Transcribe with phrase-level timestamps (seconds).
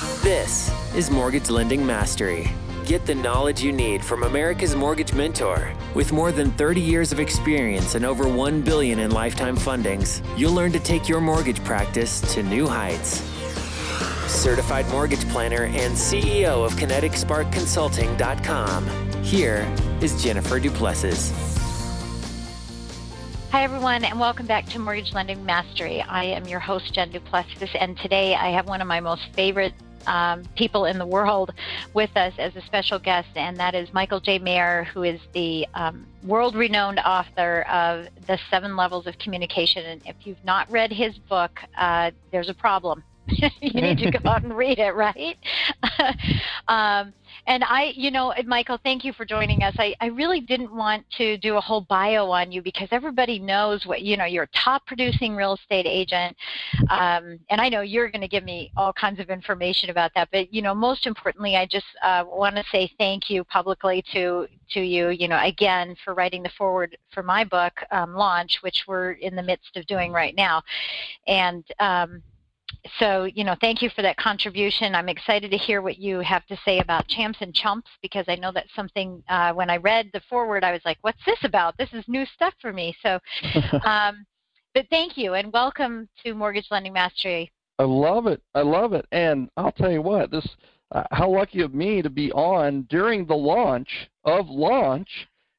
[0.00, 2.50] This is Mortgage Lending Mastery.
[2.86, 5.74] Get the knowledge you need from America's Mortgage Mentor.
[5.94, 10.54] With more than 30 years of experience and over 1 billion in lifetime fundings, you'll
[10.54, 13.20] learn to take your mortgage practice to new heights.
[14.26, 19.22] Certified mortgage planner and CEO of KineticSparkConsulting.com.
[19.22, 21.30] Here is Jennifer Du Plessis.
[23.50, 26.00] Hi, everyone, and welcome back to Mortgage Lending Mastery.
[26.00, 29.28] I am your host, Jen Du Plessis, and today I have one of my most
[29.34, 29.74] favorite
[30.06, 31.52] um, people in the world
[31.94, 34.38] with us as a special guest, and that is Michael J.
[34.38, 39.84] Maher, who is the um, world renowned author of The Seven Levels of Communication.
[39.84, 43.02] And if you've not read his book, uh, there's a problem.
[43.60, 45.36] you need to go out and read it, right?
[46.68, 47.12] um,
[47.46, 49.74] and I, you know, Michael, thank you for joining us.
[49.78, 53.86] I, I really didn't want to do a whole bio on you because everybody knows
[53.86, 56.36] what, you know, you're a top producing real estate agent.
[56.88, 60.28] Um, and I know you're going to give me all kinds of information about that.
[60.30, 64.46] But, you know, most importantly, I just uh, want to say thank you publicly to,
[64.72, 68.84] to you, you know, again, for writing the foreword for my book um, launch, which
[68.86, 70.62] we're in the midst of doing right now.
[71.26, 72.22] And, um,
[72.98, 74.94] so, you know, thank you for that contribution.
[74.94, 78.36] I'm excited to hear what you have to say about champs and chumps because I
[78.36, 81.76] know that's something uh, when I read the foreword, I was like, what's this about?
[81.78, 82.94] This is new stuff for me.
[83.02, 83.18] So,
[83.84, 84.24] um,
[84.74, 87.50] but thank you and welcome to Mortgage Lending Mastery.
[87.78, 88.42] I love it.
[88.54, 89.06] I love it.
[89.12, 90.46] And I'll tell you what, this,
[90.92, 93.88] uh, how lucky of me to be on during the launch
[94.24, 95.08] of launch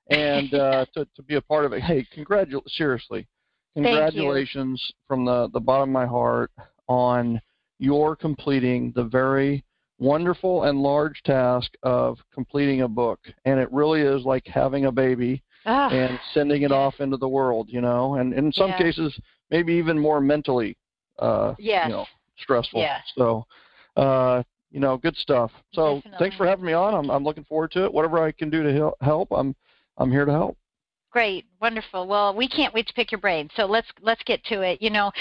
[0.09, 1.81] and uh, to, to be a part of it.
[1.81, 3.27] Hey, congratulations, seriously.
[3.75, 6.51] Congratulations from the, the bottom of my heart
[6.91, 7.40] on
[7.79, 9.63] your completing the very
[9.97, 13.19] wonderful and large task of completing a book.
[13.46, 17.30] And it really is like having a baby ah, and sending it off into the
[17.30, 18.78] world, you know, and in some yeah.
[18.78, 19.18] cases,
[19.50, 20.75] maybe even more mentally,
[21.19, 21.88] uh, yes.
[21.88, 22.06] you know,
[22.38, 22.81] stressful.
[22.81, 22.97] Yeah.
[23.16, 23.46] So,
[23.96, 25.51] uh, you know, good stuff.
[25.72, 26.19] So Definitely.
[26.19, 26.94] thanks for having me on.
[26.94, 27.94] I'm, I'm looking forward to it.
[27.94, 29.56] Whatever I can do to help, I'm,
[29.97, 30.57] I'm here to help.
[31.11, 32.07] Great, wonderful.
[32.07, 33.49] Well, we can't wait to pick your brain.
[33.57, 34.81] So let's let's get to it.
[34.81, 35.11] You know,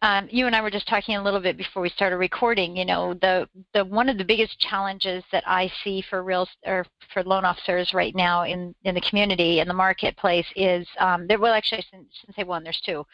[0.00, 2.74] um, you and I were just talking a little bit before we started recording.
[2.74, 6.86] You know, the the one of the biggest challenges that I see for real or
[7.12, 11.38] for loan officers right now in in the community in the marketplace is um, there.
[11.38, 12.64] Well, actually, shouldn't say one.
[12.64, 13.04] There's two,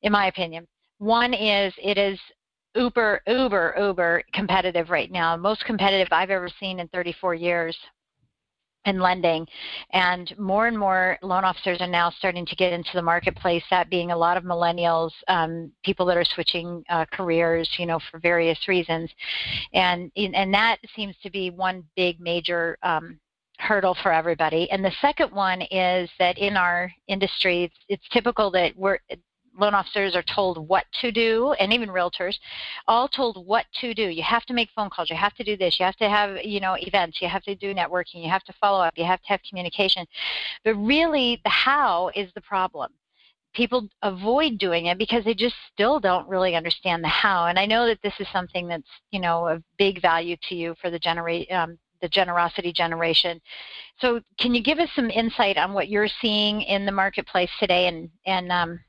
[0.00, 0.66] in my opinion.
[0.96, 2.18] One is it is
[2.74, 7.74] uber uber uber competitive right now most competitive i've ever seen in 34 years
[8.86, 9.46] and lending.
[9.92, 13.90] And more and more loan officers are now starting to get into the marketplace, that
[13.90, 18.18] being a lot of millennials, um, people that are switching uh, careers, you know, for
[18.18, 19.10] various reasons.
[19.74, 23.18] And, and that seems to be one big major um,
[23.58, 24.70] hurdle for everybody.
[24.70, 28.98] And the second one is that in our industry, it's, it's typical that we're
[29.58, 32.36] loan officers are told what to do, and even realtors,
[32.86, 34.08] all told what to do.
[34.08, 35.10] You have to make phone calls.
[35.10, 35.78] You have to do this.
[35.78, 37.20] You have to have you know events.
[37.20, 38.22] You have to do networking.
[38.22, 38.94] You have to follow up.
[38.96, 40.06] You have to have communication.
[40.64, 42.92] But really, the how is the problem.
[43.54, 47.46] People avoid doing it because they just still don't really understand the how.
[47.46, 50.74] And I know that this is something that's you know of big value to you
[50.80, 53.40] for the generate um, the generosity generation.
[54.00, 57.88] So, can you give us some insight on what you're seeing in the marketplace today,
[57.88, 58.80] and and um,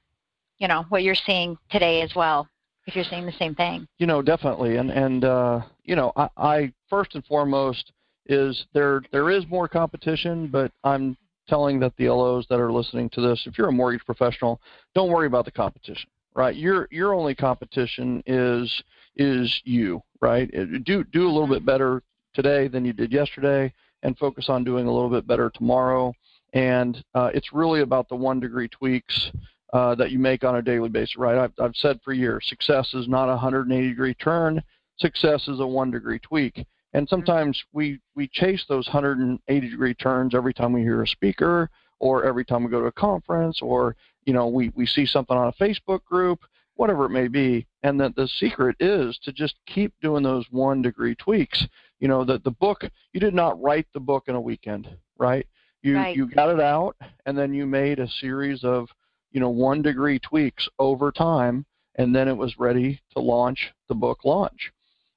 [0.60, 2.48] you know what you're seeing today as well
[2.86, 3.88] if you're seeing the same thing.
[3.98, 7.92] You know definitely and and uh, you know I, I first and foremost
[8.28, 11.16] is there there is more competition but i'm
[11.48, 14.60] telling that the LOs that are listening to this if you're a mortgage professional
[14.94, 16.56] don't worry about the competition right?
[16.56, 18.72] Your your only competition is
[19.18, 20.50] is you right?
[20.86, 22.04] Do do a little bit better
[22.34, 26.14] today than you did yesterday and focus on doing a little bit better tomorrow.
[26.54, 29.32] And uh, it's really about the one degree tweaks
[29.74, 31.38] uh, that you make on a daily basis, right?
[31.38, 34.62] I've, I've said for years, success is not a 180 degree turn.
[34.98, 36.66] Success is a one degree tweak.
[36.94, 37.14] And mm-hmm.
[37.14, 41.70] sometimes we, we chase those 180 degree turns every time we hear a speaker
[42.00, 45.36] or every time we go to a conference or, you know, we, we see something
[45.36, 46.40] on a Facebook group,
[46.76, 47.66] whatever it may be.
[47.84, 51.66] And that the secret is to just keep doing those one degree tweaks.
[52.00, 54.88] You know, that the book, you did not write the book in a weekend,
[55.18, 55.46] right?
[55.82, 56.16] You, right.
[56.16, 58.88] you got it out and then you made a series of
[59.32, 61.66] you know, one degree tweaks over time,
[61.96, 64.72] and then it was ready to launch the book launch.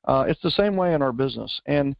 [0.05, 1.61] Uh, it's the same way in our business.
[1.67, 1.95] And,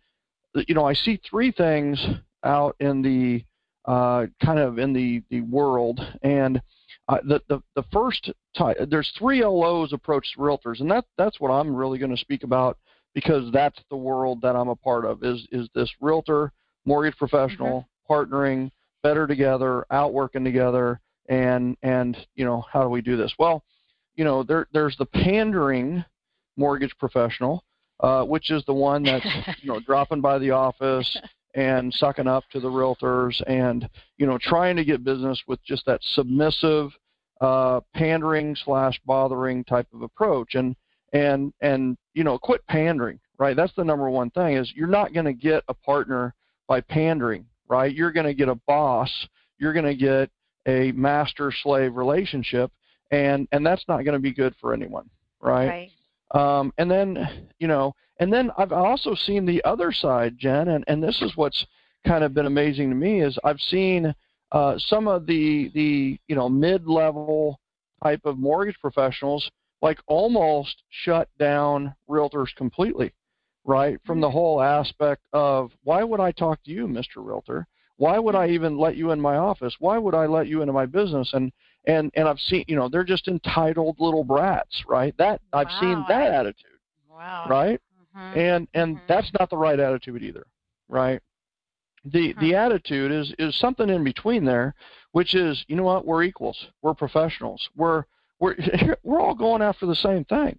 [0.67, 2.05] you know, I see three things
[2.45, 3.45] out in the
[3.85, 6.01] uh, kind of in the, the world.
[6.23, 6.61] And
[7.09, 10.81] uh, the, the, the first type, there's three LOs approach to realtors.
[10.81, 12.79] And that, that's what I'm really going to speak about
[13.15, 16.53] because that's the world that I'm a part of is, is this realtor,
[16.85, 18.13] mortgage professional, mm-hmm.
[18.13, 18.71] partnering,
[19.03, 21.01] better together, out working together.
[21.29, 23.33] And, and, you know, how do we do this?
[23.39, 23.63] Well,
[24.15, 26.05] you know, there, there's the pandering
[26.57, 27.65] mortgage professional,
[28.01, 29.27] uh, which is the one that's
[29.63, 31.19] you know dropping by the office
[31.55, 33.89] and sucking up to the realtors and
[34.19, 36.91] you know trying to get business with just that submissive
[37.41, 40.55] uh, pandering slash bothering type of approach.
[40.55, 40.75] And
[41.13, 43.57] and and you know quit pandering right?
[43.57, 46.35] That's the number one thing is you're not going to get a partner
[46.69, 47.95] by pandering right?
[47.95, 49.11] You're going to get a boss.
[49.59, 50.29] You're going to get
[50.67, 52.71] a master slave relationship
[53.11, 55.09] and and that's not going to be good for anyone
[55.41, 55.91] right, right.
[56.33, 60.85] Um, and then, you know, and then I've also seen the other side, Jen, and,
[60.87, 61.67] and this is what's
[62.07, 64.15] kind of been amazing to me is I've seen
[64.53, 67.59] uh, some of the the you know mid-level
[68.03, 69.49] type of mortgage professionals
[69.83, 73.13] like almost shut down realtors completely,
[73.65, 73.99] right?
[74.05, 74.33] From the mm.
[74.33, 77.17] whole aspect of why would I talk to you, Mr.
[77.17, 77.67] Realtor?
[78.01, 79.77] Why would I even let you in my office?
[79.79, 81.35] Why would I let you into my business?
[81.35, 81.53] And
[81.85, 85.15] and and I've seen you know they're just entitled little brats, right?
[85.19, 86.79] That I've seen that attitude,
[87.11, 87.45] wow.
[87.47, 87.79] right?
[88.17, 88.39] Mm-hmm.
[88.39, 89.05] And and mm-hmm.
[89.07, 90.47] that's not the right attitude either,
[90.89, 91.21] right?
[92.07, 92.41] The mm-hmm.
[92.41, 94.75] the attitude is is something in between there,
[95.13, 98.05] which is you know what we're equals, we're professionals, we're
[98.39, 98.57] we're
[99.03, 100.59] we're all going after the same thing,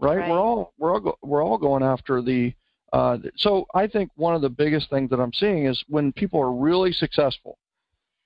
[0.00, 0.18] right?
[0.18, 0.28] right.
[0.28, 2.52] We're all we're all go, we're all going after the.
[2.92, 6.40] Uh, so I think one of the biggest things that I'm seeing is when people
[6.40, 7.58] are really successful,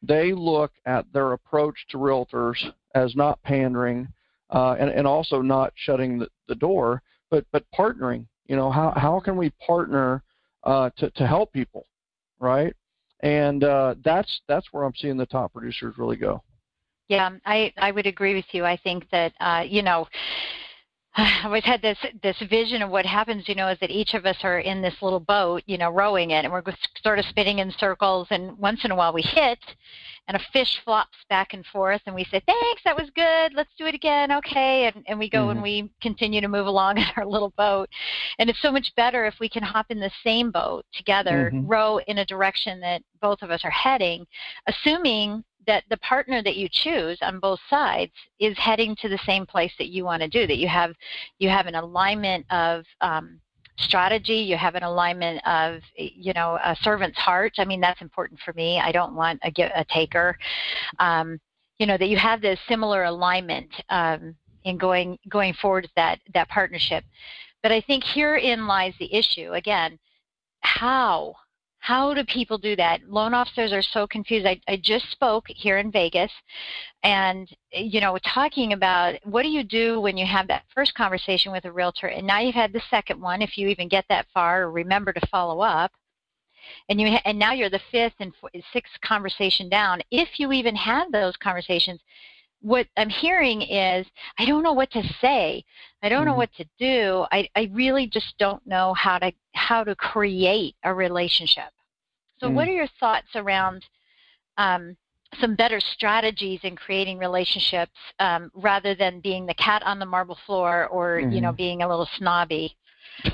[0.02, 2.56] they look at their approach to realtors
[2.94, 4.08] as not pandering
[4.50, 8.26] uh, and, and also not shutting the, the door, but, but partnering.
[8.46, 10.22] You know, how, how can we partner
[10.64, 11.86] uh, to, to help people,
[12.38, 12.74] right?
[13.20, 16.42] And uh, that's, that's where I'm seeing the top producers really go.
[17.08, 18.64] Yeah, I, I would agree with you.
[18.64, 20.06] I think that, uh, you know,
[21.16, 24.26] I always had this this vision of what happens, you know, is that each of
[24.26, 26.62] us are in this little boat, you know, rowing it, and we're
[27.02, 28.26] sort of spinning in circles.
[28.30, 29.60] And once in a while, we hit,
[30.26, 33.54] and a fish flops back and forth, and we say, "Thanks, that was good.
[33.54, 35.50] Let's do it again." Okay, and and we go mm-hmm.
[35.50, 37.88] and we continue to move along in our little boat.
[38.40, 41.66] And it's so much better if we can hop in the same boat together, mm-hmm.
[41.66, 44.26] row in a direction that both of us are heading,
[44.66, 49.46] assuming that the partner that you choose on both sides is heading to the same
[49.46, 50.92] place that you want to do that you have
[51.38, 53.40] you have an alignment of um,
[53.78, 57.54] strategy you have an alignment of you know a servant's heart.
[57.58, 58.80] I mean that's important for me.
[58.80, 60.36] I don't want a, a taker.
[60.98, 61.40] Um,
[61.78, 66.48] you know that you have this similar alignment um, in going going forward that that
[66.48, 67.04] partnership.
[67.62, 69.52] But i think herein lies the issue.
[69.52, 69.98] Again
[70.60, 71.34] how
[71.84, 73.02] how do people do that?
[73.10, 74.46] Loan officers are so confused.
[74.46, 76.32] I, I just spoke here in Vegas
[77.02, 81.52] and, you know, talking about what do you do when you have that first conversation
[81.52, 84.24] with a realtor and now you've had the second one, if you even get that
[84.32, 85.92] far or remember to follow up.
[86.88, 88.32] And you and now you're the fifth and
[88.72, 90.00] sixth conversation down.
[90.10, 92.00] If you even had those conversations,
[92.62, 94.06] what I'm hearing is
[94.38, 95.62] I don't know what to say.
[96.04, 96.28] I don't mm-hmm.
[96.28, 97.24] know what to do.
[97.32, 101.72] I, I really just don't know how to how to create a relationship.
[102.40, 102.54] So, mm.
[102.54, 103.84] what are your thoughts around
[104.58, 104.96] um,
[105.40, 110.38] some better strategies in creating relationships um, rather than being the cat on the marble
[110.46, 111.32] floor or mm-hmm.
[111.32, 111.56] you know mm-hmm.
[111.56, 112.76] being a little snobby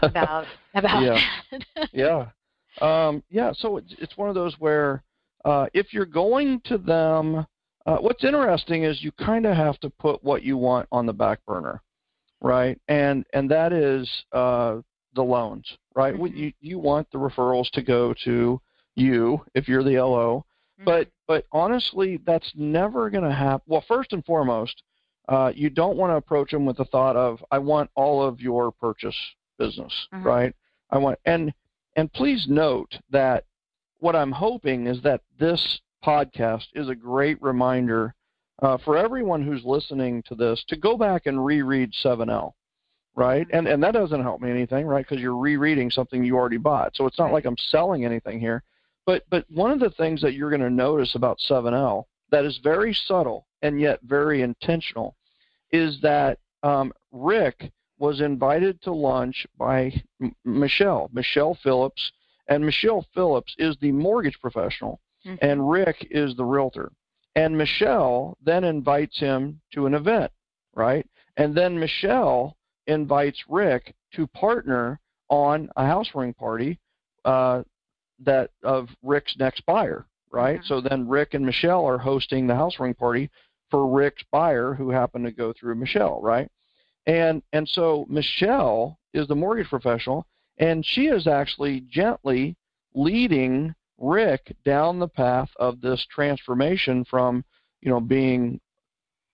[0.02, 2.26] about about yeah yeah
[2.80, 5.02] um, yeah so it's, it's one of those where
[5.44, 7.46] uh, if you're going to them
[7.86, 11.12] uh, what's interesting is you kind of have to put what you want on the
[11.12, 11.82] back burner
[12.40, 14.76] right and and that is uh,
[15.14, 16.36] the loans right mm-hmm.
[16.36, 18.60] you you want the referrals to go to
[19.00, 20.44] you if you're the LO.
[20.78, 20.84] Mm-hmm.
[20.84, 23.64] But but honestly, that's never going to happen.
[23.66, 24.82] Well, first and foremost,
[25.28, 28.40] uh, you don't want to approach them with the thought of I want all of
[28.40, 29.16] your purchase
[29.58, 30.26] business, mm-hmm.
[30.26, 30.54] right?
[30.90, 31.52] I want and
[31.96, 33.44] and please note that
[33.98, 38.14] what I'm hoping is that this podcast is a great reminder
[38.62, 42.52] uh, for everyone who's listening to this to go back and reread 7L,
[43.14, 43.46] right?
[43.48, 43.56] Mm-hmm.
[43.56, 45.06] And and that doesn't help me anything, right?
[45.06, 46.96] Because you're rereading something you already bought.
[46.96, 48.62] So it's not like I'm selling anything here.
[49.06, 52.60] But but one of the things that you're going to notice about 7L that is
[52.62, 55.16] very subtle and yet very intentional
[55.72, 62.12] is that um, Rick was invited to lunch by M- Michelle, Michelle Phillips,
[62.48, 65.36] and Michelle Phillips is the mortgage professional, mm-hmm.
[65.42, 66.90] and Rick is the realtor.
[67.40, 70.30] And Michelle then invites him to an event,
[70.74, 71.06] right?
[71.38, 72.54] And then Michelle
[72.86, 76.78] invites Rick to partner on a house ring party
[77.24, 77.62] uh,
[78.18, 80.60] that of Rick's next buyer, right?
[80.60, 80.64] Mhm.
[80.66, 83.30] So then Rick and Michelle are hosting the house ring party
[83.70, 86.50] for Rick's buyer who happened to go through Michelle, right?
[87.06, 90.26] And and so Michelle is the mortgage professional
[90.58, 92.54] and she is actually gently
[92.92, 97.44] leading Rick down the path of this transformation from,
[97.82, 98.60] you know, being,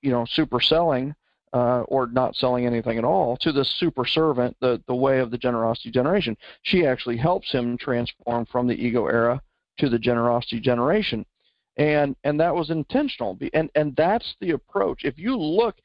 [0.02, 1.14] you know, super selling
[1.52, 5.30] uh, or not selling anything at all to the super servant, the, the way of
[5.30, 6.37] the generosity generation.
[6.62, 9.40] She actually helps him transform from the ego era
[9.78, 11.25] to the generosity generation.
[11.78, 13.38] And and that was intentional.
[13.52, 15.04] And and that's the approach.
[15.04, 15.76] If you look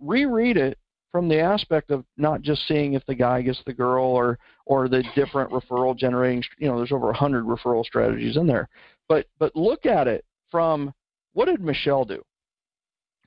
[0.00, 0.78] reread it
[1.12, 4.88] from the aspect of not just seeing if the guy gets the girl or or
[4.88, 8.68] the different referral generating you know there's over 100 referral strategies in there.
[9.08, 10.92] But but look at it from
[11.34, 12.22] what did michelle do?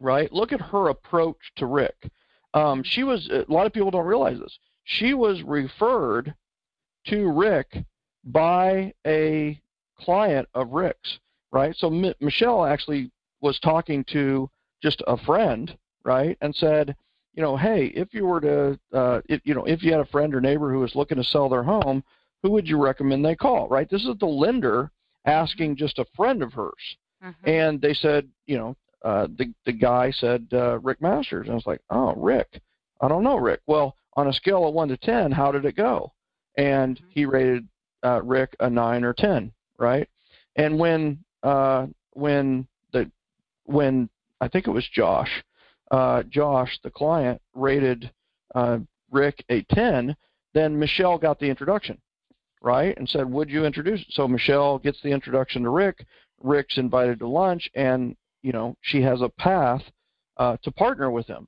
[0.02, 0.32] Right?
[0.34, 1.96] Look at her approach to rick.
[2.54, 4.58] Um, she was a lot of people don't realize this.
[4.84, 6.34] She was referred
[7.08, 7.78] to rick
[8.26, 9.62] by a
[9.98, 11.20] client of rick's
[11.56, 11.76] right?
[11.78, 13.10] So M- michelle actually
[13.42, 14.50] was talking to
[14.84, 16.96] just a friend right and said
[17.36, 20.06] you know, hey, if you were to, uh, if, you know, if you had a
[20.06, 22.04] friend or neighbor who was looking to sell their home,
[22.42, 23.68] who would you recommend they call?
[23.68, 23.90] Right.
[23.90, 24.92] This is the lender
[25.26, 27.50] asking just a friend of hers, Mm-hmm.
[27.50, 31.56] and they said, you know, uh, the the guy said uh, Rick Masters, and I
[31.56, 32.62] was like, oh, Rick,
[33.02, 33.62] I don't know, Rick.
[33.66, 36.12] Well, on a scale of one to ten, how did it go?
[36.58, 37.04] And Mhm.
[37.10, 37.68] he rated
[38.04, 40.08] uh, Rick a nine or ten, right?
[40.56, 43.10] And when uh, when the
[43.66, 44.10] when
[44.42, 45.44] I think it was Josh
[45.92, 48.12] uh, Josh, the client, rated
[48.54, 48.80] uh,
[49.12, 50.16] Rick a 10,
[50.54, 51.98] then Michelle got the introduction,
[52.62, 52.98] right?
[52.98, 54.04] And said, Would you introduce?
[54.10, 56.06] So Michelle gets the introduction to Rick.
[56.42, 59.82] Rick's invited to lunch, and you know she has a path
[60.38, 61.48] uh, to partner with him.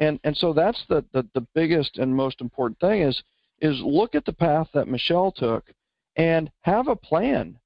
[0.00, 3.22] And and so that's the, the the biggest and most important thing is
[3.60, 5.64] is look at the path that Michelle took
[6.16, 7.58] and have a plan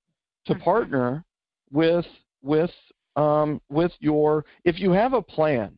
[0.46, 0.60] to Mhm.
[0.60, 1.24] partner
[1.70, 2.06] with
[2.42, 2.72] with
[3.16, 5.76] um, with your if you have a plan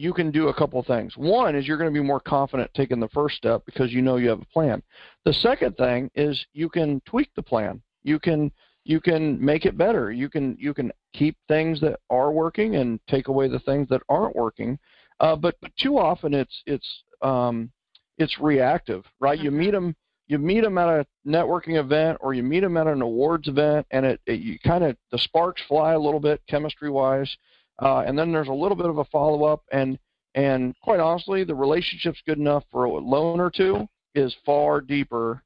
[0.00, 1.14] you can do a couple things.
[1.18, 4.16] One is you're going to be more confident taking the first step because you know
[4.16, 4.82] you have a plan.
[5.26, 7.82] The second thing is you can tweak the plan.
[8.02, 8.50] You can
[8.84, 10.10] you can make it better.
[10.10, 14.00] You can you can keep things that are working and take away the things that
[14.08, 14.78] aren't working.
[15.20, 16.88] Uh, but, but too often it's it's
[17.20, 17.70] um,
[18.16, 19.38] it's reactive, right?
[19.38, 19.54] You Mhm.
[19.54, 19.94] meet them
[20.28, 23.86] you meet them at a networking event or you meet them at an awards event,
[23.90, 27.36] and it, it you kind of the sparks fly a little bit chemistry wise
[27.80, 29.98] uh, and then there's a little bit of a follow up, and
[30.34, 35.42] and quite honestly, the relationship's good enough for a loan or two is far deeper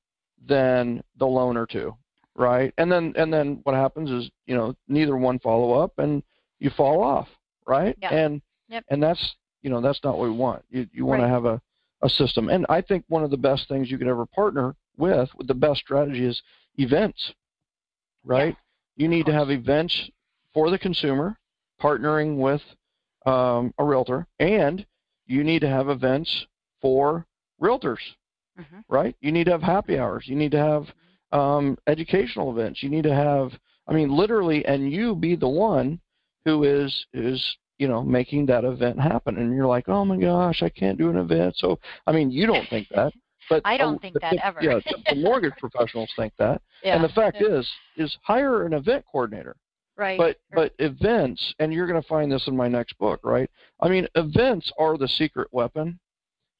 [0.47, 1.95] than the loan or two,
[2.35, 2.73] right?
[2.79, 6.23] And then and then what happens is you know neither one follow up, and
[6.59, 7.29] you fall off,
[7.67, 7.97] right?
[8.00, 8.12] Yeah.
[8.14, 8.85] And Yep.
[8.88, 10.64] and that's you know that's not what we want.
[10.71, 11.29] You you want Right.
[11.29, 11.61] to have a
[12.03, 15.31] a system, and I think one of the best things you could ever partner with,
[15.37, 16.43] with the best strategy is
[16.76, 17.33] events,
[18.25, 18.57] right?
[18.97, 20.11] You need to have events
[20.53, 21.37] for the consumer
[21.83, 22.62] partnering with
[23.26, 24.85] um, a realtor, and
[25.26, 26.47] you need to have events
[26.81, 27.26] for
[27.61, 27.99] realtors,
[28.57, 29.16] hmm right?
[29.21, 30.25] You need to have happy hours.
[30.26, 30.87] You need to have
[31.33, 32.83] um, educational events.
[32.83, 33.52] You need to have,
[33.88, 36.00] I mean, literally, and you be the one
[36.45, 37.43] who is is
[37.78, 39.38] you know making that event happen.
[39.38, 41.57] And you're like, oh my gosh, I can't do an event.
[41.57, 43.12] So, I mean, you don't think that,
[43.49, 44.62] but I don't uh, think the that ever.
[44.62, 44.78] Yeah,
[45.09, 46.61] the mortgage professionals think that.
[46.85, 46.97] Yeah.
[46.97, 47.61] And the fact yeah.
[47.61, 49.57] is, is hire an event coordinator
[49.96, 50.18] right.
[50.18, 53.50] but but events and you're going to find this in my next book right?
[53.80, 55.98] I mean events are the secret weapon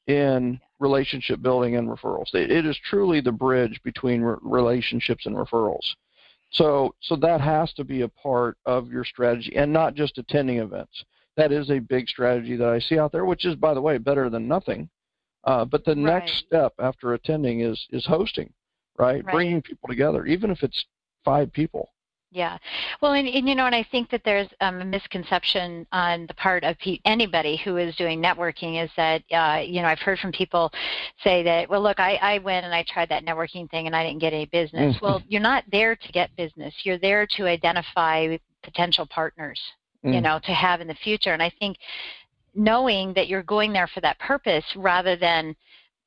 [0.07, 2.35] in relationship building and referrals.
[2.35, 5.95] It, it is truly the bridge between re- relationships and referrals.
[6.53, 10.59] So so that has to be a part of your strategy and not just attending
[10.59, 11.05] events.
[11.37, 13.99] That is a big strategy that i see out there which is by the way
[13.99, 14.89] better than nothing.
[15.45, 18.53] Uh, but the next step after attending is is hosting
[18.99, 19.25] right?
[19.25, 19.33] Right.
[19.33, 20.85] bringing people together even if it's
[21.25, 21.91] five people
[22.35, 22.59] Yeah.
[23.01, 26.35] Well, and, and you know, and I think that there's um, a misconception on the
[26.35, 30.19] part of pe- anybody who is doing networking is that, uh, you know, I've heard
[30.19, 30.73] from people
[31.23, 34.03] say that, well, look, I, I went and I tried that networking thing and I
[34.03, 34.97] didn't get any business.
[35.01, 36.75] Well, you're not there to get business.
[36.83, 39.61] You're there to identify potential partners,
[40.03, 40.23] you Mm.
[40.23, 41.35] know, to have in the future.
[41.35, 41.77] And I think
[42.53, 45.55] knowing that you're going there for that purpose rather than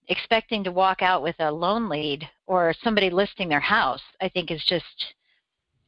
[0.09, 4.51] expecting to walk out with a loan lead or somebody listing their house, I think
[4.51, 5.13] is just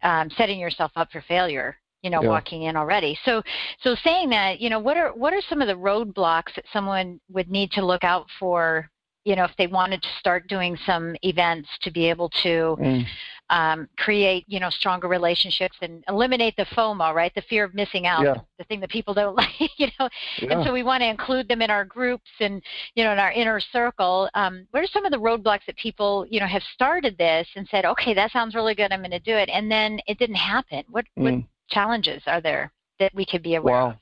[0.04, 1.78] um, setting yourself up for failure.
[2.02, 2.30] You know, Yeah.
[2.30, 3.20] walking in already.
[3.26, 3.44] So,
[3.82, 7.20] so saying that, you know, what are what are some of the roadblocks that someone
[7.30, 8.90] would need to look out for
[9.26, 13.06] you know, if they wanted to start doing some events to be able to mm.
[13.50, 17.34] um, create, you know, stronger relationships and eliminate the FOMO, right?
[17.36, 18.36] The fear of missing out, yeah.
[18.58, 20.10] the thing that people don't like, you know.
[20.42, 20.54] Yeah.
[20.54, 22.62] And so we want to include them in our groups and,
[22.96, 24.30] you know, in our inner circle.
[24.34, 27.68] Um, what are some of the roadblocks that people, you know, have started this and
[27.70, 30.36] said, okay, that sounds really good, I'm going to do it, and then it didn't
[30.36, 30.84] happen?
[30.90, 31.24] What mm.
[31.24, 33.90] what challenges are there that we could be aware wow.
[33.90, 33.96] of?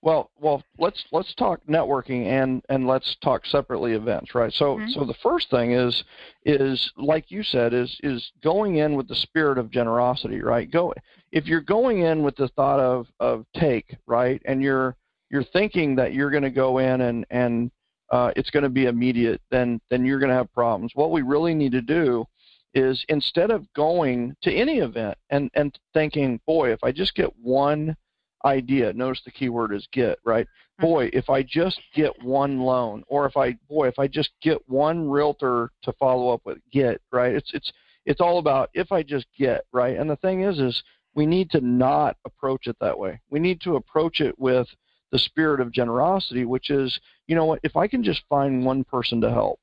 [0.00, 4.52] Well, well, let's let's talk networking and and let's talk separately events, right?
[4.52, 4.90] So mm-hmm.
[4.90, 6.04] so the first thing is
[6.44, 10.70] is like you said is is going in with the spirit of generosity, right?
[10.70, 10.94] Go
[11.32, 14.96] if you're going in with the thought of of take, right, and you're
[15.30, 17.70] you're thinking that you're going to go in and and
[18.10, 20.92] uh, it's going to be immediate, then then you're going to have problems.
[20.94, 22.24] What we really need to do
[22.72, 27.36] is instead of going to any event and and thinking, boy, if I just get
[27.40, 27.96] one
[28.44, 28.92] idea.
[28.92, 30.46] Notice the key word is get, right?
[30.46, 30.86] Mm-hmm.
[30.86, 34.58] Boy, if I just get one loan, or if I, boy, if I just get
[34.68, 37.34] one realtor to follow up with, get, right?
[37.34, 37.72] It's it's
[38.06, 39.96] it's all about if I just get, right?
[39.96, 40.82] And the thing is, is
[41.14, 43.20] we need to not approach it that way.
[43.28, 44.68] We need to approach it with
[45.10, 47.60] the spirit of generosity, which is, you know what?
[47.62, 49.58] If I can just find one person to help,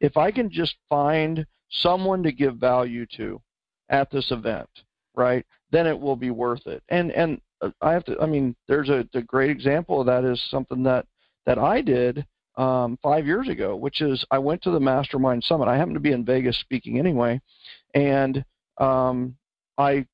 [0.00, 3.40] if I can just find someone to give value to
[3.88, 4.68] at this event,
[5.14, 5.44] right?
[5.70, 6.82] Then it will be worth it.
[6.88, 7.40] And and
[7.80, 8.18] I have to.
[8.20, 11.06] I mean, there's a, a great example of that is something that
[11.46, 15.68] that I did um, five years ago, which is I went to the Mastermind Summit.
[15.68, 17.40] I happened to be in Vegas speaking anyway,
[17.94, 18.44] and
[18.78, 19.36] um,
[19.78, 20.06] I,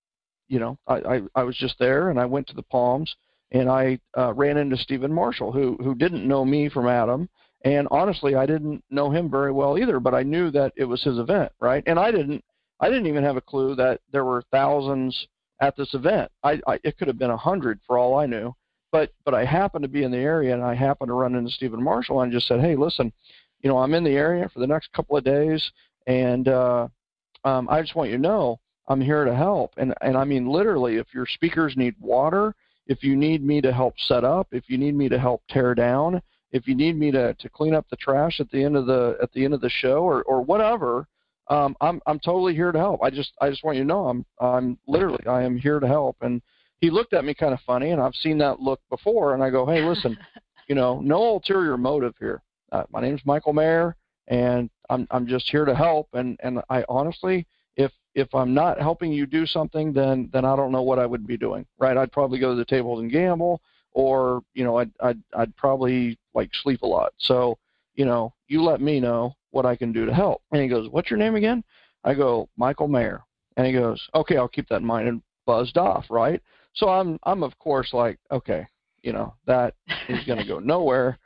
[0.49, 3.15] you know, I, I, I was just there, and I went to the Palms,
[3.51, 7.29] and I uh, ran into Stephen Marshall, who who didn't know me from Adam,
[7.65, 11.03] and honestly, I didn't know him very well either, but I knew that it was
[11.03, 11.83] his event, right?
[11.87, 12.45] And I didn't
[12.81, 15.29] I didn't even have a clue that there were thousands
[15.63, 16.31] at this event.
[16.43, 18.55] I, I it could have been a hundred for all I knew,
[18.91, 21.51] but but I happened to be in the area and I happened to run into
[21.51, 23.13] Stephen Marshall and just said, hey, listen,
[23.61, 25.71] you know, I'm in the area for the next couple of days,
[26.07, 26.89] and uh,
[27.45, 29.73] um, I just want you to know I'm here to help.
[29.79, 32.55] And and I mean literally, if your speakers need water,
[32.89, 35.77] if you need me to help set up, if you need me to help tear
[35.77, 38.87] down, if you need me to to clean up the trash at the end of
[38.87, 41.07] the at the end of the show or or whatever,
[41.53, 43.03] um, I'm I'm totally here to help.
[43.03, 45.87] I just I just want you to know I'm I'm literally I am here to
[45.87, 46.17] help.
[46.23, 46.41] And
[46.81, 49.35] he looked at me kind of funny, and I've seen that look before.
[49.35, 50.17] And I go, hey, listen,
[50.69, 52.43] you know, no ulterior motive here.
[52.73, 53.97] Uh, my name's Michael Maher,
[54.29, 56.09] and I'm I'm just here to help.
[56.15, 60.57] And and I honestly, if if I'm not helping you do something, then then I
[60.57, 61.67] don't know what I would be doing.
[61.79, 61.99] Right?
[61.99, 63.61] I'd probably go to the tables and gamble,
[63.93, 67.13] or you know, I'd I'd I'd probably like sleep a lot.
[67.19, 67.59] So
[67.95, 70.43] you know, you let me know what I can do to help.
[70.53, 71.63] And he goes, What's your name again?
[72.05, 73.23] I go, Michael Maher.
[73.57, 76.43] And he goes, Okay, I'll keep that in mind and buzzed off, right?
[76.75, 78.67] So I'm I'm of course like, okay,
[79.03, 79.75] you know, that
[80.09, 81.19] is gonna go nowhere.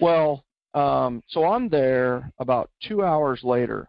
[0.00, 3.88] Well, um, so I'm there about two hours later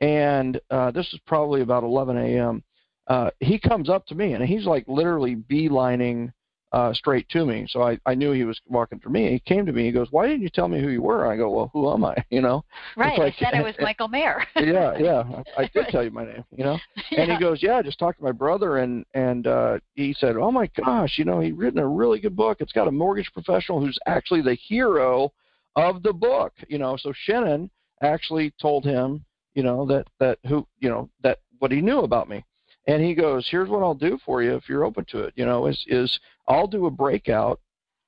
[0.00, 2.62] and uh, this is probably about 11 a.m.
[3.06, 6.32] Uh, he comes up to me and he's like literally beelining
[6.72, 7.66] uh, straight to me.
[7.68, 9.30] So I, I knew he was walking for me.
[9.30, 9.84] He came to me.
[9.84, 12.04] He goes, "Why didn't you tell me who you were?" I go, "Well, who am
[12.04, 12.64] I?" You know.
[12.96, 13.18] Right.
[13.18, 14.44] Like, I said it was Michael Maher.
[14.56, 15.22] yeah, yeah.
[15.56, 16.44] I, I did tell you my name.
[16.56, 16.78] You know.
[17.10, 17.22] Yeah.
[17.22, 20.36] And he goes, "Yeah, I just talked to my brother, and and uh, he said,
[20.36, 22.58] "Oh my gosh, you know, he written a really good book.
[22.60, 25.32] It's got a mortgage professional who's actually the hero
[25.76, 26.52] of the book.
[26.68, 27.70] You know, so Shannon
[28.02, 29.24] actually told him,
[29.54, 32.44] you know, that that who, you know, that what he knew about me."
[32.88, 35.34] and he goes, "Here's what I'll do for you if you're open to it.
[35.36, 37.60] You know, is is I'll do a breakout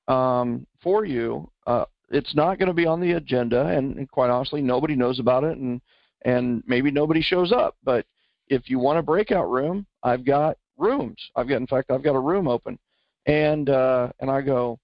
[0.07, 1.49] um, for you.
[1.67, 5.19] Uh, it's not going to be on the agenda, and, and, quite honestly, nobody knows
[5.19, 5.81] about it, and
[6.25, 7.77] and maybe nobody shows up.
[7.83, 8.05] But
[8.47, 11.17] if you want a breakout room, I've got rooms.
[11.35, 12.79] I've got, in fact, I've got a room open,
[13.25, 14.79] and uh, and I go,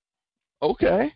[0.61, 1.13] okay.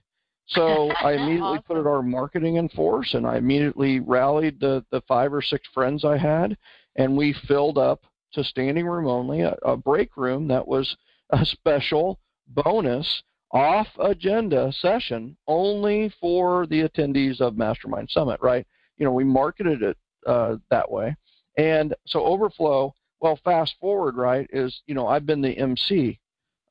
[0.47, 1.63] So I immediately awesome.
[1.63, 5.67] put it our marketing in force, and I immediately rallied the the five or six
[5.73, 6.58] friends I had,
[6.95, 8.02] and we filled up
[8.34, 10.95] to standing room only, a, a break room that was
[11.32, 12.19] a special
[12.50, 18.66] bonus off agenda session only for the attendees of Mastermind Summit, right?
[18.98, 21.16] You know, we marketed it uh, that way.
[21.58, 26.20] And so Overflow, well, fast forward, right, is, you know, I've been the MC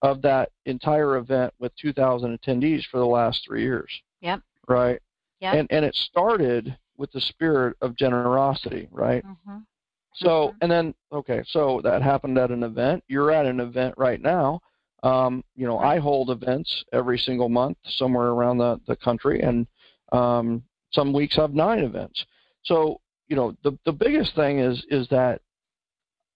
[0.03, 3.91] of that entire event with 2,000 attendees for the last three years.
[4.21, 4.41] Yep.
[4.69, 5.01] Right?
[5.41, 5.55] Yep.
[5.55, 9.25] And, and it started with the spirit of generosity, right?
[9.25, 9.59] Mm-hmm.
[10.15, 10.55] So, Mhm.
[10.63, 13.05] and then, okay, so that happened at an event.
[13.09, 14.61] You're at an event right now.
[15.03, 19.67] Um, you know, I hold events every single month somewhere around the, the country, and
[20.13, 22.25] um, some weeks I have nine events.
[22.65, 25.41] So, you know, the, the biggest thing is is that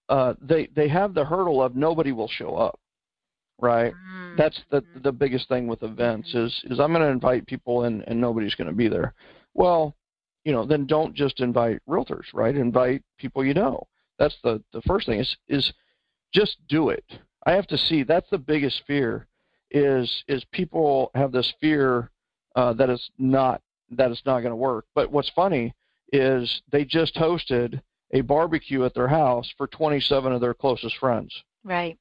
[0.08, 2.78] uh, they they have the hurdle of nobody will show up,
[3.60, 3.92] right?
[3.92, 4.36] Mm-hmm.
[4.36, 8.04] That's the the biggest thing with events is is I'm going to invite people and
[8.06, 9.14] and nobody's going to be there.
[9.54, 9.96] Well,
[10.44, 12.54] you know, then don't just invite realtors, right?
[12.54, 13.86] Invite people you know.
[14.18, 15.72] That's the the first thing is is
[16.34, 17.04] just do it.
[17.46, 18.02] I have to see.
[18.02, 19.26] That's the biggest fear
[19.70, 22.10] is is people have this fear
[22.56, 24.86] uh, that it's not that it's not going to work.
[24.94, 25.74] But what's funny
[26.12, 27.80] is they just hosted
[28.12, 31.34] a barbecue at their house for 27 of their closest friends.
[31.64, 31.98] Right.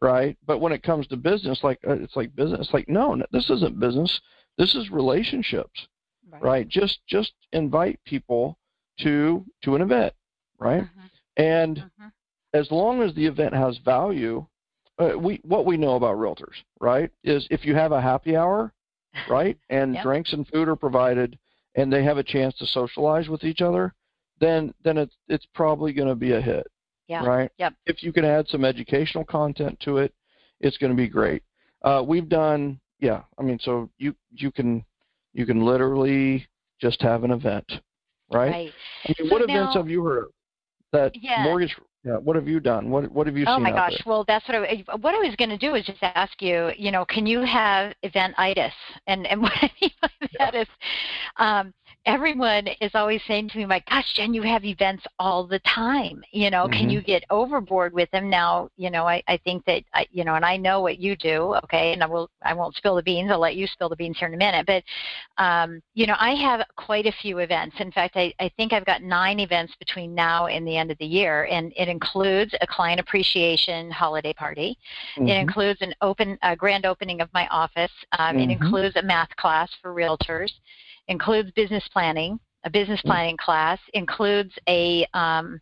[0.00, 0.36] Right.
[0.46, 2.68] But when it comes to business, like uh, it's like business.
[2.72, 4.20] Like no, this isn't business.
[4.58, 5.86] This is relationships.
[6.30, 6.42] Right.
[6.42, 6.68] right?
[6.68, 8.58] Just just invite people
[9.00, 10.12] to to an event,
[10.58, 10.82] right?
[10.82, 11.42] Mm-hmm.
[11.42, 12.08] And mm-hmm.
[12.52, 14.46] as long as the event has value,
[15.02, 18.72] uh, we what we know about realtors, right, is if you have a happy hour,
[19.28, 20.02] right, and yep.
[20.02, 21.38] drinks and food are provided,
[21.74, 23.94] and they have a chance to socialize with each other,
[24.40, 26.66] then then it's it's probably going to be a hit.
[27.08, 27.24] Yeah.
[27.24, 27.50] Right.
[27.58, 27.74] Yep.
[27.86, 30.14] If you can add some educational content to it,
[30.60, 31.42] it's going to be great.
[31.82, 33.22] Uh, we've done, yeah.
[33.38, 34.84] I mean, so you you can
[35.32, 36.46] you can literally
[36.80, 37.70] just have an event,
[38.32, 38.50] right?
[38.50, 38.72] Right.
[39.04, 40.30] I mean, so what now, events have you heard of
[40.92, 41.42] that yeah.
[41.42, 42.90] mortgage yeah, what have you done?
[42.90, 43.54] What what have you oh seen?
[43.54, 43.92] Oh my gosh!
[43.92, 44.02] There?
[44.06, 46.72] Well, that's what I what I was going to do is just ask you.
[46.76, 48.72] You know, can you have eventitis?
[49.06, 50.60] And and what I mean by that yeah.
[50.62, 50.68] is,
[51.36, 51.72] um,
[52.06, 56.22] everyone is always saying to me, "My gosh, Jen, you have events all the time.
[56.32, 56.72] You know, mm-hmm.
[56.72, 60.24] can you get overboard with them?" Now, you know, I, I think that I, you
[60.24, 61.54] know, and I know what you do.
[61.64, 63.30] Okay, and I will I won't spill the beans.
[63.30, 64.66] I'll let you spill the beans here in a minute.
[64.66, 64.84] But,
[65.42, 67.76] um, you know, I have quite a few events.
[67.78, 70.98] In fact, I, I think I've got nine events between now and the end of
[70.98, 74.78] the year, and it includes a client appreciation holiday party.
[75.16, 75.28] Mm-hmm.
[75.28, 77.92] It includes an open, a grand opening of my office.
[78.18, 78.50] Um, mm-hmm.
[78.50, 80.52] It includes a math class for realtors
[81.08, 83.06] includes business planning, a business mm.
[83.06, 85.60] planning class, includes a um,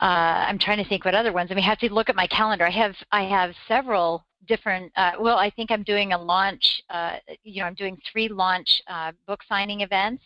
[0.00, 1.50] uh, I'm trying to think what other ones.
[1.50, 2.66] I mean, I have to look at my calendar.
[2.66, 4.92] I have I have several different.
[4.96, 6.82] Uh, well, I think I'm doing a launch.
[6.90, 10.22] Uh, you know, I'm doing three launch uh, book signing events,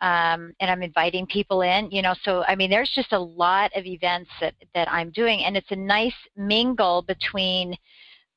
[0.00, 1.90] um, and I'm inviting people in.
[1.90, 5.44] You know, so I mean, there's just a lot of events that that I'm doing,
[5.44, 7.76] and it's a nice mingle between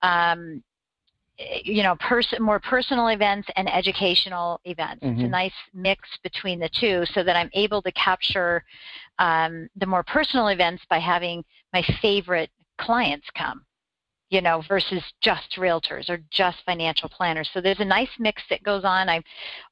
[0.01, 0.61] um,
[1.63, 5.03] you know, pers- more personal events and educational events.
[5.03, 5.13] Mm-hmm.
[5.13, 5.31] It's a mm-hmm.
[5.31, 8.63] nice mix between the two so that I'm able to capture
[9.19, 12.49] um, the more personal events by having my favorite
[12.79, 13.63] clients come,
[14.29, 17.49] you know, versus just realtors or just financial planners.
[17.53, 19.09] So there's a nice mix that goes on.
[19.09, 19.23] I'm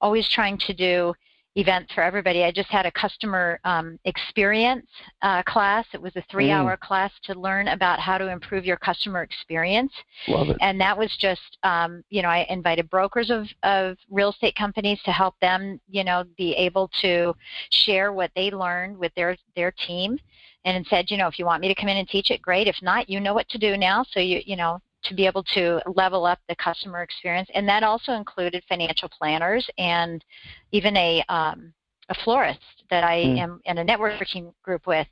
[0.02, 1.14] always trying to do
[1.60, 2.44] event for everybody.
[2.44, 4.88] I just had a customer um, experience
[5.22, 5.86] uh, class.
[5.94, 6.80] It was a three-hour mm.
[6.80, 9.94] class to learn about how to improve your customer experience.
[10.28, 10.58] Love it.
[10.62, 15.00] And that was just, um, you know, I invited brokers of, of real estate companies
[15.06, 17.36] to help them, you know, be able to
[17.72, 20.20] share what they learned with their their team.
[20.66, 22.68] And said, you know, if you want me to come in and teach it, great.
[22.68, 24.04] If not, you know what to do now.
[24.12, 27.50] So you, you know, to be able to level up the customer experience.
[27.54, 30.24] And that also included financial planners and
[30.72, 31.74] even a, um,
[32.10, 32.60] a florist
[32.90, 33.38] that I mm.
[33.40, 35.08] am in a networking group with.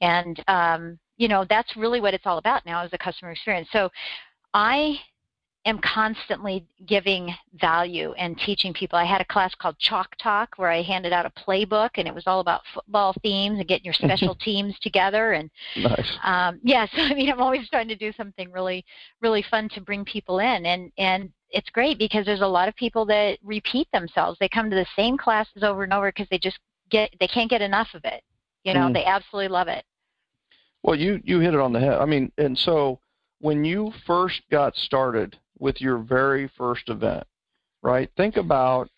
[0.00, 3.68] And, um, you know, that's really what it's all about now is the customer experience.
[3.72, 3.88] So
[4.52, 4.96] I
[5.66, 8.98] am constantly giving value and teaching people.
[8.98, 12.14] I had a class called Chalk Talk where I handed out a playbook and it
[12.14, 15.32] was all about football themes and getting your special teams together.
[15.32, 16.18] And nice.
[16.22, 18.84] um, yes, I mean I'm always trying to do something really,
[19.20, 20.66] really fun to bring people in.
[20.66, 24.38] And and it's great because there's a lot of people that repeat themselves.
[24.38, 26.58] They come to the same classes over and over because they just
[26.90, 28.22] get they can't get enough of it.
[28.62, 28.94] You know, mm.
[28.94, 29.84] they absolutely love it.
[30.82, 31.94] Well, you you hit it on the head.
[31.94, 33.00] I mean, and so
[33.40, 37.26] when you first got started with your very first event,
[37.82, 38.10] right?
[38.16, 38.88] Think about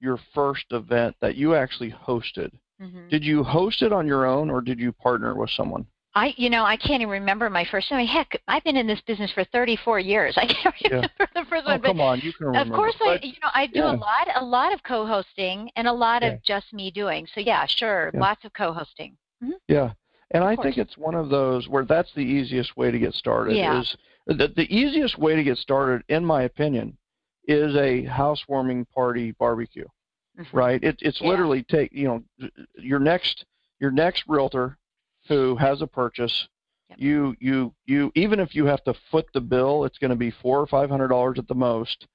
[0.00, 2.50] your first event that you actually hosted.
[2.80, 3.08] Mm-hmm.
[3.08, 5.86] Did you host it on your own or did you partner with someone?
[6.14, 7.88] I, you know, I can't even remember my first.
[7.90, 10.34] I mean, heck, I've been in this business for 34 years.
[10.38, 11.26] I can't remember yeah.
[11.34, 11.82] the first oh, one.
[11.82, 12.72] come on, you can remember.
[12.72, 13.92] Of course, but, I, you know, I do yeah.
[13.92, 16.28] a lot, a lot of co-hosting and a lot yeah.
[16.30, 17.26] of just me doing.
[17.34, 19.14] So yeah, sure, lots of co-hosting.
[19.44, 19.52] Mm-hmm.
[19.68, 19.92] Yeah,
[20.32, 23.56] and I think it's one of those where that's the easiest way to get started.
[23.56, 23.80] Yeah.
[23.80, 26.96] Is the, the easiest way to get started, in my opinion,
[27.46, 29.86] is a housewarming party barbecue.
[30.38, 30.56] Mm-hmm.
[30.56, 30.82] Right?
[30.82, 31.28] It, it's yeah.
[31.28, 33.44] literally take you know your next
[33.80, 34.76] your next realtor
[35.28, 36.48] who has a purchase.
[36.90, 36.98] Yep.
[37.00, 40.30] You you you even if you have to foot the bill, it's going to be
[40.30, 42.06] four or five hundred dollars at the most.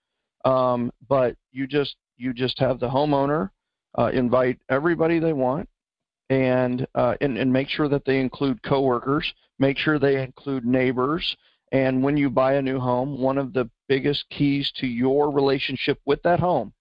[0.43, 3.50] Um, but you just you just have the homeowner
[3.97, 5.67] uh, invite everybody they want,
[6.31, 11.35] and, uh, and and make sure that they include coworkers, make sure they include neighbors,
[11.71, 15.99] and when you buy a new home, one of the biggest keys to your relationship
[16.05, 16.73] with that home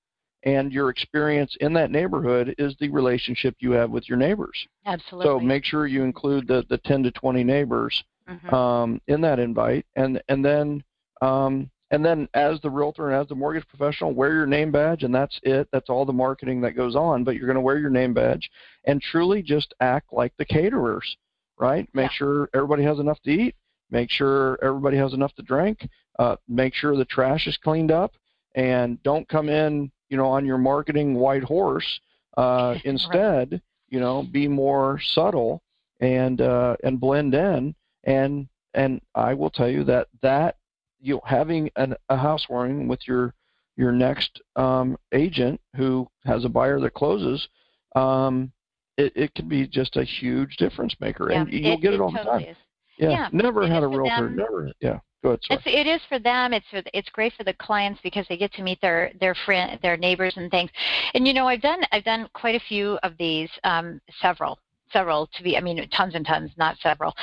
[0.44, 4.56] and your experience in that neighborhood is the relationship you have with your neighbors.
[4.86, 5.26] Absolutely.
[5.26, 8.54] So make sure you include the, the 10 to 20 neighbors mm-hmm.
[8.54, 10.82] um, in that invite, and and then
[11.20, 15.03] um, and then as the realtor and as the mortgage professional, wear your name badge,
[15.03, 15.68] and that's it.
[15.72, 17.24] That's all the marketing that goes on.
[17.24, 18.48] But you're going to wear your name badge
[18.85, 21.16] and truly just act like the caterers,
[21.59, 21.88] right?
[21.92, 22.16] Make yeah.
[22.16, 23.57] sure everybody has enough to eat.
[23.90, 25.88] Make sure everybody has enough to drink.
[26.18, 28.12] Uh, make sure the trash is cleaned up,
[28.55, 32.00] and don't come in, you know, on your marketing white horse.
[32.37, 33.62] Uh, instead, right.
[33.88, 35.61] you know, be more subtle
[35.98, 37.74] and uh, and blend in.
[38.05, 40.57] And and I will tell you that that
[41.00, 43.34] you know, having an, a housewarming with your
[43.76, 47.48] your next um, agent who has a buyer that closes,
[47.96, 48.52] um,
[48.98, 51.96] it, it can be just a huge difference maker, yeah, and you'll it, get it,
[51.96, 52.56] it all totally the time.
[52.98, 54.26] Yeah, yeah, never had a realtor.
[54.26, 54.36] Them.
[54.36, 54.70] Never.
[54.80, 54.98] Yeah.
[55.22, 56.54] Go ahead, it's, it is for them.
[56.54, 59.78] It's for, it's great for the clients because they get to meet their their friend,
[59.82, 60.70] their neighbors and things.
[61.12, 64.58] And you know, I've done I've done quite a few of these, um, several
[64.92, 67.14] several to be i mean tons and tons not several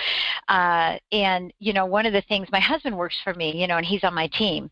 [0.50, 3.78] uh, and you know one of the things my husband works for me you know
[3.78, 4.70] and he's on my team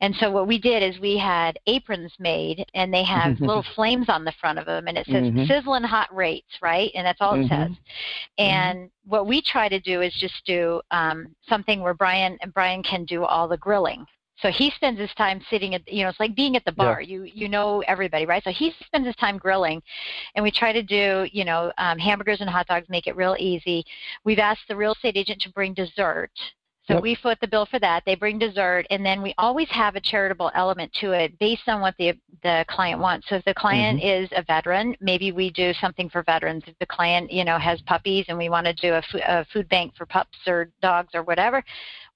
[0.00, 4.08] and so what we did is we had aprons made and they have little flames
[4.08, 5.44] on the front of them and it says mm-hmm.
[5.44, 7.72] sizzling hot rates right and that's all it mm-hmm.
[7.72, 7.76] says
[8.38, 9.10] and mm-hmm.
[9.10, 13.04] what we try to do is just do um, something where brian and brian can
[13.04, 14.04] do all the grilling
[14.40, 17.00] so he spends his time sitting at, you know, it's like being at the bar.
[17.00, 17.08] Yeah.
[17.08, 18.42] You you know everybody, right?
[18.44, 19.82] So he spends his time grilling,
[20.34, 23.36] and we try to do, you know, um, hamburgers and hot dogs, make it real
[23.38, 23.84] easy.
[24.24, 26.30] We've asked the real estate agent to bring dessert.
[26.88, 27.02] So yep.
[27.02, 28.02] we foot the bill for that.
[28.06, 31.82] They bring dessert, and then we always have a charitable element to it based on
[31.82, 33.28] what the the client wants.
[33.28, 34.24] So if the client mm-hmm.
[34.24, 36.62] is a veteran, maybe we do something for veterans.
[36.66, 39.44] If the client, you know, has puppies and we want to do a, f- a
[39.52, 41.62] food bank for pups or dogs or whatever,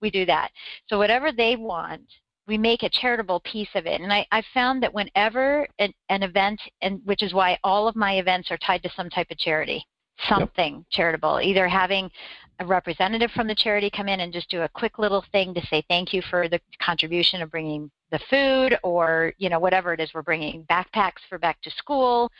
[0.00, 0.50] we do that.
[0.88, 2.02] So whatever they want,
[2.46, 4.00] we make a charitable piece of it.
[4.00, 7.96] And I, I found that whenever an, an event, and which is why all of
[7.96, 9.84] my events are tied to some type of charity,
[10.28, 10.84] something yep.
[10.90, 12.10] charitable, either having
[12.60, 15.66] a representative from the charity come in and just do a quick little thing to
[15.66, 20.00] say thank you for the contribution of bringing the food or you know whatever it
[20.00, 22.30] is we're bringing backpacks for back to school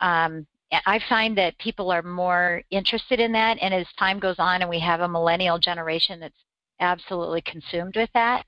[0.00, 0.46] um,
[0.86, 4.70] I find that people are more interested in that, and as time goes on, and
[4.70, 6.34] we have a millennial generation that's
[6.78, 8.44] absolutely consumed with that,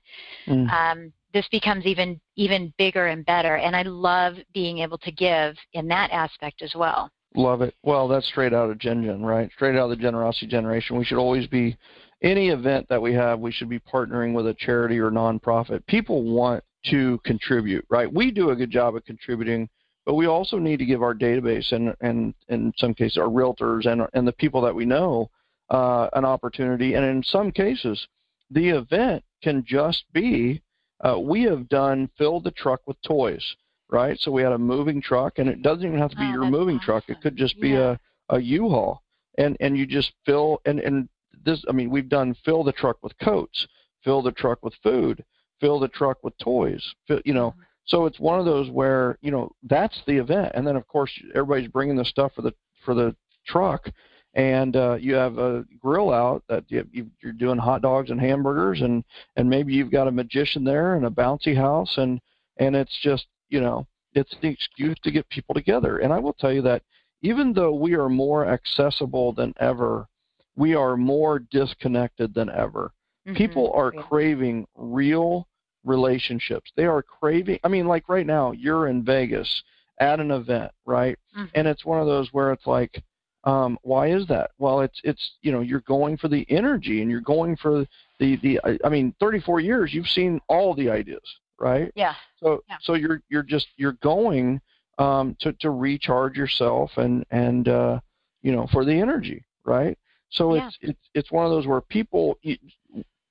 [0.47, 0.69] mm.
[0.71, 3.57] um, this becomes even even bigger and better.
[3.57, 7.09] And I love being able to give in that aspect as well.
[7.35, 7.75] Love it.
[7.83, 9.49] Well, that's straight out of Gen Gen, right?
[9.53, 10.97] Straight out of the generosity generation.
[10.97, 11.77] We should always be
[12.21, 13.39] any event that we have.
[13.39, 15.85] We should be partnering with a charity or nonprofit.
[15.87, 18.11] People want to contribute, right?
[18.11, 19.69] We do a good job of contributing,
[20.05, 23.85] but we also need to give our database and and in some cases our realtors
[23.85, 25.29] and and the people that we know
[25.69, 26.93] uh, an opportunity.
[26.93, 28.07] And in some cases,
[28.51, 30.61] the event can just be
[31.03, 33.55] uh, we have done fill the truck with toys,
[33.93, 34.19] right?
[34.19, 36.45] So we had a moving truck, and it doesn't even have to be oh, your
[36.45, 36.85] moving awesome.
[36.85, 37.03] truck.
[37.07, 37.95] It could just be yeah.
[38.29, 39.01] a a U-Haul,
[39.37, 41.07] and and you just fill and and
[41.45, 41.63] this.
[41.69, 43.67] I mean, we've done fill the truck with coats,
[44.03, 45.23] fill the truck with food,
[45.61, 46.83] fill the truck with toys.
[47.07, 47.61] Fill, you know, mm-hmm.
[47.85, 51.11] so it's one of those where you know that's the event, and then of course
[51.35, 52.53] everybody's bringing the stuff for the
[52.83, 53.89] for the truck
[54.35, 58.81] and uh, you have a grill out that you, you're doing hot dogs and hamburgers,
[58.81, 59.03] and
[59.35, 62.19] and maybe you've got a magician there and a bouncy house, and
[62.57, 65.99] and it's just you know it's the excuse to get people together.
[65.99, 66.83] And I will tell you that
[67.21, 70.07] even though we are more accessible than ever,
[70.55, 72.91] we are more disconnected than ever.
[73.27, 73.37] Mm-hmm.
[73.37, 74.01] People are yeah.
[74.03, 75.47] craving real
[75.83, 76.71] relationships.
[76.75, 77.59] They are craving.
[77.63, 79.63] I mean, like right now, you're in Vegas
[79.99, 81.17] at an event, right?
[81.35, 81.45] Mm-hmm.
[81.55, 83.01] And it's one of those where it's like
[83.45, 84.51] um, why is that?
[84.57, 87.85] Well, it's it's you know you're going for the energy and you're going for
[88.19, 91.21] the the I mean 34 years you've seen all the ideas,
[91.59, 91.91] right?
[91.95, 92.13] Yeah.
[92.37, 92.77] So yeah.
[92.81, 94.61] so you're you're just you're going
[94.97, 97.99] um, to to recharge yourself and and uh,
[98.41, 99.97] you know for the energy, right?
[100.31, 100.67] So yeah.
[100.67, 102.57] it's it's it's one of those where people you,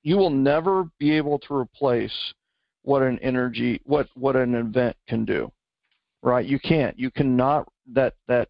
[0.02, 2.34] you will never be able to replace
[2.82, 5.50] what an energy what what an event can do,
[6.22, 6.44] right?
[6.44, 6.98] You can't.
[6.98, 8.48] You cannot that that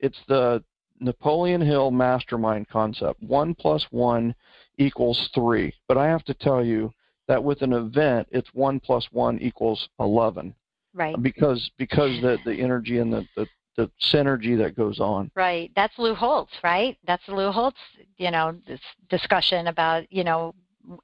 [0.00, 0.62] it's the
[1.00, 3.22] Napoleon Hill mastermind concept.
[3.22, 4.34] One plus one
[4.78, 5.74] equals three.
[5.88, 6.92] But I have to tell you
[7.28, 10.54] that with an event, it's one plus one equals eleven.
[10.94, 11.20] Right.
[11.20, 15.30] Because because the the energy and the, the the synergy that goes on.
[15.34, 15.70] Right.
[15.76, 16.96] That's Lou Holtz, right?
[17.06, 17.78] That's Lou Holtz,
[18.16, 20.54] you know, this discussion about, you know,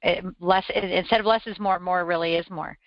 [0.01, 2.77] eh, less eh, instead of less is more, more really is more,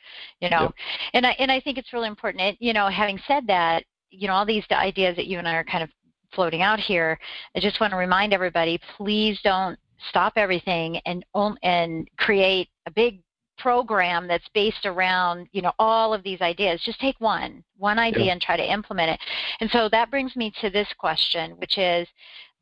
[0.40, 0.62] you know.
[0.62, 0.74] Yep.
[1.14, 2.60] And I and I think it's really important.
[2.60, 5.64] you know, having said that, you know, all these ideas that you and I are
[5.64, 5.90] kind of
[6.32, 7.18] floating out here,
[7.54, 11.24] I just want to remind everybody, please don't stop everything and
[11.62, 13.20] and create a big
[13.58, 18.26] program that's based around you know all of these ideas just take one one idea
[18.26, 18.32] yeah.
[18.32, 19.20] and try to implement it
[19.60, 22.06] and so that brings me to this question which is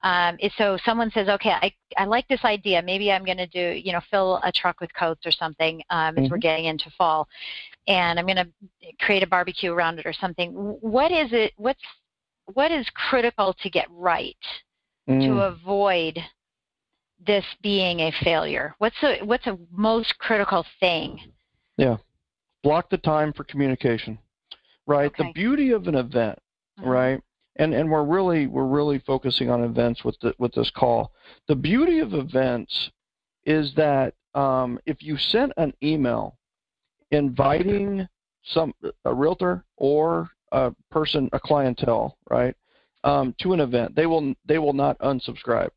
[0.04, 2.83] Um, so someone says, okay, I, I like this idea.
[2.83, 5.96] Maybe I'm going to do, you know, fill a truck with coats or something um,
[5.98, 6.24] mm-hmm.
[6.24, 6.40] as we're mm-hmm.
[6.40, 7.26] getting into fall,
[7.88, 8.48] and I'm going to
[9.00, 10.52] create a barbecue around it or something.
[10.52, 11.52] What is it?
[11.57, 11.80] What's
[12.52, 14.37] what is critical to get right
[15.09, 15.20] mm.
[15.26, 16.18] to avoid
[17.27, 18.74] this being a failure?
[18.79, 21.18] What's a what's a most critical thing?
[21.77, 21.96] Yeah,
[22.62, 24.18] block the time for communication.
[24.87, 25.07] Right.
[25.07, 25.24] Okay.
[25.24, 26.38] The beauty of an event,
[26.79, 26.88] mm-hmm.
[26.88, 27.20] right?
[27.57, 31.12] And and we're really we're really focusing on events with the with this call.
[31.48, 32.90] The beauty of events
[33.46, 36.37] is that um, if you sent an email
[37.11, 38.09] inviting
[38.44, 38.74] some
[39.05, 42.55] a realtor or a person a clientele right
[43.05, 45.70] um, to an event they will they will not unsubscribe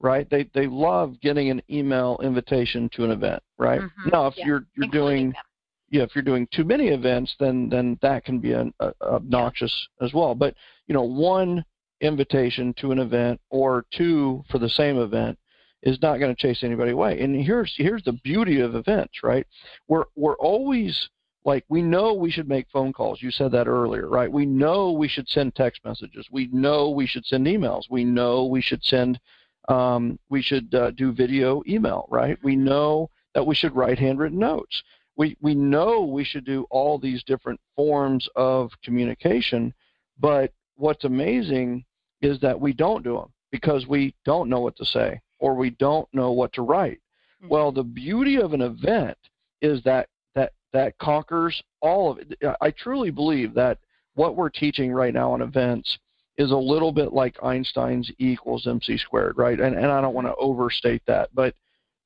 [0.00, 0.28] right?
[0.30, 3.80] They they love getting an email invitation to an event, right?
[3.80, 4.10] Mm-hmm.
[4.12, 4.46] Now, if yeah.
[4.46, 5.42] you're you're doing them.
[5.90, 9.88] yeah, if you're doing too many events, then then that can be an, a, obnoxious
[10.00, 10.06] yeah.
[10.06, 10.34] as well.
[10.34, 10.54] But
[10.86, 11.64] you know, one
[12.00, 15.38] invitation to an event or two for the same event
[15.82, 17.20] is not going to chase anybody away.
[17.20, 19.46] And here's here's the beauty of events, right?
[19.88, 21.08] We're we're always
[21.44, 23.22] like we know we should make phone calls.
[23.22, 24.30] You said that earlier, right?
[24.30, 26.26] We know we should send text messages.
[26.30, 27.84] We know we should send emails.
[27.88, 29.20] We know we should send
[29.68, 32.38] um, we should uh, do video email, right?
[32.42, 34.82] We know that we should write handwritten notes.
[35.16, 39.72] We, we know we should do all these different forms of communication,
[40.18, 41.84] but what's amazing
[42.20, 45.70] is that we don't do them because we don't know what to say or we
[45.70, 47.00] don't know what to write.
[47.42, 47.48] Mm-hmm.
[47.48, 49.18] Well, the beauty of an event
[49.60, 52.38] is that that that conquers all of it.
[52.60, 53.78] I truly believe that
[54.14, 55.98] what we're teaching right now on events
[56.38, 59.58] is a little bit like Einstein's E equals mc squared, right?
[59.58, 61.54] And and I don't want to overstate that, but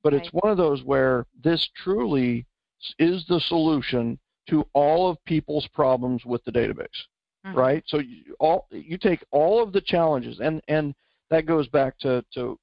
[0.02, 0.22] but right.
[0.22, 2.46] it's one of those where this truly
[2.98, 6.86] is the solution to all of people's problems with the database,
[7.46, 7.54] mm-hmm.
[7.54, 7.84] right?
[7.86, 10.94] So you, all you take all of the challenges, and and
[11.30, 12.58] that goes back to to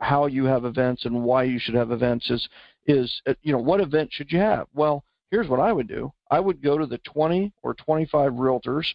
[0.00, 2.48] how you have events and why you should have events is
[2.86, 4.66] is uh, you know what event should you have?
[4.74, 6.12] Well, here's what I would do.
[6.30, 8.86] I would go to the 20 or 25 realtors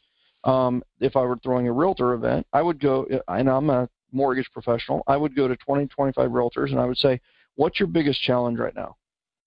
[0.44, 4.50] um, if I were throwing a realtor event, I would go, and I'm a mortgage
[4.52, 7.20] professional, I would go to 20, 25 realtors and I would say,
[7.56, 8.96] what's your biggest challenge right now?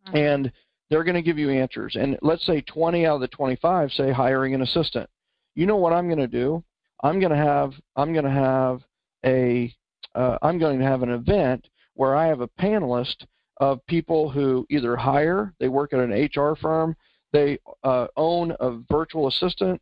[0.09, 0.17] Mm-hmm.
[0.17, 0.53] And
[0.91, 1.97] they're going to give you answers.
[1.99, 5.09] And let's say 20 out of the 25 say hiring an assistant.
[5.55, 6.63] You know what I'm going to do?
[7.03, 8.83] I'm going to have I'm going to have
[9.25, 9.75] a
[10.15, 13.27] uh, I'm going to have an event where I have a panelist
[13.59, 16.95] of people who either hire, they work at an HR firm,
[17.33, 19.81] they uh, own a virtual assistant,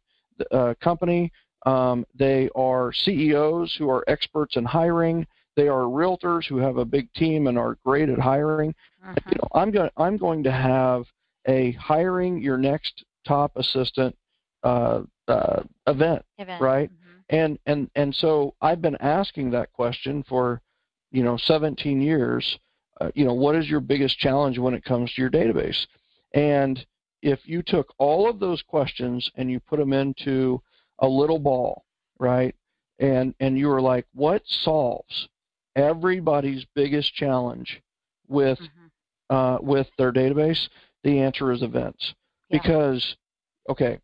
[0.50, 1.32] uh, company.
[1.66, 5.26] Um, they are CEOs who are experts in hiring.
[5.56, 8.74] They are realtors who have a big team and are great at hiring.
[9.02, 9.14] Uh-huh.
[9.30, 11.04] You know, I'm going I'm going to have
[11.46, 14.16] a hiring your next top assistant
[14.62, 16.90] uh, uh, event, event, right?
[16.90, 17.36] Mm-hmm.
[17.36, 20.60] And and and so I've been asking that question for
[21.10, 22.58] you know 17 years.
[23.00, 25.86] Uh, you know, what is your biggest challenge when it comes to your database?
[26.32, 26.84] And
[27.24, 30.60] if you took all of those questions and you put them into
[30.98, 31.84] a little ball,
[32.18, 32.54] right?
[32.98, 35.28] And and you were like, what solves
[35.74, 37.82] everybody's biggest challenge
[38.28, 39.34] with mm-hmm.
[39.34, 40.68] uh, with their database?
[41.02, 42.14] The answer is events.
[42.50, 42.58] Yeah.
[42.62, 43.16] Because
[43.70, 43.98] okay,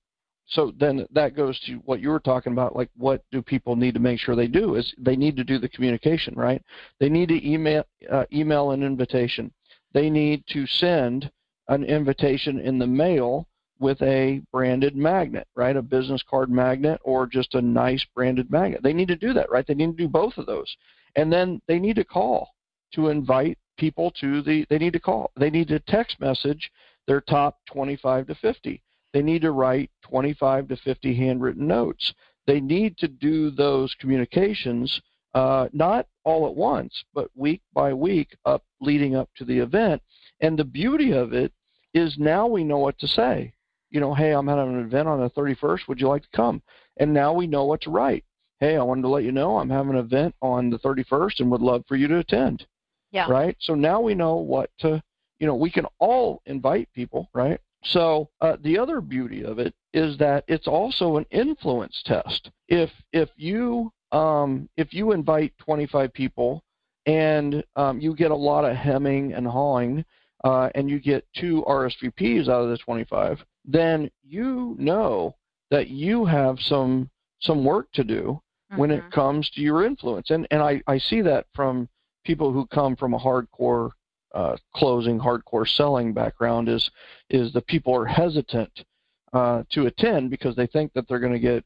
[0.46, 3.94] so then that goes to what you were talking about like what do people need
[3.94, 6.60] to make sure they do is they need to do the communication right
[6.98, 9.52] they need to email uh, email an invitation
[9.92, 11.30] they need to send
[11.70, 13.46] an invitation in the mail
[13.78, 15.76] with a branded magnet, right?
[15.76, 18.82] A business card magnet or just a nice branded magnet.
[18.82, 19.66] They need to do that, right?
[19.66, 20.76] They need to do both of those.
[21.16, 22.50] And then they need to call
[22.94, 25.30] to invite people to the they need to call.
[25.38, 26.70] They need to text message
[27.06, 28.82] their top 25 to 50.
[29.12, 32.12] They need to write 25 to 50 handwritten notes.
[32.46, 35.00] They need to do those communications
[35.34, 40.02] uh, not all at once, but week by week up leading up to the event.
[40.40, 41.52] And the beauty of it
[41.94, 43.52] is now we know what to say.
[43.90, 45.88] You know, hey, I'm having an event on the 31st.
[45.88, 46.62] Would you like to come?
[46.98, 48.24] And now we know what to write.
[48.60, 51.50] Hey, I wanted to let you know I'm having an event on the 31st and
[51.50, 52.66] would love for you to attend.
[53.10, 53.26] Yeah.
[53.28, 53.56] Right?
[53.60, 55.02] So now we know what to,
[55.38, 57.58] you know, we can all invite people, right?
[57.82, 62.50] So uh, the other beauty of it is that it's also an influence test.
[62.68, 66.62] If if you um, if you invite 25 people
[67.06, 70.04] and um, you get a lot of hemming and hawing,
[70.44, 75.36] uh, and you get two RSVPs out of the 25, then you know
[75.70, 77.10] that you have some
[77.40, 78.40] some work to do
[78.70, 78.80] mm-hmm.
[78.80, 79.10] when it mm-hmm.
[79.10, 80.30] comes to your influence.
[80.30, 81.88] And and I, I see that from
[82.24, 83.90] people who come from a hardcore
[84.34, 86.90] uh, closing, hardcore selling background is
[87.28, 88.84] is the people are hesitant
[89.32, 91.64] uh, to attend because they think that they're going to get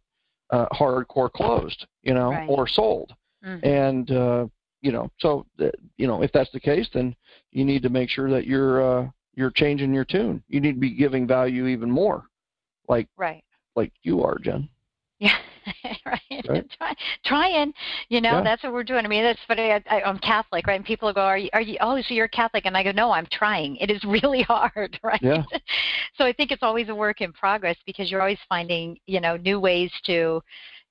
[0.51, 2.47] uh, hardcore closed, you know, right.
[2.49, 3.15] or sold.
[3.45, 3.67] Mm-hmm.
[3.67, 4.47] And uh,
[4.85, 5.47] you know, so
[5.97, 7.17] you know, if that's the case, then
[7.53, 10.43] you need to make sure that you're uh, you're changing your tune.
[10.47, 12.27] You need to be giving value even more,
[12.87, 13.43] like right,
[13.75, 14.69] like you are, Jen.
[15.21, 15.39] Yeah,
[16.07, 16.47] right.
[16.47, 16.71] right.
[16.79, 17.73] Try, trying,
[18.11, 18.43] you know, yeah.
[18.43, 19.07] that's what we're doing.
[19.07, 19.73] I mean, that's funny.
[19.73, 20.77] I, I, I'm Catholic, right?
[20.77, 21.49] And people go, "Are you?
[21.55, 21.79] Are you?
[21.81, 23.77] Oh, so you're Catholic?" And I go, "No, I'm trying.
[23.77, 25.45] It is really hard, right?" Yeah.
[26.19, 29.39] so I think it's always a work in progress because you're always finding, you know,
[29.39, 30.43] new ways to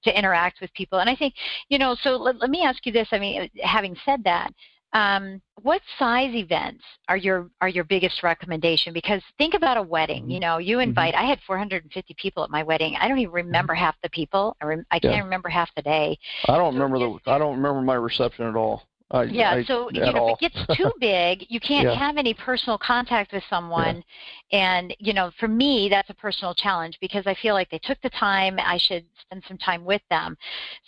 [0.04, 1.00] to interact with people.
[1.00, 1.34] And I think,
[1.70, 3.08] you know, so let, let me ask you this.
[3.12, 4.52] I mean, having said that,
[4.94, 8.94] um, what size events are your are your biggest recommendation?
[8.94, 10.30] Because think about a wedding.
[10.30, 10.42] You mm-hmm.
[10.42, 10.90] know, you mm-hmm.
[10.90, 11.16] invite.
[11.16, 11.26] Mm-hmm.
[11.26, 12.96] I had 450 people at my wedding.
[13.00, 14.56] I don't even remember half the people.
[14.62, 16.18] I, rem, I can't remember half the day.
[16.48, 17.20] I don't remember the.
[17.26, 18.84] I don't remember my reception at all.
[19.14, 21.96] I, yeah, I, so you know, if it gets too big, you can't yeah.
[21.96, 24.04] have any personal contact with someone.
[24.52, 24.78] Yeah.
[24.78, 28.02] And you know, for me, that's a personal challenge because I feel like they took
[28.02, 28.60] the time.
[28.60, 30.36] I should spend some time with them.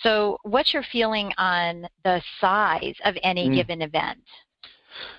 [0.02, 3.56] So, what's your feeling on the size of any mm.
[3.56, 4.20] given event?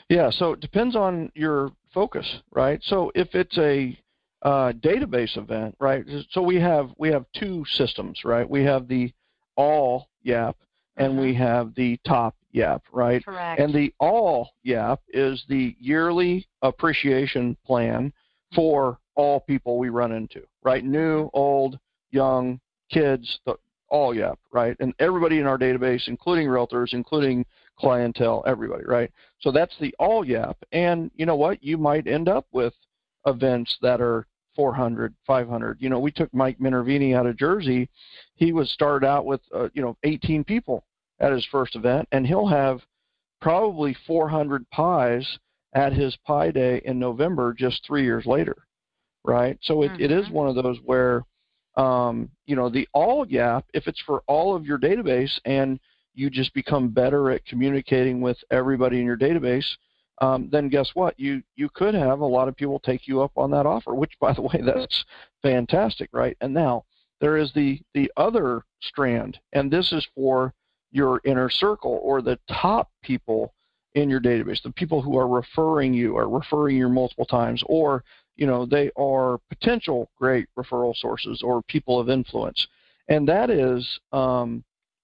[0.08, 2.80] Yeah, so it depends on your focus, right?
[2.84, 3.98] So if it's a
[4.42, 6.04] uh, database event, right?
[6.30, 8.48] So we have we have two systems, right?
[8.48, 9.12] We have the
[9.56, 10.56] all YAP
[10.96, 11.22] and mm-hmm.
[11.22, 13.24] we have the top YAP, right?
[13.24, 13.60] Correct.
[13.60, 18.12] And the all YAP is the yearly appreciation plan
[18.54, 20.84] for all people we run into, right?
[20.84, 21.36] New, mm-hmm.
[21.36, 21.78] old,
[22.10, 22.58] young,
[22.90, 23.56] kids, the
[23.88, 24.74] all YAP, right?
[24.80, 27.44] And everybody in our database, including realtors, including
[27.78, 29.12] clientele, everybody, right?
[29.40, 30.56] So that's the all YAP.
[30.72, 31.62] And you know what?
[31.62, 32.72] You might end up with
[33.26, 35.76] events that are 400, 500.
[35.78, 37.90] You know, we took Mike Minervini out of Jersey.
[38.36, 40.84] He was started out with, uh, you know, 18 people
[41.20, 42.80] at his first event, and he'll have
[43.40, 45.38] probably 400 pies
[45.74, 48.56] at his pie day in November just three years later,
[49.24, 49.58] right?
[49.62, 50.02] So it, mm-hmm.
[50.02, 50.34] it is mm-hmm.
[50.34, 51.22] one of those where,
[51.76, 55.78] um, you know, the all YAP, if it's for all of your database and
[56.14, 59.66] you just become better at communicating with everybody in your database,
[60.22, 61.18] um, then guess what?
[61.18, 64.12] You you could have a lot of people take you up on that offer, which
[64.18, 65.04] by the way, that's
[65.42, 66.36] fantastic, right?
[66.40, 66.84] And now
[67.20, 70.54] there is the the other strand, and this is for
[70.90, 73.52] your inner circle or the top people
[73.94, 78.04] in your database, the people who are referring you or referring you multiple times, or
[78.36, 82.66] you know they are potential great referral sources or people of influence,
[83.08, 84.62] and that is um,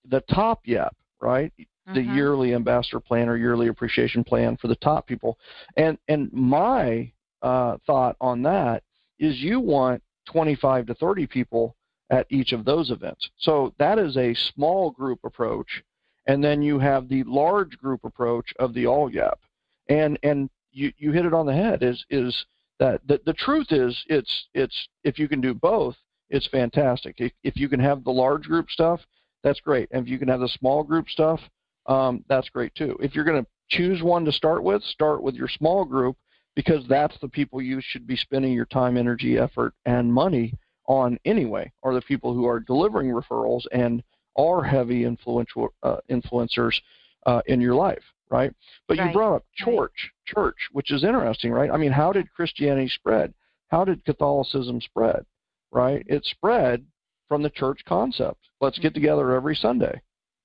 [0.09, 1.53] the top YAP right?
[1.59, 1.95] Mm-hmm.
[1.95, 5.39] The yearly ambassador plan or yearly appreciation plan for the top people.
[5.76, 7.11] And and my
[7.41, 8.83] uh, thought on that
[9.18, 11.76] is you want 25 to 30 people
[12.12, 13.28] at each of those events.
[13.38, 15.82] So that is a small group approach,
[16.28, 19.40] and then you have the large group approach of the all YAP.
[19.88, 21.82] And and you you hit it on the head.
[21.82, 22.46] Is is
[22.78, 25.96] that the, the truth is it's it's if you can do both,
[26.30, 27.16] it's fantastic.
[27.18, 29.00] If, if you can have the large group stuff
[29.42, 29.88] that's great.
[29.90, 31.40] And if you can have the small group stuff,
[31.86, 32.96] um, that's great too.
[33.00, 36.16] If you're going to choose one to start with, start with your small group
[36.54, 40.54] because that's the people you should be spending your time, energy, effort, and money
[40.87, 44.03] on anyway, are the people who are delivering referrals and
[44.37, 46.80] are heavy influential uh, influencers
[47.26, 48.53] uh, in your life, right?
[48.89, 49.09] But right.
[49.09, 50.35] you brought up church, right.
[50.35, 51.70] church, which is interesting, right?
[51.70, 53.33] I mean, how did Christianity spread?
[53.68, 55.24] How did Catholicism spread?
[55.70, 56.05] Right?
[56.07, 56.85] It spread
[57.28, 58.39] from the church concept.
[58.61, 60.03] Let's get together every Sunday,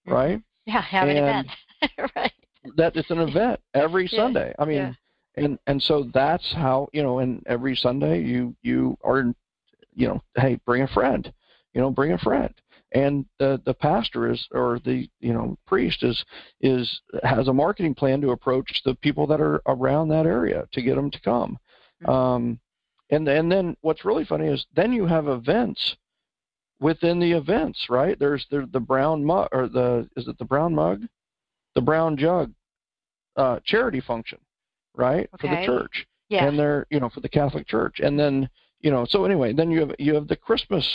[0.07, 0.13] mm-hmm.
[0.13, 0.41] right?
[0.65, 1.47] Yeah, have and an event.
[2.15, 2.31] right.
[2.75, 4.17] That it's an event every yeah.
[4.17, 4.53] Sunday.
[4.57, 5.43] I mean, yeah.
[5.43, 7.19] and and so that's how you know.
[7.19, 9.33] And every Sunday you you are,
[9.97, 11.31] you know, hey, bring a friend,
[11.73, 12.53] you know, bring a friend.
[12.93, 16.23] And the the pastor is or the you know priest is
[16.61, 20.81] is has a marketing plan to approach the people that are around that area to
[20.81, 21.57] get them to come.
[22.01, 22.09] Mm-hmm.
[22.09, 22.59] Um,
[23.09, 25.97] and and then what's really funny is then you have events
[26.79, 28.17] within the events, right?
[28.17, 31.03] There's the, the brown mug or the is it the brown mug,
[31.75, 32.53] the brown jug,
[33.35, 34.39] uh, charity function,
[34.95, 35.47] right, okay.
[35.47, 36.45] for the church, yeah.
[36.45, 38.49] and they're you know for the Catholic Church, and then
[38.81, 40.87] you know so anyway, then you have you have the Christmas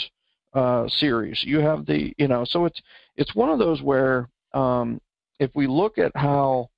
[0.55, 2.81] uh, series, you have the you know so it's
[3.17, 5.01] it's one of those where um,
[5.39, 6.69] if we look at how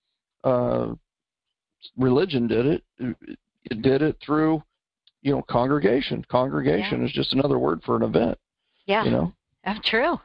[0.44, 0.88] uh,
[1.96, 2.84] religion did it,
[3.70, 4.62] it did it through
[5.22, 6.24] you know congregation.
[6.30, 7.07] Congregation yeah.
[7.07, 8.38] is just another word for an event.
[8.86, 9.05] Yeah.
[9.05, 9.32] You know?
[9.66, 10.20] Oh, true.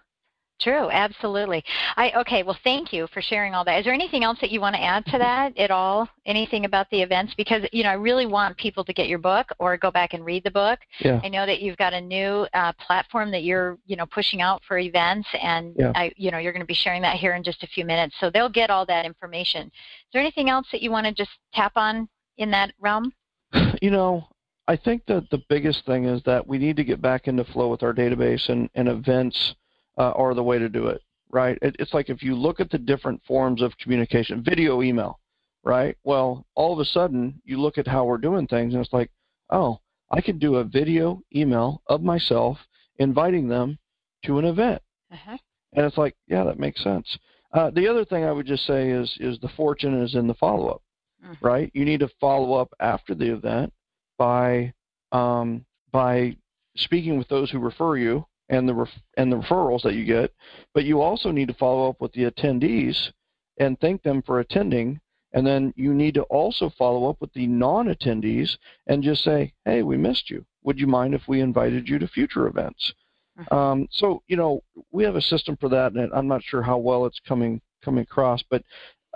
[0.59, 1.63] True, absolutely.
[1.95, 3.79] I okay, well thank you for sharing all that.
[3.79, 6.07] Is there anything else that you want to add to that at all?
[6.25, 7.33] Anything about the events?
[7.37, 10.25] Because you know, I really want people to get your book or go back and
[10.25, 10.79] read the book.
[10.99, 11.21] Yeah.
[11.23, 14.61] I know that you've got a new uh, platform that you're, you know, pushing out
[14.67, 15.93] for events and yeah.
[15.95, 18.15] I you know, you're going to be sharing that here in just a few minutes.
[18.19, 19.67] So they'll get all that information.
[19.67, 23.13] Is there anything else that you want to just tap on in that realm?
[23.81, 24.27] You know,
[24.69, 27.69] I think that the biggest thing is that we need to get back into flow
[27.69, 29.55] with our database, and, and events
[29.99, 31.01] uh, are the way to do it.
[31.31, 31.59] right?
[31.61, 35.19] It, it's like if you look at the different forms of communication, video, email,
[35.63, 35.95] right?
[36.03, 39.11] Well, all of a sudden you look at how we're doing things, and it's like,
[39.49, 39.79] oh,
[40.11, 42.57] I could do a video email of myself
[42.97, 43.77] inviting them
[44.25, 44.81] to an event,
[45.13, 45.37] uh-huh.
[45.73, 47.07] and it's like, yeah, that makes sense.
[47.53, 50.33] Uh, the other thing I would just say is is the fortune is in the
[50.35, 50.81] follow up,
[51.23, 51.45] mm-hmm.
[51.45, 51.71] right?
[51.73, 53.73] You need to follow up after the event
[54.17, 54.73] by
[55.11, 56.35] um, by
[56.75, 60.33] speaking with those who refer you and the ref- and the referrals that you get,
[60.73, 63.11] but you also need to follow up with the attendees
[63.57, 64.99] and thank them for attending.
[65.31, 69.83] And then you need to also follow up with the non-attendees and just say, "Hey,
[69.83, 70.43] we missed you.
[70.63, 72.93] Would you mind if we invited you to future events?"
[73.39, 73.55] Uh-huh.
[73.55, 76.77] Um, so you know we have a system for that, and I'm not sure how
[76.77, 78.63] well it's coming coming across, but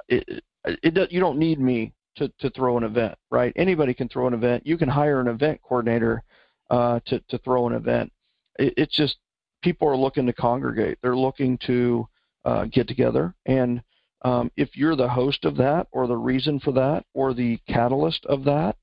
[0.08, 3.54] it, it, it you don't need me to to throw an event, right?
[3.56, 4.66] Anybody can throw an event.
[4.66, 6.24] You can hire an event coordinator
[6.70, 8.12] uh, to to throw an event.
[8.60, 9.18] It, it's just
[9.62, 10.97] people are looking to congregate.
[11.01, 12.08] They're looking to
[12.45, 13.82] uh, get together, and
[14.24, 18.26] um, if you're the host of that, or the reason for that, or the catalyst
[18.26, 18.78] of that,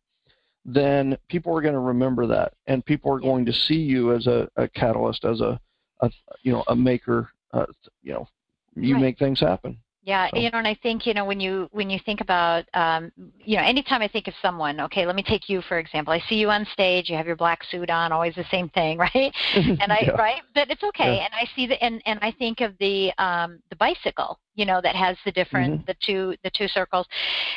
[0.64, 4.26] then people are going to remember that, and people are going to see you as
[4.26, 5.58] a, a catalyst, as a,
[6.00, 6.10] a,
[6.42, 7.30] you know a maker.
[7.52, 7.66] Uh,
[8.02, 8.28] you know,
[8.76, 9.02] you right.
[9.02, 9.76] make things happen.
[10.02, 13.12] Yeah, you know, and I think you know when you when you think about um,
[13.44, 16.14] you know anytime I think of someone, okay, let me take you for example.
[16.14, 18.98] I see you on stage, you have your black suit on, always the same thing,
[19.14, 19.34] right?
[19.54, 20.10] And I yeah.
[20.12, 21.16] right, but it's okay.
[21.16, 21.24] Yeah.
[21.24, 24.80] And I see the and and I think of the um, the bicycle, you know
[24.80, 25.84] that has the different mm-hmm.
[25.86, 27.06] the two the two circles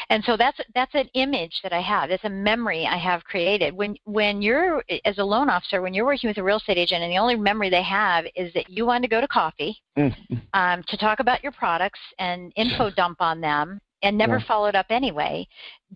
[0.09, 3.75] and so that's that's an image that i have it's a memory i have created
[3.75, 7.03] when when you're as a loan officer when you're working with a real estate agent
[7.03, 10.35] and the only memory they have is that you wanted to go to coffee mm-hmm.
[10.53, 14.47] um, to talk about your products and info dump on them and never yeah.
[14.47, 15.45] followed up anyway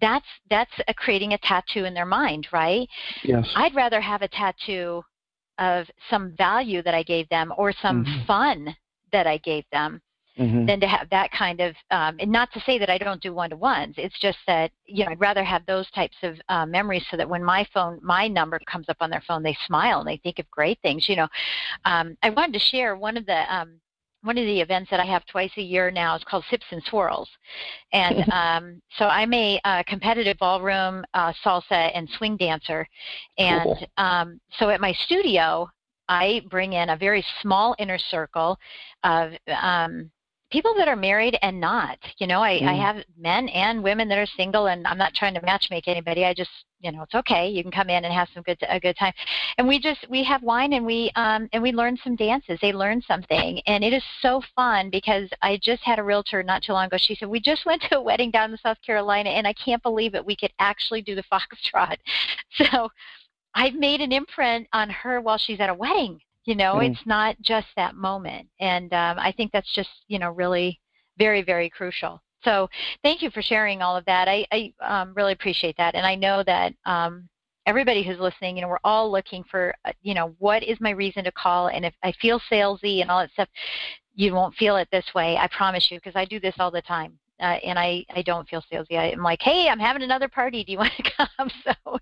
[0.01, 2.87] that's that's a, creating a tattoo in their mind right
[3.23, 5.01] yes i'd rather have a tattoo
[5.59, 8.25] of some value that i gave them or some mm-hmm.
[8.25, 8.75] fun
[9.11, 10.01] that i gave them
[10.37, 10.65] mm-hmm.
[10.65, 13.33] than to have that kind of um, and not to say that I don't do
[13.33, 13.95] one to ones.
[13.97, 17.29] It's just that you know I'd rather have those types of uh, memories so that
[17.29, 20.39] when my phone my number comes up on their phone, they smile and they think
[20.39, 21.07] of great things.
[21.09, 21.27] You know,
[21.85, 23.79] um, I wanted to share one of the um,
[24.23, 26.83] one of the events that I have twice a year now is called Sips and
[26.83, 27.29] Swirls,
[27.93, 32.87] and um, so I'm a, a competitive ballroom uh, salsa and swing dancer,
[33.37, 33.87] and cool.
[33.97, 35.69] um, so at my studio
[36.09, 38.57] I bring in a very small inner circle
[39.03, 40.09] of um,
[40.51, 41.97] people that are married and not.
[42.19, 42.67] You know, I, mm.
[42.67, 46.25] I have men and women that are single, and I'm not trying to matchmake anybody.
[46.25, 47.49] I just, you know, it's okay.
[47.49, 49.13] You can come in and have some good a good time,
[49.57, 52.59] and we just we have wine and we um and we learn some dances.
[52.61, 56.63] They learn something, and it is so fun because I just had a realtor not
[56.63, 56.97] too long ago.
[56.99, 59.83] She said we just went to a wedding down in South Carolina, and I can't
[59.83, 60.25] believe it.
[60.25, 61.97] We could actually do the foxtrot.
[62.57, 62.89] So.
[63.55, 66.89] I've made an imprint on her while she's at a wedding you know, mm.
[66.89, 70.79] it's not just that moment, and um, I think that's just you know really
[71.19, 72.21] very very crucial.
[72.43, 72.69] So
[73.03, 74.27] thank you for sharing all of that.
[74.29, 77.27] I, I um, really appreciate that, and I know that um,
[77.65, 80.91] everybody who's listening, you know, we're all looking for, uh, you know, what is my
[80.91, 81.67] reason to call?
[81.67, 83.49] And if I feel salesy and all that stuff,
[84.15, 85.35] you won't feel it this way.
[85.35, 88.47] I promise you, because I do this all the time uh, and I, I don't
[88.47, 88.97] feel salesy.
[88.97, 90.63] I'm like, hey, I'm having another party.
[90.63, 91.51] Do you want to come?
[91.63, 91.99] So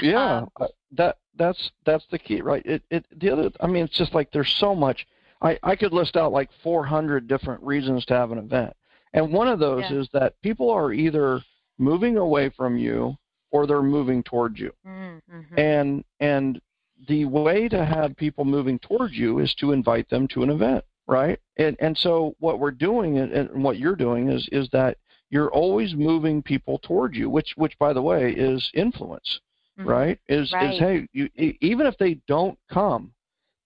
[0.00, 2.64] yeah, um, that that's that's the key, right?
[2.64, 3.50] It it the other.
[3.60, 5.06] I mean, it's just like there's so much.
[5.42, 8.74] I I could list out like 400 different reasons to have an event,
[9.12, 9.98] and one of those yeah.
[9.98, 11.40] is that people are either
[11.78, 13.16] moving away from you
[13.50, 15.58] or they're moving towards you, mm-hmm.
[15.58, 16.60] and and
[17.08, 20.82] the way to have people moving towards you is to invite them to an event
[21.06, 21.38] right?
[21.56, 24.98] And and so what we're doing and and what you're doing is is that
[25.30, 29.40] you're always moving people towards you, which which by the way is influence,
[29.78, 29.88] mm-hmm.
[29.88, 30.18] right?
[30.28, 30.74] Is right.
[30.74, 31.28] is hey, you,
[31.60, 33.12] even if they don't come,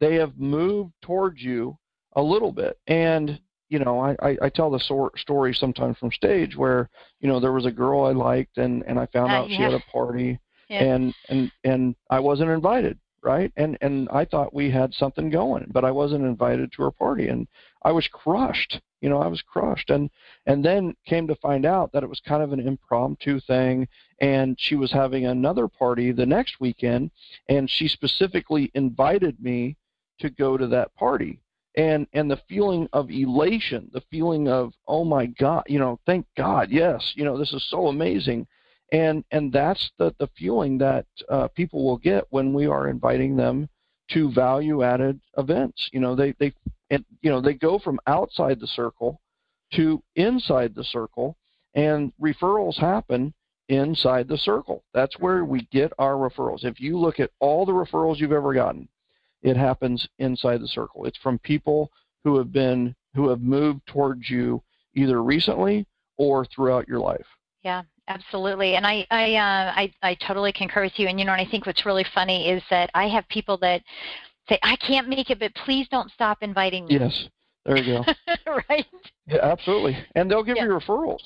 [0.00, 1.76] they have moved towards you
[2.14, 2.78] a little bit.
[2.86, 7.28] And you know, I, I, I tell the sor- story sometimes from stage where you
[7.28, 9.56] know there was a girl I liked and and I found uh, out yeah.
[9.56, 10.38] she had a party
[10.68, 10.82] yeah.
[10.82, 13.52] and and and I wasn't invited right?
[13.56, 17.28] And and I thought we had something going, but I wasn't invited to her party,
[17.28, 17.46] and
[17.82, 18.80] I was crushed.
[19.00, 20.10] You know, I was crushed, and
[20.46, 23.88] and then came to find out that it was kind of an impromptu thing,
[24.20, 27.10] and she was having another party the next weekend,
[27.48, 29.76] and she specifically invited me
[30.20, 31.40] to go to that party.
[31.76, 36.26] And and the feeling of elation, the feeling of oh my God, you know, thank
[36.36, 38.46] God, yes, you know, this is so amazing
[38.92, 43.36] and and that's the the feeling that uh, people will get when we are inviting
[43.36, 43.68] them
[44.10, 45.88] to value added events.
[45.92, 46.52] You know they they
[46.90, 49.20] and, you know they go from outside the circle
[49.74, 51.36] to inside the circle
[51.74, 53.32] and referrals happen
[53.68, 54.82] inside the circle.
[54.92, 56.64] That's where we get our referrals.
[56.64, 58.88] If you look at all the referrals you've ever gotten
[59.42, 61.06] it happens inside the circle.
[61.06, 61.90] It's from people
[62.24, 64.62] who have been who have moved towards you
[64.94, 65.86] either recently
[66.16, 67.26] or throughout your life.
[67.62, 67.82] Yeah,
[68.14, 68.76] absolutely.
[68.76, 71.08] And I I, uh, I I totally concur with you.
[71.08, 73.82] And you know, and I think what's really funny is that I have people that
[74.48, 77.28] say, "I can't make it, but please don't stop inviting me." Yes.
[77.66, 78.12] There you go.
[78.68, 78.86] right.
[79.26, 79.96] Yeah, absolutely.
[80.14, 80.64] And they'll give yeah.
[80.64, 81.20] you referrals.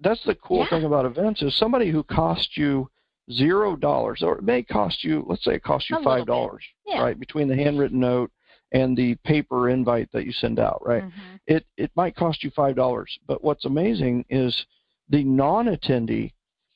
[0.00, 0.70] That's the cool yeah.
[0.70, 2.88] thing about events is somebody who costs you
[3.32, 7.02] zero dollars, or it may cost you, let's say it costs you five dollars, yeah.
[7.02, 8.30] right, between the handwritten note
[8.72, 11.04] and the paper invite that you send out, right?
[11.04, 11.36] Mm-hmm.
[11.46, 14.66] It it might cost you five dollars, but what's amazing is
[15.08, 16.32] the non-attendee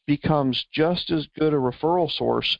[0.07, 2.59] becomes just as good a referral source,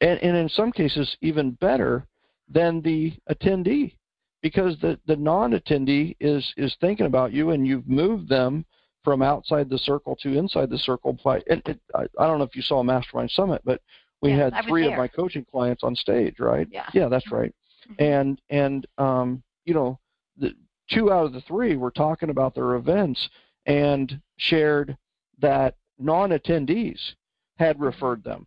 [0.00, 2.06] and, and in some cases even better
[2.48, 3.94] than the attendee.
[4.42, 8.64] Because the, the non-attendee is is thinking about you and you've moved them
[9.02, 12.44] from outside the circle to inside the circle by and it, I, I don't know
[12.44, 13.80] if you saw mastermind summit but
[14.20, 16.68] we yeah, had three of my coaching clients on stage right?
[16.70, 16.86] Yeah.
[16.92, 17.54] Yeah that's right.
[17.88, 18.02] Mm-hmm.
[18.02, 19.98] and and um you know
[20.38, 20.54] the
[20.90, 23.28] two out of the three were talking about their events
[23.66, 24.96] and shared
[25.38, 27.14] that non-attendees
[27.58, 27.84] had mm-hmm.
[27.84, 28.46] referred them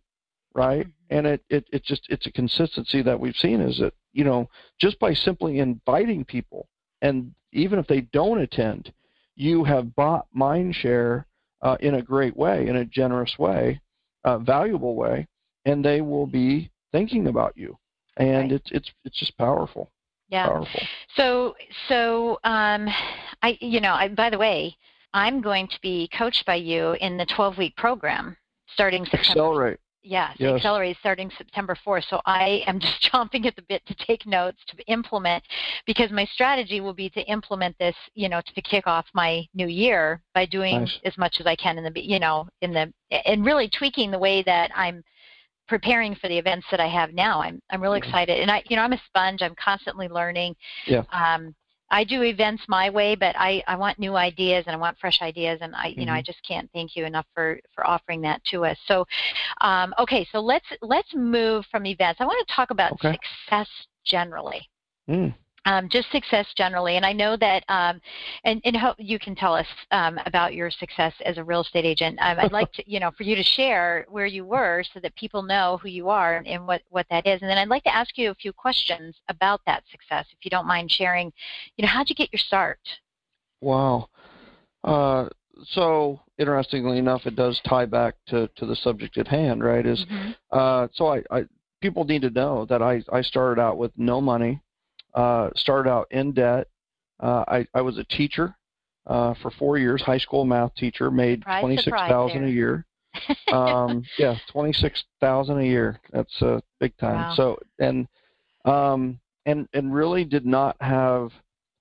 [0.54, 1.16] right mm-hmm.
[1.16, 4.48] and it, it it just it's a consistency that we've seen is that you know,
[4.78, 6.68] just by simply inviting people,
[7.02, 8.92] and even if they don't attend,
[9.36, 11.26] you have bought mind share
[11.62, 13.80] uh, in a great way, in a generous way,
[14.24, 15.26] a valuable way,
[15.64, 17.76] and they will be thinking about you.
[18.16, 18.52] And right.
[18.52, 19.90] it's it's it's just powerful.
[20.28, 20.46] Yeah.
[20.46, 20.80] Powerful.
[21.16, 21.54] So
[21.88, 22.88] so um,
[23.42, 24.76] I you know I by the way
[25.12, 28.36] I'm going to be coached by you in the 12 week program
[28.72, 29.30] starting September.
[29.30, 29.80] Accelerate.
[30.02, 30.56] Yes, yes.
[30.56, 32.08] Accelerate starting September 4th.
[32.08, 35.44] So I am just chomping at the bit to take notes to implement
[35.86, 39.66] because my strategy will be to implement this, you know, to kick off my new
[39.66, 40.98] year by doing nice.
[41.04, 42.92] as much as I can in the, you know, in the,
[43.26, 45.04] and really tweaking the way that I'm
[45.70, 47.40] preparing for the events that I have now.
[47.40, 49.40] I'm I'm really excited, and I, you know, I'm a sponge.
[49.40, 50.56] I'm constantly learning.
[50.86, 51.04] Yeah.
[51.12, 51.54] Um,
[51.90, 55.20] I do events my way, but I, I want new ideas and I want fresh
[55.22, 56.26] ideas, and I you know I Mhm.
[56.26, 58.78] just can't thank you enough for for offering that to us.
[58.86, 59.06] So,
[59.60, 62.20] um, okay, so let's let's move from events.
[62.20, 63.18] I want to talk about Okay.
[63.46, 63.68] success
[64.04, 64.68] generally.
[65.08, 65.34] Mm.
[65.66, 68.00] Um, just success generally, and I know that, um,
[68.44, 71.84] and, and hope you can tell us um, about your success as a real estate
[71.84, 72.18] agent.
[72.22, 75.14] Um, I'd like to, you know, for you to share where you were, so that
[75.16, 77.42] people know who you are and what what that is.
[77.42, 80.50] And then I'd like to ask you a few questions about that success, if you
[80.50, 81.30] don't mind sharing.
[81.76, 82.80] You know, how'd you get your start?
[83.60, 84.08] Wow.
[84.82, 85.28] Uh,
[85.66, 89.84] so interestingly enough, it does tie back to, to the subject at hand, right?
[89.84, 90.34] Is Mhm.
[90.52, 91.44] uh, so I, I
[91.82, 94.60] people need to know that I, I started out with no money,
[95.14, 96.68] uh, started out in debt.
[97.18, 98.54] Uh, I, I was a teacher
[99.06, 102.50] uh, for four years, high school math teacher, made Surprise, twenty six surprise thousand a
[102.50, 102.86] year.
[103.52, 106.00] um, yeah, twenty six thousand a year.
[106.12, 107.16] That's uh, big time.
[107.16, 107.34] Wow.
[107.34, 108.08] So and
[108.64, 111.32] um, and and really did not have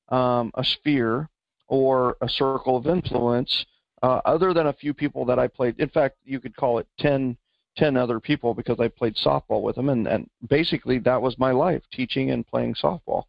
[0.09, 1.29] um, a sphere
[1.67, 3.65] or a circle of influence
[4.01, 5.79] uh, other than a few people that I played.
[5.79, 7.37] In fact, you could call it 10,
[7.79, 11.51] 10 other people because I played softball with them, and, and basically that was my
[11.51, 13.23] life, teaching and playing softball.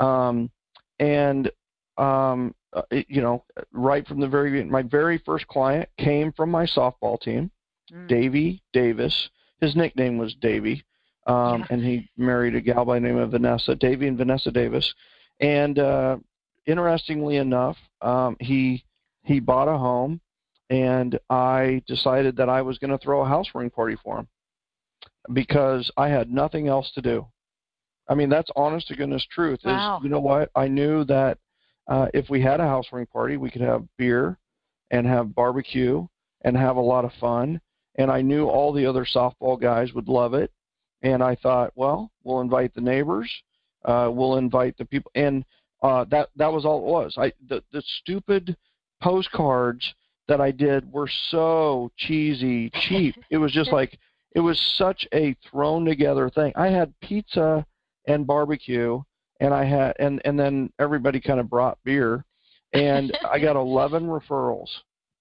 [0.00, 0.50] Um,
[0.98, 1.50] and
[1.96, 6.32] um, uh, it, you know, right from the very beginning, my very first client came
[6.32, 7.50] from my softball team,
[7.92, 8.08] Mm.
[8.08, 9.30] Davy Davis.
[9.60, 10.82] His nickname was Davy,
[11.28, 11.66] um, Yeah.
[11.70, 14.92] and he married a gal by the name of Vanessa, Davy and Vanessa Davis.
[15.38, 16.16] And uh,
[16.66, 18.82] interestingly enough, um, he
[19.22, 20.20] he bought a home,
[20.70, 24.28] and I decided that I was going to throw a house ring party for him
[25.32, 27.26] because I had nothing else to do.
[28.08, 29.60] I mean, that's honest to goodness truth.
[29.64, 29.98] Wow.
[29.98, 30.50] Is you know what?
[30.54, 31.38] I knew that
[31.88, 34.38] uh, if we had a house ring party, we could have beer
[34.90, 36.06] and have barbecue
[36.42, 37.60] and have a lot of fun.
[37.96, 40.52] And I knew all the other softball guys would love it.
[41.02, 43.30] And I thought, well, we'll invite the neighbors,
[43.84, 45.44] uh, we'll invite the people, and
[45.82, 47.14] uh, that that was all it was.
[47.18, 48.56] I the the stupid
[49.02, 49.94] postcards
[50.28, 53.14] that I did were so cheesy, cheap.
[53.30, 53.98] it was just like
[54.34, 56.52] it was such a thrown together thing.
[56.56, 57.64] I had pizza
[58.06, 59.00] and barbecue,
[59.40, 62.24] and I had and and then everybody kind of brought beer,
[62.72, 64.68] and I got 11 referrals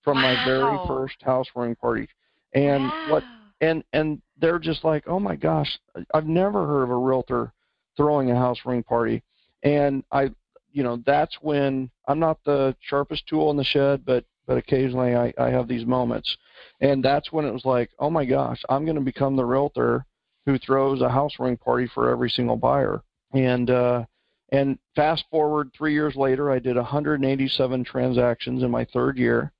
[0.03, 2.08] from my very first house ring party.
[2.53, 3.24] And what
[3.62, 5.78] and and they're just like, oh my gosh,
[6.14, 7.53] I've never heard of a realtor
[7.97, 9.24] throwing a house ring party,
[9.64, 10.32] and I,
[10.72, 15.16] you know, that's when I'm not the sharpest tool in the shed, but but occasionally
[15.16, 16.36] I I have these moments,
[16.82, 20.06] and that's when it was like, oh my gosh, I'm going to become the realtor
[20.46, 23.02] who throws a house ring party for every single buyer,
[23.34, 24.06] and uh,
[24.52, 29.52] and fast forward three years later, I did 187 transactions in my third year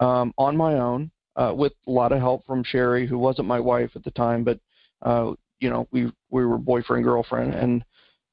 [0.00, 3.60] um, on my own uh, with a lot of help from Sherry, who wasn't my
[3.60, 4.58] wife at the time, but
[5.02, 7.84] uh, you know we we were boyfriend girlfriend, and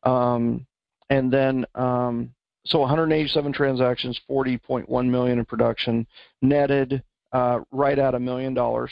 [0.04, 0.66] um,
[1.10, 2.32] and then um,
[2.68, 6.05] so 187 transactions, 40.1 million in production,
[6.41, 7.01] netted
[7.32, 8.91] uh, right at a million dollars.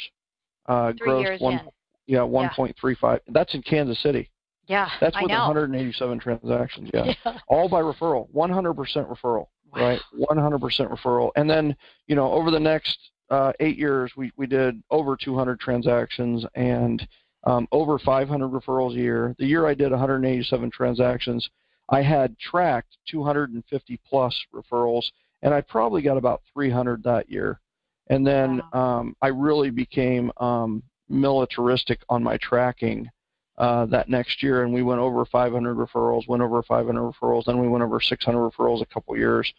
[0.65, 1.69] Uh, Three years one, in.
[2.07, 2.75] Yeah, 1.35.
[3.01, 3.17] Yeah.
[3.27, 4.29] That's in Kansas City.
[4.67, 5.47] Yeah, that's with I know.
[5.47, 6.89] 187 transactions.
[6.93, 7.13] Yeah.
[7.25, 7.37] yeah.
[7.47, 9.47] all by referral, 100% referral.
[9.73, 9.81] Wow.
[9.81, 10.59] Right, 100%
[10.89, 11.31] referral.
[11.35, 11.75] And then
[12.07, 12.97] you know over the next
[13.29, 17.05] uh, eight years, we we did over 200 transactions and
[17.43, 19.35] um, over 500 referrals a year.
[19.37, 21.47] The year I did 187 transactions,
[21.89, 25.03] I had tracked 250 plus referrals,
[25.41, 27.59] and I probably got about 300 that year.
[28.07, 28.99] And then wow.
[28.99, 33.09] um, I really became um, militaristic on my tracking
[33.57, 37.59] uh, that next year, and we went over 500 referrals, went over 500 referrals, then
[37.59, 39.51] we went over 600 referrals a couple years.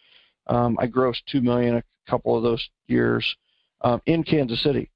[0.47, 3.35] Um, I grossed two million a couple of those years
[3.81, 4.89] um, in Kansas City,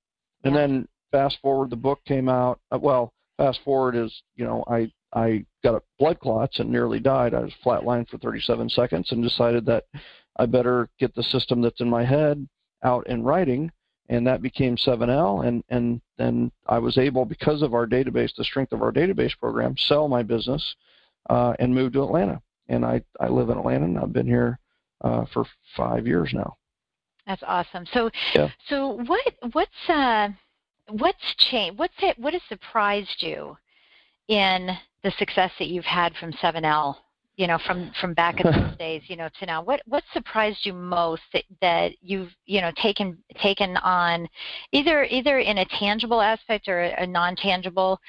[0.43, 0.61] and yeah.
[0.61, 2.59] then fast forward, the book came out.
[2.71, 7.34] Uh, well, fast forward is you know I I got blood clots and nearly died.
[7.34, 9.86] I was flatlined for 37 seconds and decided that
[10.38, 12.47] I better get the system that's in my head
[12.84, 13.72] out in writing,
[14.09, 15.45] and that became 7L.
[15.45, 19.38] And and then I was able, because of our database, the strength of our database
[19.38, 20.76] program, sell my business
[21.30, 22.41] uh, and move to Atlanta.
[22.70, 24.59] And I I live in Atlanta, and I've been here
[25.01, 25.45] uh, for
[25.76, 26.57] five years now.
[27.28, 27.86] That's awesome.
[27.93, 28.49] So yeah.
[28.68, 30.30] so what what's uh
[30.89, 31.78] what's changed?
[31.78, 32.18] What's it?
[32.18, 33.57] What has surprised you
[34.28, 34.70] in
[35.04, 36.95] the success that you've had from 7L?
[37.38, 39.64] You know, from from back in those days, you know, to now.
[39.64, 44.28] What what surprised you most that, that you've you know taken taken on,
[44.74, 47.99] either either in a tangible aspect or a, a non-tangible,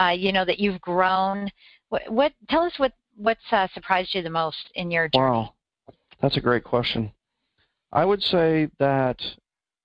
[0.00, 1.50] uh, you know, that you've grown.
[1.88, 5.24] What, what tell us what what's uh, surprised you the most in your journey?
[5.24, 5.54] Wow,
[6.22, 7.12] that's a great question.
[7.92, 9.20] I would say that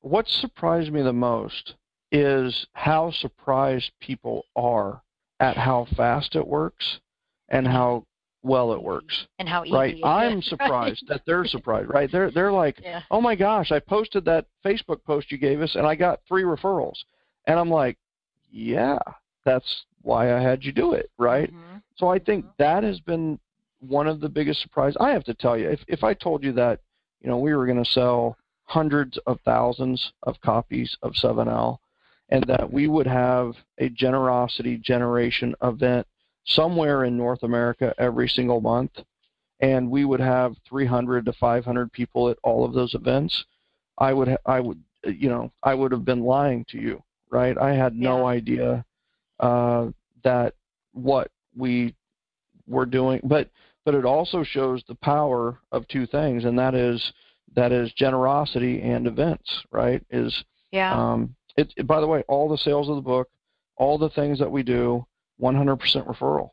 [0.02, 1.76] what surprised me the most
[2.12, 5.02] is how surprised people are
[5.44, 7.00] at how fast it works
[7.50, 8.06] and how
[8.44, 9.28] well it works.
[9.40, 10.00] And how easy right?
[10.04, 12.10] I'm surprised that they're surprised, right?
[12.10, 13.02] They're they're like, yeah.
[13.12, 16.44] "Oh my gosh, I posted that Facebook post you gave us and I got 3
[16.44, 16.96] referrals."
[17.46, 17.98] And I'm like,
[18.52, 19.00] "Yeah,
[19.44, 21.78] that's why I had you do it, right?" Mm-hmm.
[21.98, 22.54] So I think mm-hmm.
[22.60, 23.38] that has been
[23.82, 24.96] one of the biggest surprises.
[25.02, 26.80] I have to tell you, if if I told you that,
[27.20, 31.80] you know, we were going to sell hundreds of thousands of copies of 7L
[32.34, 36.08] and that we would have a generosity generation event
[36.46, 38.92] somewhere in North America every single month,
[39.60, 43.46] and we would have 300 to 500 people at all of those events,
[44.00, 47.56] I would I would you know I would have been lying to you, right?
[47.56, 48.26] I had no yeah.
[48.26, 48.86] idea
[49.40, 49.90] uh,
[50.24, 50.56] that
[50.92, 51.94] what we
[52.68, 53.52] were doing, but
[53.86, 57.14] but it also shows the power of two things, and that is
[57.56, 60.04] that is generosity and events, right?
[60.10, 61.00] Is yeah.
[61.00, 63.30] Um, it, it, by the way, all the sales of the book,
[63.78, 65.06] all the things that we do,
[65.42, 65.78] 100%
[66.08, 66.52] referral,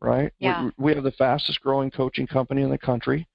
[0.00, 0.32] right?
[0.38, 0.64] Yeah.
[0.64, 3.26] We, we have the fastest growing coaching company in the country,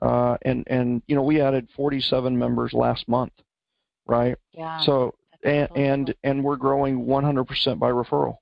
[0.00, 3.32] uh, and and you know we added 47 members last month,
[4.06, 4.36] right?
[4.52, 4.80] Yeah.
[4.80, 8.36] So and and and we're growing 100% by referral.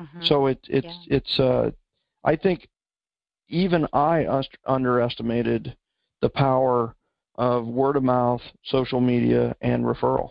[0.00, 0.24] Mm-hmm.
[0.24, 1.16] So it it's yeah.
[1.16, 1.70] it's uh,
[2.24, 2.68] I think
[3.48, 5.76] even I underestimated
[6.20, 6.94] the power
[7.36, 10.30] of word of mouth, social media, and referral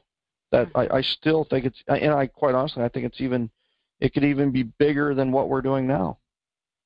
[0.52, 3.50] that I, I still think it's and I quite honestly I think it's even
[4.00, 6.18] it could even be bigger than what we're doing now.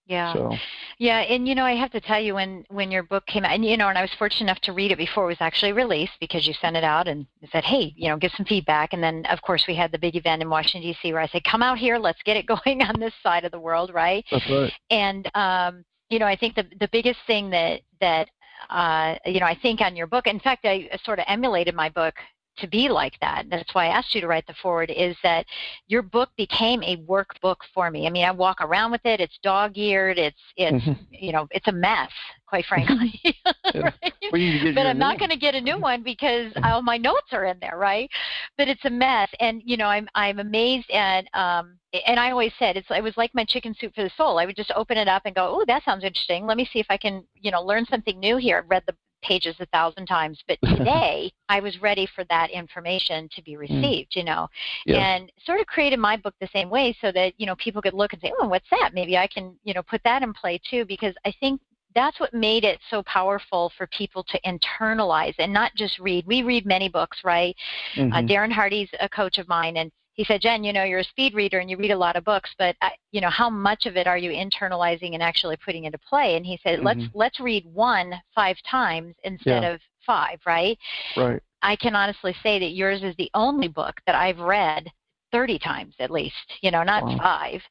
[0.08, 0.34] Yeah.
[0.34, 0.56] So.
[0.98, 3.54] Yeah, and you know, I have to tell you when when your book came out,
[3.54, 5.74] and you know, and I was fortunate enough to read it before it was actually
[5.74, 9.04] released because you sent it out and said, "Hey, you know, give some feedback." And
[9.04, 11.12] then, of course, we had the big event in Washington D.C.
[11.12, 13.60] where I said, "Come out here, let's get it going on this side of the
[13.60, 14.72] world, right?" That's right.
[14.90, 18.30] And um, you know, I think the the biggest thing that that
[18.70, 20.28] uh, you know, I think on your book.
[20.28, 22.14] In fact, I sort of emulated my book
[22.58, 23.46] to be like that.
[23.50, 24.92] That's why I asked you to write the foreword.
[24.96, 25.46] Is that
[25.88, 28.08] your book became a workbook for me?
[28.08, 29.20] I mean, I walk around with it.
[29.20, 30.18] It's dog-eared.
[30.18, 31.02] It's it's mm-hmm.
[31.10, 32.12] you know it's a mess,
[32.48, 33.20] quite frankly.
[33.76, 34.14] right?
[34.32, 37.46] well, but I'm not going to get a new one because all my notes are
[37.46, 38.10] in there, right?
[38.58, 41.78] But it's a mess, and you know I'm I'm amazed at um
[42.08, 44.40] and I always said it's it was like my chicken soup for the soul.
[44.40, 46.46] I would just open it up and go, oh, that sounds interesting.
[46.46, 48.64] Let me see if I can you know learn something new here.
[48.64, 48.96] I read the
[49.28, 53.60] pages a thousand times, but today I was ready for that information to be hmm.
[53.60, 54.48] received, you know,
[54.86, 54.98] yeah.
[54.98, 57.94] and sort of created my book the same way so that, you know, people could
[57.94, 58.92] look and say, oh, what's that?
[58.94, 61.62] Maybe I can, you know, put that in play too, because I think
[61.96, 66.28] that's what made it so powerful for people to internalize and not just read.
[66.28, 67.56] We read many books, right?
[67.96, 68.14] Uh, mm-hmm.
[68.14, 71.04] Uh, Darren Hardy's a coach of mine, and he said, Jen, you know, you're a
[71.04, 73.86] speed reader and you read a lot of books, but uh, you know, how much
[73.86, 76.38] of it are you internalizing and actually putting into play?
[76.38, 76.88] And he said, mm-hmm.
[76.88, 79.74] let's let's read one five times instead yeah.
[79.74, 80.78] of five, right?
[81.16, 81.42] Right.
[81.62, 84.88] I can honestly say that yours is the only book that I've read
[85.32, 87.18] 30 times at least, you know, not wow.
[87.18, 87.62] five.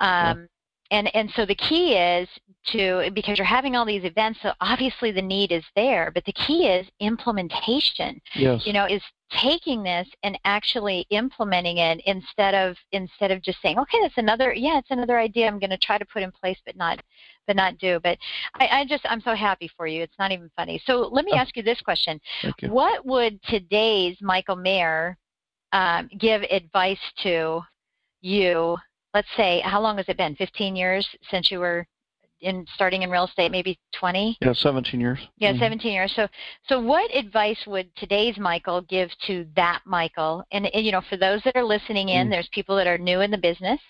[0.00, 0.48] Um,
[0.90, 2.28] and and so the key is
[2.72, 6.32] to because you're having all these events so obviously the need is there but the
[6.32, 8.62] key is implementation yes.
[8.66, 13.78] you know is taking this and actually implementing it instead of instead of just saying
[13.78, 16.58] okay that's another yeah it's another idea i'm going to try to put in place
[16.66, 17.00] but not
[17.46, 17.98] but not do.
[18.02, 18.16] But
[18.60, 20.02] I, I just i'm so happy for you.
[20.02, 20.80] It's not even funny.
[20.84, 21.38] So let me Oh.
[21.38, 22.20] ask you this question.
[22.60, 22.70] You.
[22.70, 25.16] what would today's michael maher
[25.72, 27.60] um, give advice to
[28.20, 28.76] you?
[29.14, 30.36] Let's say how long has it been?
[30.36, 31.86] 15 years since you were
[32.40, 35.18] in starting in real estate maybe 20 Yeah, 17 years.
[35.36, 35.58] yeah Mhm.
[35.58, 36.26] 17 years so
[36.68, 41.16] so what advice would today's michael give to that michael and, and you know for
[41.16, 42.30] those that are listening in Mm.
[42.30, 43.80] there's people that are new in the business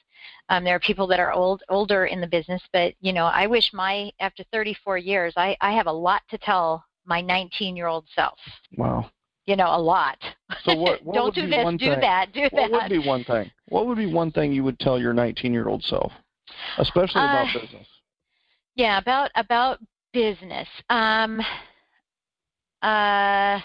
[0.48, 3.46] um, there are people that are old older in the business but you know i
[3.46, 7.86] wish my after 34 years i i have a lot to tell my 19 year
[7.86, 8.38] old self
[8.76, 9.11] Wow.
[9.46, 10.18] you know a lot
[10.64, 12.53] So what- what don't would do be this one do thing- that do that.
[12.53, 13.51] What that would be one thing?
[13.68, 16.11] What would be one thing you would tell your 19-year-old self,
[16.78, 17.86] especially about Uh, business?
[18.75, 19.79] Yeah, about about
[20.12, 20.68] business.
[20.89, 21.41] Um,
[22.83, 23.61] uh,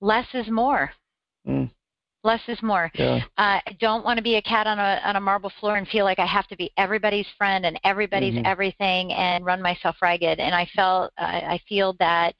[0.00, 0.90] less is more.
[1.46, 1.70] Mm.
[2.24, 2.90] Less is more.
[2.94, 3.16] Yeah.
[3.36, 5.88] Uh, I don't want to be a cat on a on a marble floor and
[5.88, 8.46] feel like I have to be everybody's friend and everybody's Mhm.
[8.46, 10.38] everything and run myself ragged.
[10.38, 12.36] And I felt uh, I feel that,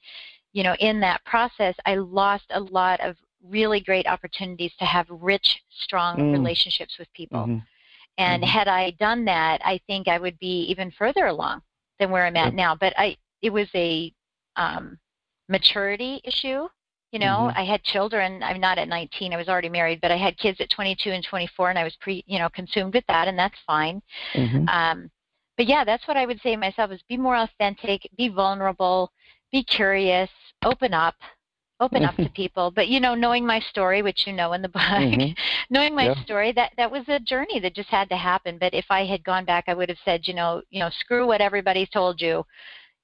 [0.53, 5.05] you know, in that process, I lost a lot of really great opportunities to have
[5.09, 6.31] rich, strong Mm.
[6.31, 7.47] relationships with people.
[7.47, 7.61] Mhm.
[8.17, 8.47] And Mhm.
[8.47, 11.61] had I done that, I think I would be even further along
[11.99, 12.75] than where I'm at now.
[12.75, 14.13] But I, it was a
[14.55, 14.99] um,
[15.49, 16.67] maturity issue.
[17.11, 17.57] You know, Mhm.
[17.57, 18.41] I had children.
[18.41, 19.33] I'm not at 19.
[19.33, 21.95] I was already married, but I had kids at 22 and 24, and I was
[21.97, 24.01] pre, you know, consumed with that, and that's fine.
[24.35, 24.67] Mhm.
[24.67, 25.11] Um,
[25.55, 29.11] but yeah, that's what I would say to myself: is be more authentic, be vulnerable,
[29.51, 30.29] be curious,
[30.63, 31.15] open up,
[31.83, 32.71] open up to people.
[32.71, 35.35] But you know, knowing my story, which you know in the book, Mhm.
[35.69, 36.23] knowing my Yeah.
[36.23, 39.23] story that that was a journey that just had to happen but if i had
[39.23, 42.45] gone back i would have said you know you know screw what everybody told you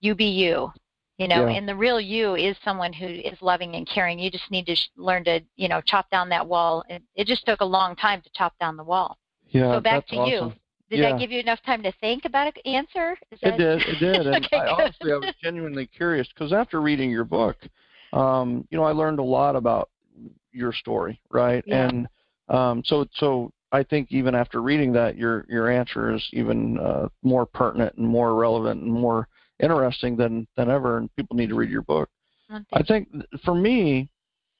[0.01, 0.71] you be you
[1.17, 1.55] you know Yeah.
[1.55, 4.75] and the real you is someone who is loving and caring you just need to
[4.75, 7.95] sh- learn to you know chop down that wall it, it just took a long
[7.95, 9.17] time to chop down the wall
[9.47, 9.73] Yeah.
[9.73, 10.31] so back to awesome.
[10.31, 10.53] you
[10.89, 11.11] did Yeah.
[11.11, 13.81] that give you enough time to think about an answer is It did.
[13.81, 14.27] It did.
[14.33, 17.57] And Okay, I, honestly, I was genuinely curious because after reading your book,
[18.13, 19.89] um, you know, I learned a lot about
[20.51, 21.63] your story, right?
[21.67, 21.87] Yeah.
[21.87, 22.07] And
[22.49, 27.07] um, so, so I think even after reading that, your your answer is even uh,
[27.21, 29.27] more pertinent and more relevant and more
[29.61, 30.97] interesting than than ever.
[30.97, 32.09] And people need to read your book.
[32.47, 33.09] One I think
[33.45, 34.09] for me,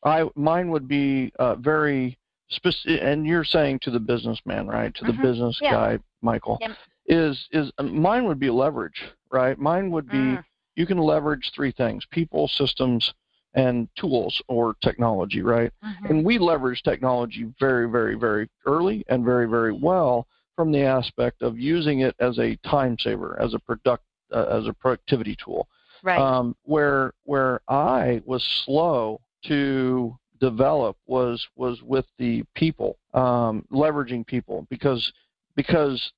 [0.04, 2.18] I mine would be uh, very
[2.50, 3.02] specific.
[3.02, 4.94] And you're saying to the businessman, right?
[4.96, 5.22] To the Mhm.
[5.22, 5.72] business Yeah.
[5.72, 6.72] guy, Michael, Yep.
[7.08, 9.58] is is uh, mine would be leverage, right?
[9.58, 10.44] Mine would be Mm.
[10.76, 13.14] you can leverage three things: people, systems,
[13.54, 15.72] and tools or technology, right?
[15.84, 16.10] Mhm.
[16.10, 21.42] And we leverage technology very, very, very early and very, very well from the aspect
[21.42, 25.68] of using it as a time saver, as a product, uh, as a productivity tool.
[26.04, 33.66] right Um, where where I was slow to develop was was with the people, um,
[33.72, 35.12] leveraging people because
[35.56, 36.12] because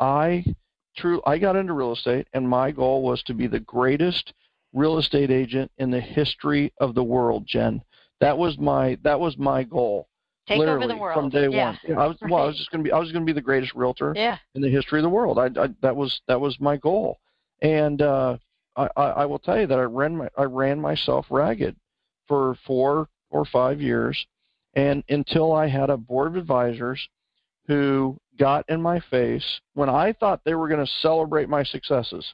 [0.00, 0.44] I
[0.96, 4.32] true I got into real estate and my goal was to be the greatest
[4.72, 7.82] real estate agent in the history of the world, Jen.
[8.20, 10.08] That was my that was my goal.
[10.46, 11.76] take literally over the world from day yeah.
[11.86, 11.98] one.
[11.98, 14.12] I was well, I was just gonna be I was gonna be the greatest realtor
[14.14, 15.38] yeah in the history of the world.
[15.38, 17.18] I, I that was that was my goal,
[17.62, 18.36] and uh,
[18.76, 21.76] I, I I will tell you that I ran my I ran myself ragged
[22.28, 24.26] for four or five years,
[24.74, 27.00] and until I had a board of advisors
[27.66, 32.26] who got in my face when I thought they were going to celebrate my successes,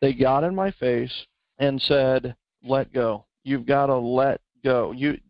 [0.00, 1.26] they got in my face
[1.60, 2.34] and said,
[2.64, 3.26] "Let go.
[3.44, 4.90] You've got to let go.
[4.92, 5.20] You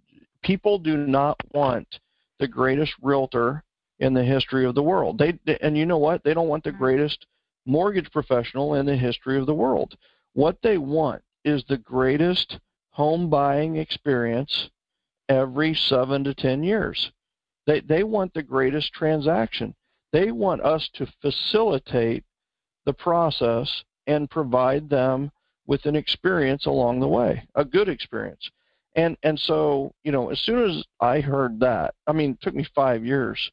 [0.42, 2.00] people do not want
[2.38, 3.62] the greatest realtor
[3.98, 5.18] in the history of the world.
[5.18, 6.24] They and you know what?
[6.24, 6.78] They don't want the Mhm.
[6.78, 7.26] greatest
[7.66, 9.98] mortgage professional in the history of the world.
[10.32, 12.58] What they want is the greatest
[12.90, 14.70] home buying experience
[15.28, 17.12] every 7 to 10 years.
[17.66, 19.74] They they want the greatest transaction.
[20.12, 22.24] They want us to facilitate
[22.84, 25.30] the process and provide them
[25.66, 28.50] with an experience along the way, a good experience.
[28.96, 32.54] And and so, you know, as soon as I heard that, I mean, it took
[32.54, 33.50] me 5 years.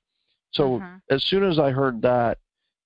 [0.51, 1.01] So Mhm.
[1.10, 2.39] as soon as I heard that,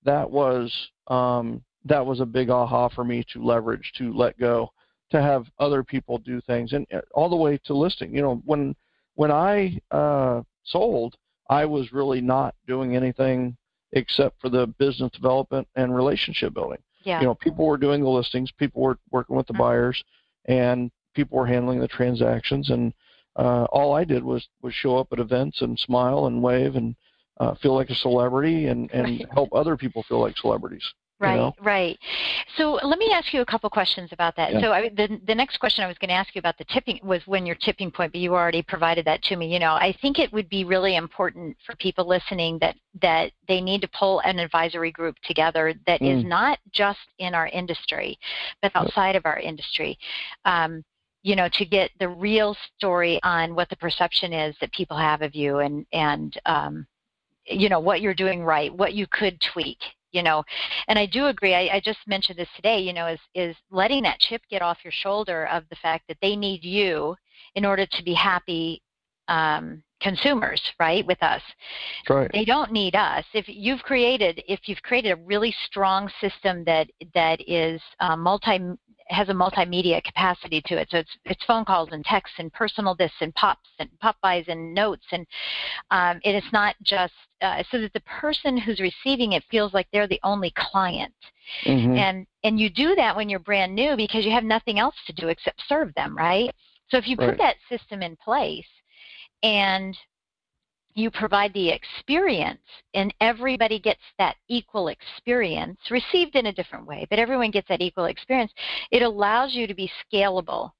[0.04, 4.70] that was um, that was a big aha for me to leverage, to let go,
[5.10, 8.14] to have other people do things, and uh, all the way to listing.
[8.14, 8.74] You know, when
[9.14, 11.16] when I uh, sold,
[11.48, 13.56] I was really not doing anything
[13.92, 16.78] except for the business development and relationship building.
[17.04, 19.58] Yeah You know, people were doing the listings, people were working with the Mhm.
[19.58, 20.04] buyers,
[20.46, 22.70] and people were handling the transactions.
[22.70, 22.92] And
[23.36, 26.94] uh, all I did was was show up at events and smile and wave and
[27.38, 30.84] uh, feel like a celebrity and and help other people feel like celebrities.
[31.22, 31.54] Right, you know?
[31.62, 31.98] right.
[32.56, 34.54] So let me ask you a couple questions about that.
[34.54, 34.60] Yeah.
[34.60, 36.98] So I, the the next question I was going to ask you about the tipping
[37.02, 39.52] was when your tipping point, but you already provided that to me.
[39.52, 43.60] You know, I think it would be really important for people listening that that they
[43.60, 46.18] need to pull an advisory group together that mm.
[46.18, 48.18] is not just in our industry,
[48.60, 49.96] but outside of our industry.
[50.44, 50.84] Um,
[51.22, 55.22] you know, to get the real story on what the perception is that people have
[55.22, 56.86] of you and and um,
[57.46, 59.78] you know what you're doing right, what you could tweak,
[60.12, 60.42] you know
[60.88, 64.02] and i do agree I, I, just mentioned this today you know is is letting
[64.04, 67.16] that chip get off your shoulder of the fact that they need you
[67.54, 68.80] in order to be happy
[69.28, 71.42] um, consumers right with us
[72.10, 72.30] right.
[72.32, 76.88] they don't need us if you've created if you've created a really strong system that
[77.14, 78.58] that is uh, multi
[79.08, 80.88] has a multimedia capacity to it.
[80.90, 84.44] So it's it's phone calls and texts and personal this and pops and pop bys
[84.48, 85.26] and notes and
[85.90, 89.86] um, and it's not just uh, so that the person who's receiving it feels like
[89.92, 91.14] they're the only client.
[91.66, 91.96] Mm-hmm.
[91.96, 95.12] And and you do that when you're brand new because you have nothing else to
[95.12, 96.52] do except serve them, right?
[96.90, 97.30] So if you right.
[97.30, 98.66] put that system in place
[99.42, 99.96] and
[100.94, 102.60] you provide the experience
[102.94, 107.80] and everybody gets that equal experience received in a different way but everyone gets that
[107.80, 108.52] equal experience
[108.90, 110.70] it allows you to be scalable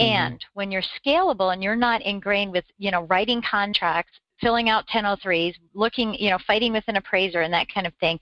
[0.00, 0.06] mm-hmm.
[0.06, 4.84] and when you're scalable and you're not ingrained with you know writing contracts filling out
[4.88, 8.18] 1003s looking you know fighting with an appraiser and that kind of thing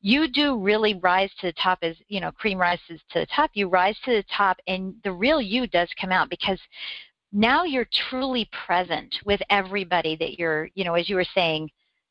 [0.00, 3.50] you do really rise to the top as you know cream rises to the top
[3.54, 6.60] you rise to the top and the real you does come out because
[7.34, 11.68] now you're truly present with everybody that you're, you know, as you were saying,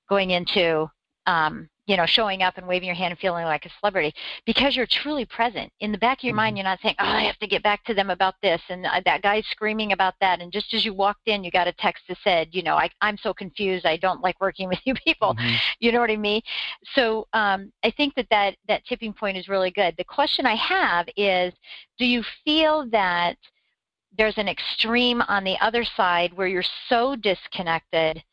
[0.10, 0.86] going into,
[1.26, 4.14] um, you know, showing up and waving your hand and feeling like a celebrity
[4.46, 5.72] because you're truly present.
[5.80, 6.58] In the back of your mind, mm-hmm.
[6.58, 9.02] you're not saying, oh, I have to get back to them about this and uh,
[9.06, 10.42] that guy's screaming about that.
[10.42, 12.90] And just as you walked in, you got a text that said, you know, I,
[13.00, 13.86] I'm so confused.
[13.86, 15.36] I don't like working with you people.
[15.36, 15.56] Mm-hmm.
[15.80, 16.42] You know what I mean?
[16.96, 19.96] So um, I think that, that that tipping point is really good.
[19.98, 21.54] The question I have is,
[21.98, 23.38] do you feel that–
[24.18, 28.24] there's an extreme on the other side where you're so disconnected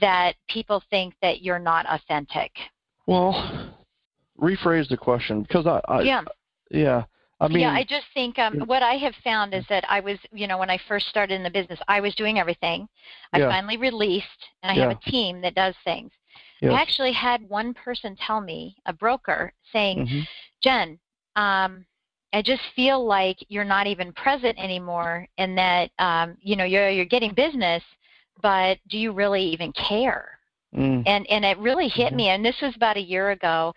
[0.00, 2.52] that people think that you're not authentic.
[3.06, 3.74] Well,
[4.40, 6.22] rephrase the question because I, I yeah
[6.70, 7.04] yeah
[7.40, 10.18] I mean yeah I just think um, what I have found is that I was
[10.32, 12.88] you know when I first started in the business I was doing everything.
[13.32, 13.48] I yeah.
[13.48, 14.26] finally released
[14.62, 14.88] and I yeah.
[14.88, 16.12] have a team that does things.
[16.60, 16.72] Yes.
[16.72, 20.20] I actually had one person tell me, a broker, saying, mm-hmm.
[20.62, 20.98] Jen,
[21.34, 21.86] um,
[22.32, 26.90] I just feel like you're not even present anymore, and that um, you know you're
[26.90, 27.82] you're getting business,
[28.42, 30.38] but do you really even care?
[30.74, 31.02] Mm.
[31.06, 32.16] And and it really hit mm-hmm.
[32.16, 33.74] me, and this was about a year ago,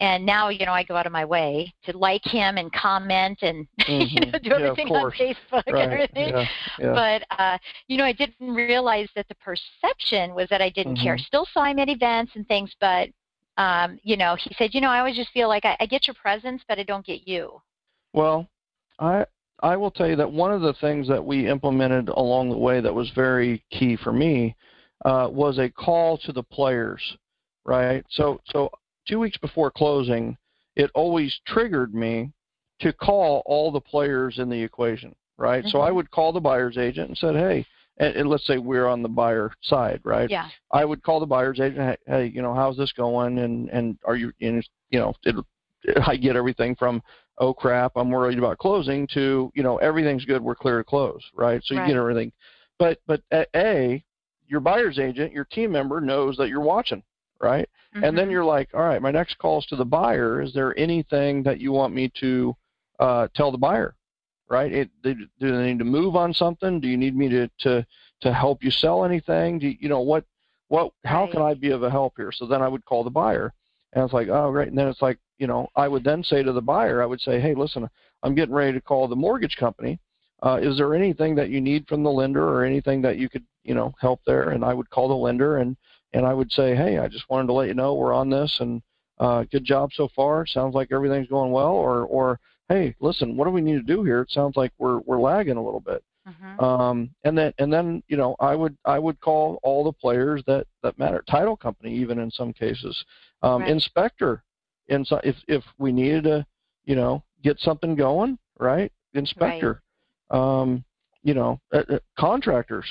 [0.00, 3.38] and now you know I go out of my way to like him and comment
[3.42, 4.02] and mm-hmm.
[4.10, 5.84] you know do everything on Facebook right.
[5.84, 6.28] and everything.
[6.28, 6.46] Yeah.
[6.78, 6.92] Yeah.
[6.92, 11.04] But uh, you know I didn't realize that the perception was that I didn't mm-hmm.
[11.04, 11.18] care.
[11.18, 13.08] Still saw him at events and things, but
[13.56, 16.06] um, you know he said, you know I always just feel like I, I get
[16.06, 17.60] your presence, but I don't get you.
[18.14, 18.48] Well,
[18.98, 19.26] I
[19.60, 22.80] I will tell you that one of the things that we implemented along the way
[22.80, 24.56] that was very key for me
[25.04, 27.02] uh, was a call to the players,
[27.66, 28.04] right?
[28.10, 28.70] So so
[29.06, 30.38] two weeks before closing,
[30.76, 32.32] it always triggered me
[32.80, 35.62] to call all the players in the equation, right?
[35.62, 35.70] Mm-hmm.
[35.70, 37.66] So I would call the buyer's agent and said, hey.
[37.96, 40.28] And, and, let's say we're on the buyer side, right?
[40.28, 40.48] Yeah.
[40.72, 43.38] I would call the buyer's agent, hey, hey you know, how's this going?
[43.38, 45.36] And and are you, and, you know, it,
[46.06, 47.02] I get everything from
[47.38, 51.22] oh crap, I'm worried about closing to, you know, everything's good, we're clear to close,
[51.34, 51.60] right?
[51.64, 51.88] So you right.
[51.88, 52.32] get everything.
[52.78, 53.22] But but
[53.54, 54.04] A,
[54.46, 57.02] your buyer's agent, your team member knows that you're watching,
[57.40, 57.68] right?
[57.94, 58.04] Mm-hmm.
[58.04, 60.42] And then you're like, all right, my next call is to the buyer.
[60.42, 62.56] Is there anything that you want me to
[62.98, 63.94] uh, tell the buyer,
[64.48, 64.72] right?
[64.72, 66.80] It, they, do they need to move on something?
[66.80, 67.86] Do you need me to to
[68.20, 69.58] to help you sell anything?
[69.58, 70.24] Do you, you know what
[70.68, 71.32] what how right.
[71.32, 72.32] can I be of a help here?
[72.32, 73.52] So then I would call the buyer,
[73.92, 74.68] and it's like, oh great.
[74.68, 77.20] And then it's like, you know, I would then say to the buyer, I would
[77.20, 77.88] say, hey, listen,
[78.22, 79.98] I'm getting ready to call the mortgage company.
[80.42, 83.44] Uh, is there anything that you need from the lender or anything that you could,
[83.62, 84.50] you know, help there?
[84.50, 85.76] And I would call the lender and
[86.12, 88.58] and I would say, hey, I just wanted to let you know we're on this
[88.60, 88.80] and
[89.18, 90.46] uh, good job so far.
[90.46, 91.72] Sounds like everything's going well.
[91.72, 94.20] Or or hey, listen, what do we need to do here?
[94.20, 96.04] It sounds like we're we're lagging a little bit.
[96.28, 96.64] Mm-hmm.
[96.64, 100.42] Um, and then and then you know I would I would call all the players
[100.46, 103.04] that that matter, title company even in some cases,
[103.42, 103.70] um, right.
[103.70, 104.43] inspector
[104.88, 106.46] and so if if we needed to,
[106.84, 108.92] you know, get something going, right?
[109.14, 109.82] Inspector,
[110.30, 110.38] right.
[110.38, 110.84] um,
[111.22, 112.86] you know, uh, uh, contractors,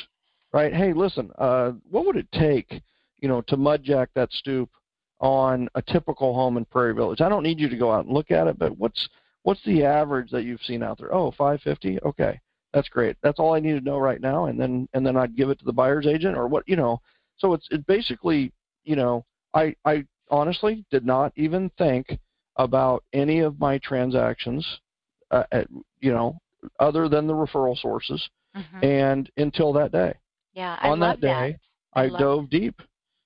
[0.51, 0.73] right?
[0.73, 2.81] Hey, listen, uh, what would it take,
[3.19, 4.69] you know, to mudjack that stoop
[5.19, 7.21] on a typical home in Prairie Village?
[7.21, 9.09] I don't need you to go out and look at it, but what's
[9.43, 11.13] what's the average that you've seen out there?
[11.13, 11.99] Oh, 550.
[12.03, 12.39] Okay,
[12.73, 13.17] that's great.
[13.21, 15.59] That's all I need to know right now, and then and then I'd give it
[15.59, 17.01] to the buyer's agent or what, you know.
[17.37, 22.19] So it's it basically you know, I I honestly did not even think
[22.55, 24.65] about any of my transactions,
[25.31, 25.67] uh, at,
[26.01, 26.37] you know,
[26.79, 28.83] other than the referral sources, Mhm.
[28.83, 30.13] and until that day.
[30.53, 31.57] Yeah, I on that day,
[31.93, 32.81] I I, love dove deep.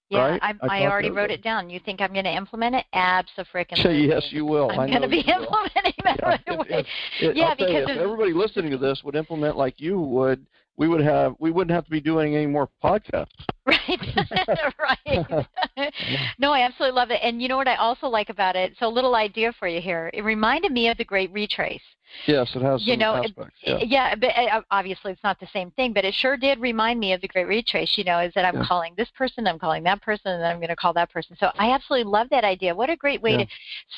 [0.09, 0.39] Yeah, right?
[0.41, 1.69] I, I I already wrote it down.
[1.69, 2.85] You think I'm going to implement it?
[2.93, 3.65] Absolutely.
[3.83, 4.69] Say yes, you will.
[4.71, 5.41] I'm going to be will.
[5.43, 6.85] implementing that Yeah, right if- away.
[7.19, 9.99] if- Yeah, I'll tell you, because if everybody listening to this would implement like you
[9.99, 10.45] would,
[10.77, 13.27] we would have we wouldn't have to be doing any more podcasts.
[13.67, 13.99] Right,
[14.79, 15.45] right.
[16.39, 17.19] no, I absolutely love it.
[17.21, 18.73] And you know what I also like about it?
[18.79, 20.09] So, a little idea for you here.
[20.13, 21.81] It reminded me of the Great Retrace.
[22.27, 23.59] Yes, it has some You know, it- aspects.
[23.63, 23.77] Yeah.
[23.83, 27.13] Yeah, but uh, obviously it's not the same thing, but it sure did remind me
[27.13, 27.97] of the Great Retrace.
[27.97, 28.65] You know, is that I'm Yeah.
[28.65, 31.35] calling this person, I'm calling that person, and then I'm going to call that person.
[31.39, 32.73] So I absolutely love that idea.
[32.75, 33.37] What a great way Yeah.
[33.45, 33.47] to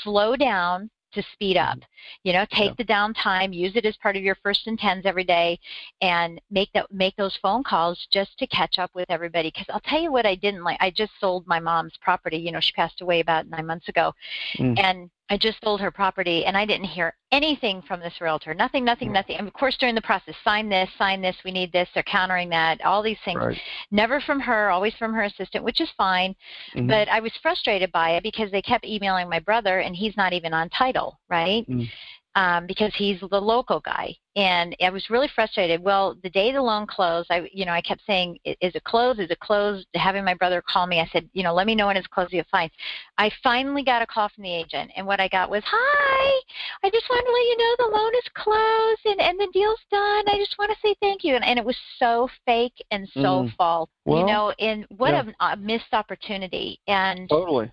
[0.03, 1.79] slow down to speed up.
[2.23, 5.23] You know, take the downtime, use it as part of your first and tens every
[5.23, 5.59] day,
[6.01, 9.49] and make that make those phone calls just to catch up with everybody.
[9.49, 10.77] Because I'll tell you what I didn't like.
[10.79, 12.37] I just sold my mom's property.
[12.37, 14.13] You know, she passed away about nine months ago,
[14.57, 14.79] Mm.
[14.79, 18.53] and I just sold her property, and I didn't hear anything from this realtor.
[18.53, 19.13] Nothing, nothing, Mm.
[19.13, 19.35] nothing.
[19.37, 21.35] And of course, during the process, sign this, sign this.
[21.45, 21.87] We need this.
[21.93, 22.83] They're countering that.
[22.83, 23.39] All these things.
[23.39, 23.61] Right.
[23.91, 24.71] Never from her.
[24.71, 26.35] Always from her assistant, which is fine.
[26.73, 26.87] Mhm.
[26.87, 30.33] But I was frustrated by it because they kept emailing my brother, and he's not
[30.33, 31.65] even on title, right?
[31.69, 31.87] Mm.
[32.35, 35.83] Um, because he's the local guy, and I was really frustrated.
[35.83, 39.19] Well, the day the loan closed, I, you know, I kept saying, "Is it closed?
[39.19, 41.87] Is it closed?" Having my brother call me, I said, "You know, let me know
[41.87, 42.31] when it's closed.
[42.31, 42.69] You're fine."
[43.17, 46.39] I finally got a call from the agent, and what I got was, "Hi,
[46.83, 49.83] I just wanted to let you know the loan is closed and, and the deal's
[49.89, 50.29] done.
[50.29, 53.43] I just want to say thank you." And, and it was so fake and so
[53.43, 53.55] Mm.
[53.55, 54.53] false, you know.
[54.59, 55.23] And what yeah.
[55.39, 56.79] a, a missed opportunity.
[56.87, 57.71] And Totally.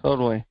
[0.00, 0.44] Totally.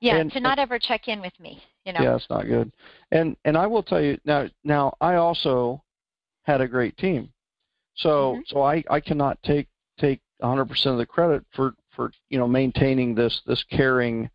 [0.00, 2.02] yeah, and- to not ever check in with me, you know.
[2.02, 2.72] Yeah, it's not good.
[3.12, 4.48] And and I will tell you now.
[4.64, 5.82] Now I also
[6.42, 7.32] had a great team,
[7.94, 8.48] so Mhm.
[8.48, 9.68] so I I cannot take
[9.98, 14.28] take 100% of the credit for for you know maintaining this this caring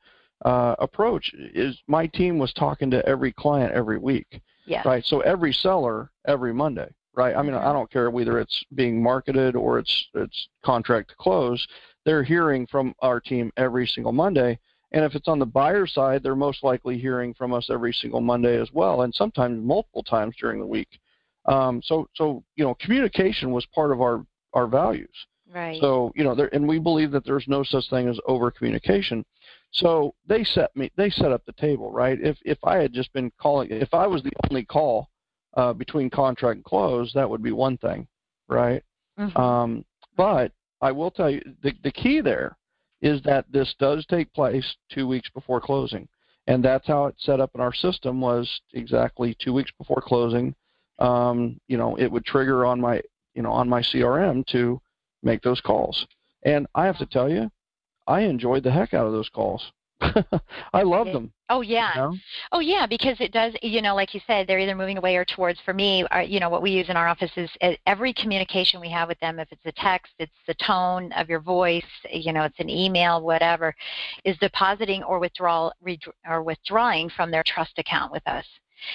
[0.45, 1.31] uh, approach.
[1.35, 4.81] Is my team was talking to every client every week, Yeah.
[4.85, 5.05] right?
[5.05, 7.35] So every seller every Monday, right?
[7.35, 7.53] I mean.
[7.53, 11.67] I don't care whether it's being marketed or it's it's contract to close.
[12.05, 14.57] They're hearing from our team every single Monday.
[14.91, 18.21] And if it's on the buyer side, they're most likely hearing from us every single
[18.21, 20.99] Monday as well, and sometimes multiple times during the week.
[21.45, 25.15] Um, so, so you know, communication was part of our our values.
[25.53, 25.79] Right.
[25.81, 29.25] So, you know, there, and we believe that there's no such thing as over communication.
[29.71, 32.19] So they set me, they set up the table, right?
[32.21, 35.09] If if I had just been calling, if I was the only call
[35.55, 38.07] uh, between contract and close, that would be one thing,
[38.47, 38.83] right?
[39.19, 39.37] Mm-hmm.
[39.37, 39.85] Um,
[40.15, 42.57] but I will tell you the, the key there
[43.01, 46.07] is that this does take place two weeks before closing.
[46.47, 50.55] And that's how it's set up in our system was exactly two weeks before closing.
[50.99, 53.01] Um, you know, it would trigger on my,
[53.33, 54.79] you know, on my CRM to
[55.23, 56.05] make those calls.
[56.43, 57.49] And I have to tell you,
[58.07, 59.71] I enjoyed the heck out of those calls.
[60.73, 61.31] I love them.
[61.49, 61.93] oh yeah.
[61.95, 62.15] You know?
[62.51, 63.53] Oh yeah, because it does.
[63.61, 65.59] You know, like you said, they're either moving away or towards.
[65.61, 68.79] For me, our, you know, what we use in our office is uh, every communication
[68.79, 69.39] we have with them.
[69.39, 71.83] If it's a text, it's the tone of your voice.
[72.09, 73.73] You know, it's an email, whatever,
[74.25, 75.73] is depositing or withdrawal
[76.27, 78.45] or withdrawing from their trust account with us.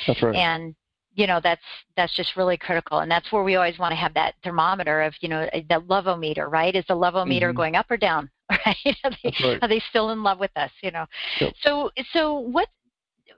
[0.07, 0.35] That's right.
[0.35, 0.75] and
[1.15, 1.63] you know that's
[1.97, 5.15] that's just really critical and that's where we always want to have that thermometer of
[5.21, 7.57] you know the lovometer right is the lovometer Mhm.
[7.57, 8.29] going up or down
[8.67, 9.59] right are they, right.
[9.63, 11.05] are they still in love with us you know
[11.41, 11.53] Yep.
[11.63, 12.69] so so what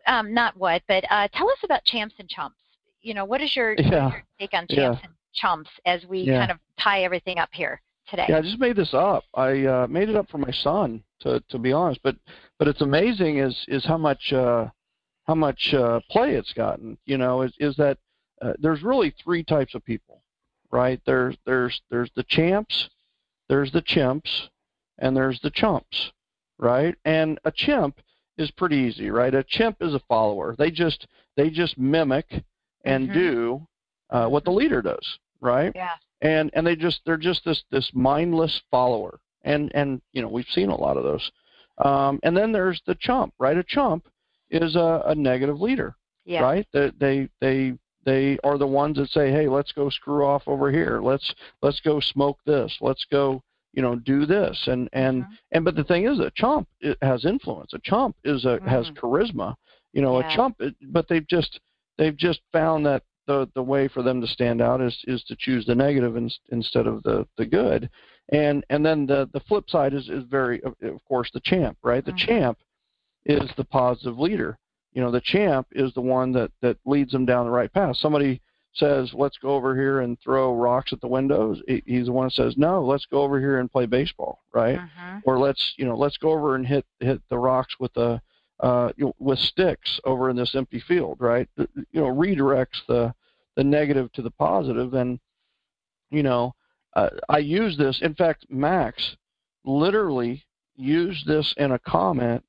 [0.07, 2.59] um not what but uh tell us about champs and chumps
[3.01, 4.11] you know what is your, Yeah.
[4.11, 4.91] your take on Yeah.
[4.91, 6.39] champs and chumps as we Yeah.
[6.39, 9.25] kind of tie everything up here today Yeah, I just made this up.
[9.35, 12.01] I uh, made it up for my son, to to be honest.
[12.03, 12.17] But
[12.59, 14.67] but it's amazing is is how much uh,
[15.27, 16.97] how much uh, play it's gotten.
[17.05, 17.99] You know, is is that
[18.41, 20.23] uh, there's really three types of people,
[20.71, 21.01] right?
[21.05, 22.89] There's there's there's the champs,
[23.49, 24.49] there's the chimps,
[24.99, 26.13] and there's the chumps,
[26.59, 26.95] right?
[27.05, 28.01] And a chimp
[28.37, 29.35] is pretty easy, right?
[29.35, 30.55] A chimp is a follower.
[30.59, 31.07] They just
[31.37, 32.45] they just mimic
[32.85, 33.13] and Mhm.
[33.15, 33.67] do
[34.11, 35.73] uh, what the leader does, right?
[35.75, 40.29] yeah and and they just they're just this this mindless follower and and you know
[40.29, 41.31] we've seen a lot of those
[41.79, 44.09] um, and then there's the chump right a chump
[44.51, 45.95] is a, a negative leader
[46.25, 47.73] yeah right they, they they
[48.05, 51.79] they are the ones that say hey let's go screw off over here let's let's
[51.81, 53.41] go smoke this let's go
[53.73, 55.29] you know do this and and Mhm.
[55.53, 58.89] and but the thing is a chump it has influence a chump is a has
[58.91, 58.95] Mhm.
[58.97, 59.55] charisma
[59.93, 60.27] you know Yeah.
[60.33, 61.61] a chump but they've just
[61.97, 65.37] they've just found that the the way for them to stand out is is to
[65.39, 67.91] choose the negative in, instead of the the good
[68.31, 72.05] and and then the the flip side is is very of course the champ right
[72.05, 72.27] the Mhm.
[72.27, 72.59] champ
[73.27, 74.59] is the positive leader
[74.95, 77.97] you know the champ is the one that that leads them down the right path
[77.97, 78.41] somebody
[78.79, 82.33] says, "Let's go over here and throw rocks at the windows." He's the one that
[82.33, 85.23] says, "No, let's go over here and play baseball, right?" Mhm.
[85.25, 88.21] Or let's you know let's go over and hit hit the rocks with the
[88.61, 91.49] uh, you know, with sticks over in this empty field, right?
[91.57, 91.67] You
[92.01, 93.15] know, redirects the
[93.57, 95.19] the negative to the positive, and
[96.11, 96.55] you know,
[96.95, 98.01] uh, I use this.
[98.03, 99.17] In fact, Max
[99.65, 100.45] literally
[100.77, 102.45] used this in a comment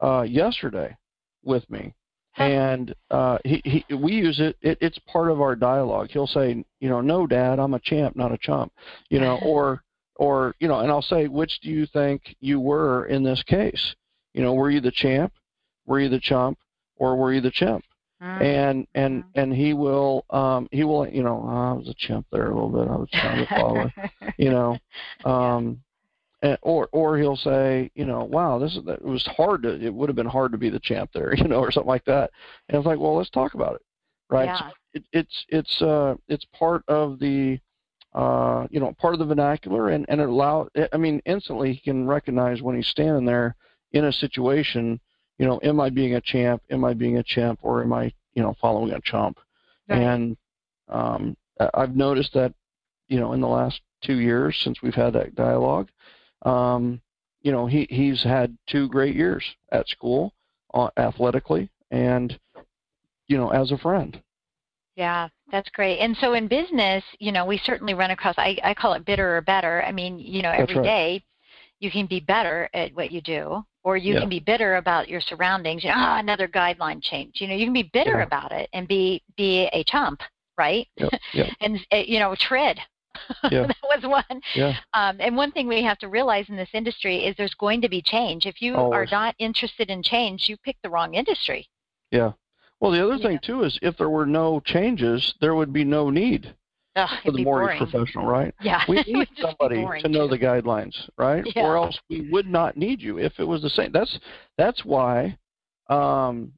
[0.00, 0.96] uh, yesterday
[1.42, 1.94] with me.
[2.36, 4.78] And uh, he, he we use it, it.
[4.80, 6.08] It's part of our dialogue.
[6.10, 8.72] He'll say, you know, no, Dad, I'm a champ, not a chump,
[9.10, 9.82] you know, or
[10.16, 13.94] or you know, and I'll say, which do you think you were in this case?
[14.34, 15.32] You know, were you the champ,
[15.86, 16.58] were you the chump,
[16.96, 17.84] or were you the chimp?
[18.22, 18.42] Mm.
[18.42, 22.50] And and and he will um he will you know I was a chimp there
[22.50, 22.88] a little bit.
[22.88, 23.90] I was trying to follow
[24.38, 24.78] you know,
[25.24, 25.82] um,
[26.62, 30.08] or or he'll say, you know, wow, this is it was hard to it would
[30.08, 32.30] have been hard to be the champ there, you know, or something like that.
[32.68, 33.82] And it's like, well, let's talk about it,
[34.28, 34.46] right?
[34.46, 34.58] Yeah.
[34.58, 34.64] So
[34.94, 37.58] it, it's it's uh it's part of the
[38.14, 40.68] uh you know part of the vernacular, and and it allow.
[40.92, 43.56] I mean, instantly he can recognize when he's standing there
[43.92, 45.00] in a situation.
[45.38, 46.62] You know, am I being a champ?
[46.70, 47.60] Am I being a chimp?
[47.62, 49.38] Or am I, you know, following a chump?
[49.88, 50.00] Right.
[50.00, 50.36] And
[50.88, 51.36] um,
[51.74, 52.52] I've noticed that,
[53.08, 55.88] you know, in the last two years since we've had that dialogue,
[56.44, 57.00] um,
[57.42, 60.32] you know, he he's had two great years at school,
[60.74, 62.38] uh, athletically, and
[63.28, 64.20] you know, as a friend.
[64.96, 65.98] Yeah, that's great.
[66.00, 69.36] And so in business, you know, we certainly run across I, I call it bitter
[69.36, 69.82] or better.
[69.82, 70.84] I mean, you know, every right.
[70.84, 71.24] day
[71.80, 74.20] you can be better at what you do or you Yeah.
[74.20, 75.82] can be bitter about your surroundings.
[75.82, 77.40] You know, ah, another guideline change.
[77.40, 78.24] You know, you can be bitter Yeah.
[78.24, 80.20] about it and be be a chump,
[80.58, 80.86] right?
[80.96, 81.12] Yep.
[81.32, 81.46] Yep.
[81.60, 82.78] and uh, you know, tread.
[83.50, 83.66] Yeah.
[83.66, 84.40] that was one.
[84.54, 84.76] Yeah.
[84.94, 87.88] Um, and one thing we have to realize in this industry is there's going to
[87.88, 88.46] be change.
[88.46, 91.68] If you are not interested in change, you pick the wrong industry.
[92.10, 92.32] Yeah.
[92.80, 96.10] Well, the other thing too is if there were no changes, there would be no
[96.10, 96.54] need
[96.96, 97.90] Ugh, for the mortgage boring.
[97.90, 98.54] professional, right?
[98.60, 101.44] Yeah, We need somebody to know the guidelines, right?
[101.54, 101.62] Yeah.
[101.62, 103.92] Or else we would not need you if it was the same.
[103.92, 104.18] That's
[104.58, 105.38] that's why
[105.88, 106.52] um,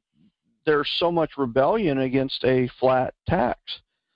[0.65, 3.59] there's so much rebellion against a flat tax,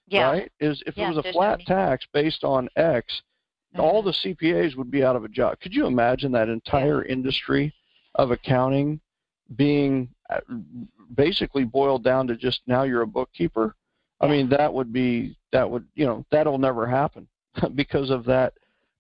[0.10, 0.32] Yeah.
[0.32, 0.52] right?
[0.60, 3.22] Is if Yeah, it was a flat tax based on X,
[3.78, 4.06] all Mhm.
[4.06, 5.60] the CPAs would be out of a job.
[5.60, 7.74] Could you imagine that entire industry
[8.16, 9.00] of accounting
[9.56, 10.40] being uh,
[11.16, 13.76] basically boiled down to just now you're a bookkeeper?
[14.22, 17.28] I mean, that would be that would you know that'll never happen
[17.76, 18.54] because of that.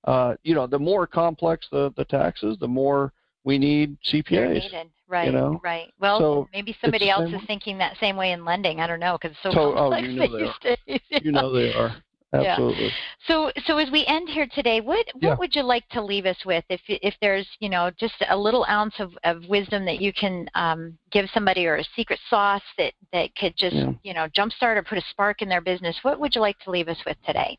[0.05, 3.11] Uh, you know, the more complex the the taxes, the more
[3.43, 4.63] we need CPAs.
[5.09, 5.59] Right, know?
[5.63, 5.91] right.
[5.99, 7.43] Well, So, maybe somebody else is way.
[7.47, 8.79] thinking that same way in lending.
[8.79, 11.01] I don't know because it's so To- oh, you know these days.
[11.23, 11.95] You know they are
[12.31, 12.85] Absolutely.
[12.85, 12.91] Yeah.
[13.27, 15.35] So, so as we end here today, what what Yeah.
[15.39, 16.63] would you like to leave us with?
[16.69, 20.47] If if there's you know just a little ounce of, of wisdom that you can
[20.53, 23.93] um, give somebody, or a secret sauce that that could just Yeah.
[24.03, 26.69] you know jumpstart or put a spark in their business, what would you like to
[26.69, 27.57] leave us with today?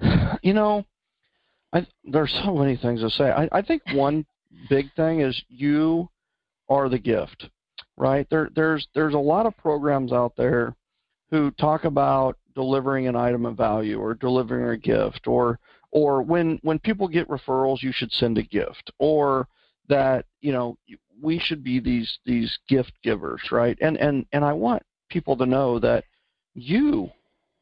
[0.44, 0.84] You know,
[1.72, 3.30] I, there's so many things to say.
[3.30, 4.26] I, I think one
[4.68, 6.08] big thing is you
[6.68, 7.48] are the gift,
[7.96, 8.26] right?
[8.30, 10.74] There, there's there's a lot of programs out there
[11.30, 15.58] who talk about delivering an item of value or delivering a gift or
[15.90, 19.48] or when when people get referrals you should send a gift or
[19.88, 20.76] that you know
[21.20, 25.46] we should be these these gift givers right and and and I want people to
[25.46, 26.04] know that
[26.54, 27.10] you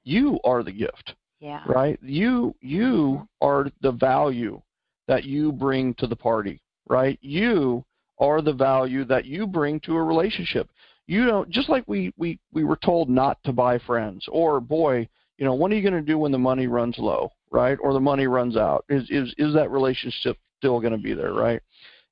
[0.05, 1.62] you are the gift Yeah.
[1.66, 4.61] right you you are the value
[5.09, 7.85] that you bring to the party right you
[8.18, 10.70] are the value that you bring to a relationship.
[11.06, 15.09] You don't just like we we we were told not to buy friends or boy
[15.39, 17.93] you know what are you going to do when the money runs low right or
[17.93, 18.84] the money runs out?
[18.89, 21.60] Is is is that relationship still going to be there right?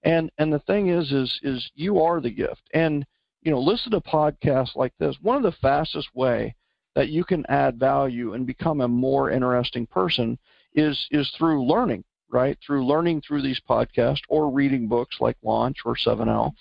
[0.02, 2.62] And and the thing is is is you are the gift.
[2.74, 3.06] And
[3.42, 5.16] you know listen to podcasts like this.
[5.22, 6.54] One of the fastest way
[6.96, 10.38] that you can add value and become a more interesting person
[10.74, 15.78] is is through learning right through learning through these podcasts or reading books like launch
[15.84, 16.52] or 7l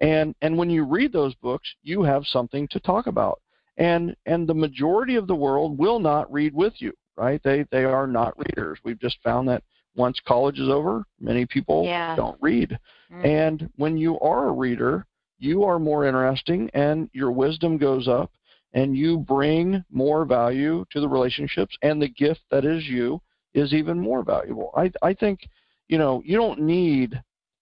[0.00, 3.40] and and when you read those books you have something to talk about.
[3.78, 7.40] And and the majority of the world will not read with you right?
[7.42, 8.78] They they are not readers.
[8.84, 9.62] We've just found that
[9.96, 12.14] once college is over many people Yeah.
[12.16, 12.78] don't read.
[13.12, 13.24] Mm.
[13.24, 15.06] and when you are a reader
[15.38, 18.30] you are more interesting and your wisdom goes up
[18.72, 23.20] and you bring more value to the relationships and the gift that is you
[23.56, 24.70] is even more valuable.
[24.76, 25.48] I i think
[25.88, 27.20] you know you don't need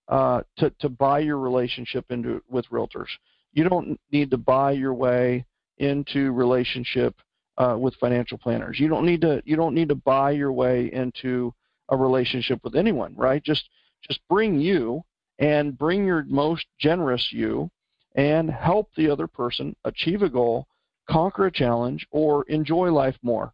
[0.09, 3.09] uh, to to buy your relationship into with realtors.
[3.53, 5.47] You don't need to buy your way
[5.79, 7.15] into relationship
[7.57, 8.79] uh, with financial planners.
[8.79, 11.55] You don't need to you don't need to buy your way into
[11.89, 13.43] a relationship with anyone right?
[13.43, 13.69] Just
[14.07, 15.03] just bring you
[15.39, 17.71] and bring your most generous you
[18.15, 20.67] and help the other person achieve a goal
[21.09, 23.53] conquer a challenge, or enjoy life more.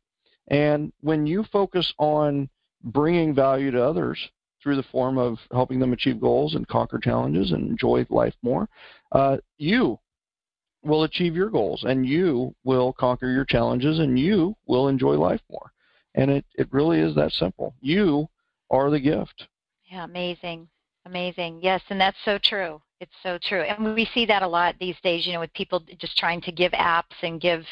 [0.51, 2.48] And when you focus on
[2.85, 4.18] bringing value to others
[4.62, 8.68] through the form of helping them achieve goals and conquer challenges and enjoy life more,
[9.12, 9.98] uh, you
[10.82, 15.40] will achieve your goals and you will conquer your challenges and you will enjoy life
[15.51, 15.72] more.
[16.14, 17.74] And it, it really is that simple.
[17.81, 18.28] You
[18.70, 19.47] are the gift.
[19.90, 20.68] Yeah, amazing.
[21.06, 21.60] Amazing.
[21.62, 22.81] Yes, and that's so true.
[23.01, 23.62] It's so true.
[23.62, 26.52] And we see that a lot these days, you know, with people just trying to
[26.52, 27.64] give apps and give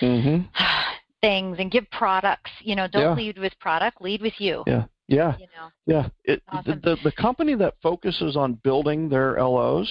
[0.00, 0.42] mm-hmm.
[1.24, 2.50] things and give products.
[2.60, 3.14] You know, don't yeah.
[3.14, 4.62] lead with product, lead with you.
[4.66, 4.84] Yeah.
[5.08, 5.36] Yeah.
[5.38, 5.70] You know?
[5.86, 6.08] Yeah.
[6.24, 6.80] It, awesome.
[6.82, 9.88] the, the company that focuses on building their LOs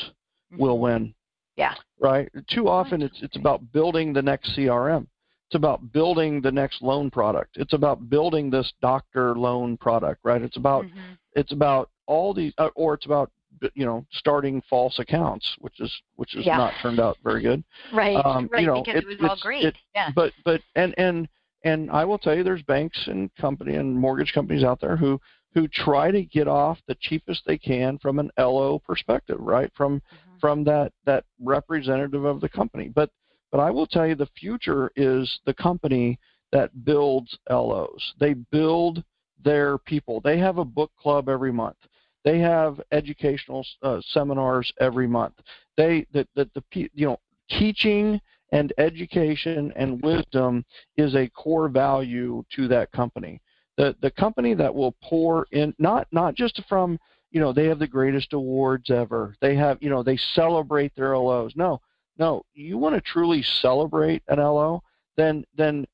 [0.52, 0.62] mm-hmm.
[0.62, 1.14] will win.
[1.56, 1.76] Yeah.
[2.00, 2.30] Right?
[2.50, 5.08] Too often it's it's about building the next CRM.
[5.48, 7.58] It's about building the next loan product.
[7.58, 10.42] It's about building this doctor loan product, right?
[10.42, 11.14] It's about mm-hmm.
[11.34, 13.30] it's about all these, uh, or it's about
[13.74, 16.58] you know starting false accounts, which is which has yeah.
[16.58, 17.64] not turned out very good.
[17.94, 18.16] Right.
[18.26, 18.62] Um, right.
[18.62, 19.66] You know, because it, it was all great.
[19.66, 20.10] It, yeah.
[20.16, 21.28] But but and and
[21.64, 25.20] and I will tell you, there's banks and company and mortgage companies out there who
[25.54, 29.72] who try to get off the cheapest they can from an LO perspective, right?
[29.76, 30.40] From mm-hmm.
[30.40, 32.90] from that that representative of the company.
[32.94, 33.10] But
[33.52, 36.20] but I will tell you the future is the company
[36.52, 38.14] that builds LOs.
[38.20, 39.04] They build
[39.44, 40.22] their people.
[40.22, 41.78] They have a book club every month.
[42.24, 45.36] They have educational uh, seminars every month.
[45.78, 47.20] They that the, the you know
[47.50, 48.20] teaching
[48.52, 50.64] and education and wisdom
[50.96, 53.42] is a core value to that company.
[53.78, 56.98] The the company that will pour in not not just from
[57.32, 59.36] you know they have the greatest awards ever.
[59.42, 61.54] They have you know they celebrate their LOs.
[61.56, 61.82] No,
[62.18, 64.82] no, you want to truly celebrate an LO,
[65.18, 65.86] then then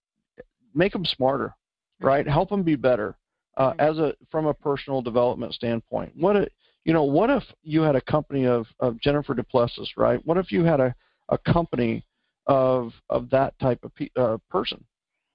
[0.76, 1.56] make them smarter,
[2.02, 2.28] right?
[2.28, 3.18] Help them be better
[3.60, 3.80] uh, mm-hmm.
[3.80, 6.12] as a from a personal development standpoint.
[6.16, 6.48] What a,
[6.86, 10.20] you know, what if you had a company of, of Jennifer Du Plessis, right?
[10.26, 10.96] What if you had a,
[11.30, 12.04] a company
[12.48, 14.84] of of that type of pe- uh, person,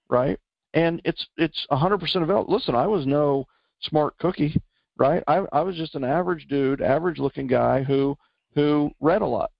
[0.08, 0.38] right?
[0.72, 2.52] And it's it's 100% available.
[2.52, 3.46] Listen, I was no
[3.82, 4.60] smart cookie,
[4.96, 5.22] right?
[5.28, 8.16] I I was just an average dude, average looking guy who
[8.56, 9.50] who read a lot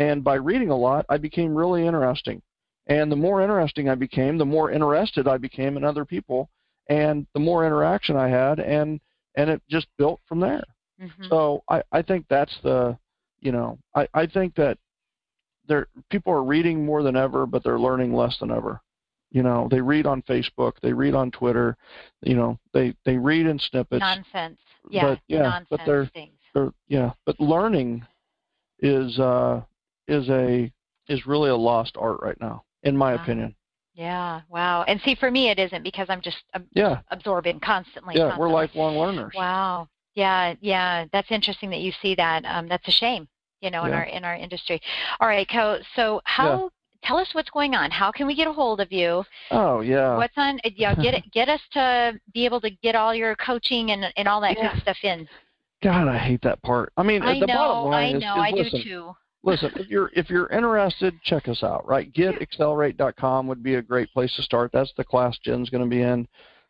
[0.00, 2.40] and by reading a lot, I became really interesting.
[2.86, 6.48] And the more interesting I became, the more interested I became in other people,
[6.90, 9.00] and the more interaction I had, and
[9.36, 10.64] and it just built from there.
[11.00, 11.28] Mm-hmm.
[11.30, 12.98] So I, I think that's the,
[13.40, 14.76] you know, I, I think that
[15.66, 18.80] there people are reading more than ever, but they're learning less than ever.
[19.30, 21.76] You know, they read on Facebook, they read on Twitter,
[22.22, 24.00] you know, they they read in snippets.
[24.00, 24.58] Nonsense.
[24.90, 25.10] Yeah.
[25.10, 26.32] But, yeah, nonsense but they're, things.
[26.52, 28.04] they're yeah, but learning
[28.80, 29.62] is uh
[30.08, 30.70] is a
[31.08, 33.22] is really a lost art right now, in my wow.
[33.22, 33.54] opinion.
[34.00, 34.84] Yeah, wow.
[34.84, 37.00] And see, for me, it isn't because I'm just ab- yeah.
[37.10, 38.14] absorbing constantly.
[38.14, 38.48] Yeah, constantly.
[38.48, 39.34] we're lifelong learners.
[39.36, 39.88] Wow.
[40.14, 41.04] Yeah, yeah.
[41.12, 42.42] That's interesting that you see that.
[42.46, 43.28] Um, that's a shame,
[43.60, 43.96] you know, in yeah.
[43.98, 44.80] our in our industry.
[45.20, 45.80] All right, Co.
[45.96, 46.62] So how?
[46.62, 46.68] Yeah.
[47.02, 47.90] Tell us what's going on.
[47.90, 49.22] How can we get a hold of you?
[49.50, 50.16] Oh yeah.
[50.16, 50.60] What's on?
[50.76, 54.26] Yeah, get it, get us to be able to get all your coaching and and
[54.26, 54.72] all that yeah.
[54.72, 55.28] good stuff in.
[55.82, 56.90] God, I hate that part.
[56.96, 59.14] I mean, I the know, bottom line I is, know, is I listen, do too
[59.42, 61.86] listen, if you're if you're interested, check us out.
[61.86, 64.70] Right, getaccelerate.com would be a great place to start.
[64.72, 66.26] That's the class Jen's going to be in,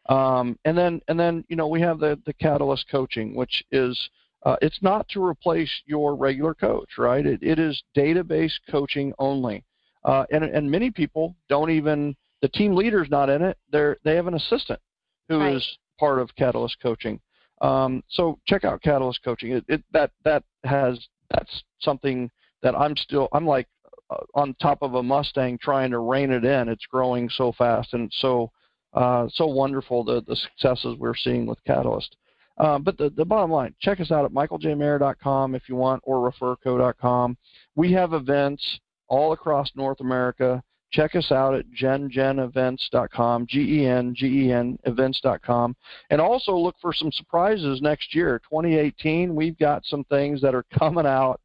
[0.09, 3.99] um, and then and then you know we have the the Catalyst coaching, which is
[4.45, 7.27] uh, it's not to replace your regular coach, right?
[7.27, 9.65] It, it is database coaching only,
[10.05, 13.59] uh, and and many people don't even the team leader's not in it.
[13.71, 14.81] They're they have an assistant
[15.29, 15.57] who right.
[15.57, 17.21] is part of Catalyst coaching.
[17.61, 19.53] Um, so check out Catalyst coaching.
[19.53, 20.99] It, it that that has
[21.31, 22.31] that's something
[22.63, 23.69] that I'm still I'm like
[24.11, 26.69] uh, on top of a Mustang trying to rein it in.
[26.69, 28.51] It's growing so fast and so
[28.93, 32.17] uh, so wonderful the the successes we're seeing with Catalyst.
[32.61, 36.31] Uh, but the, the bottom line, check us out at michaeljmaher.com if you want, or
[36.31, 37.37] referco.com.
[37.75, 38.63] We have events
[39.09, 40.63] all across North America.
[40.93, 45.77] Check us out at gengenevents.com, G-E-N, G-E-N, events.com.
[46.11, 49.35] And also look for some surprises next year, 2018.
[49.35, 51.41] We've got some things that are coming out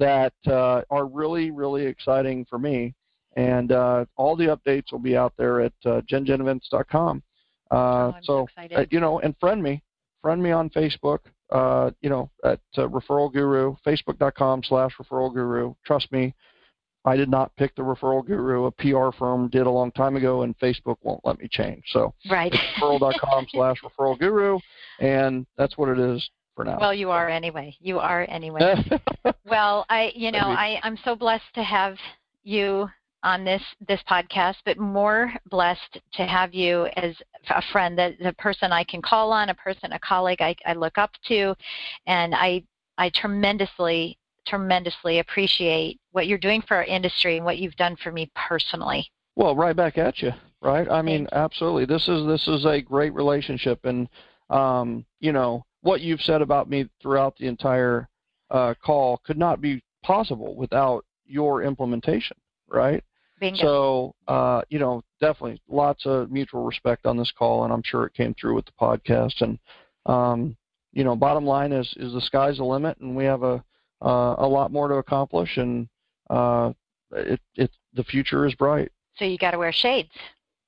[0.00, 2.94] that uh, are really, really exciting for me.
[3.36, 7.22] And uh, all the updates will be out there at uh, gengenevents.com.
[7.70, 9.82] Uh, oh, so, uh, you know, and friend me.
[10.22, 11.20] Friend me on Facebook,
[11.50, 15.74] uh, you know, at uh, Referral Guru, facebook.com slash Referral Guru.
[15.86, 16.34] Trust me,
[17.04, 18.64] I did not pick the Referral Guru.
[18.64, 21.84] A PR firm did a long time ago, and Facebook won't let me change.
[21.92, 22.52] So, right.
[22.52, 24.58] referral.com slash Referral Guru,
[24.98, 26.28] and that's what it is
[26.60, 26.78] for now.
[26.78, 27.74] Well, you are anyway.
[27.80, 28.60] You are anyway.
[29.46, 31.96] well, I, you know, I, I'm so blessed to have
[32.42, 32.88] you
[33.22, 37.14] on this this podcast, but more blessed to have you as
[37.50, 40.72] a friend, that the person I can call on, a person, a colleague I, I
[40.72, 41.54] look up to,
[42.06, 42.62] and I
[42.96, 48.10] I tremendously tremendously appreciate what you're doing for our industry and what you've done for
[48.10, 49.06] me personally.
[49.36, 50.32] Well, right back at you,
[50.62, 50.90] right?
[50.90, 51.84] I mean, absolutely.
[51.84, 54.08] This is this is a great relationship, and
[54.48, 58.08] um, you know what you've said about me throughout the entire
[58.50, 62.36] uh, call could not be possible without your implementation,
[62.68, 63.02] right?
[63.38, 63.62] Bingo.
[63.62, 68.04] So, uh, you know, definitely lots of mutual respect on this call, and I'm sure
[68.04, 69.40] it came through with the podcast.
[69.40, 69.58] And,
[70.06, 70.56] um,
[70.92, 73.64] you know, bottom line is is the sky's the limit, and we have a
[74.02, 75.88] uh, a lot more to accomplish, and
[76.28, 76.72] uh,
[77.12, 78.90] it it the future is bright.
[79.16, 80.10] So you got to wear shades.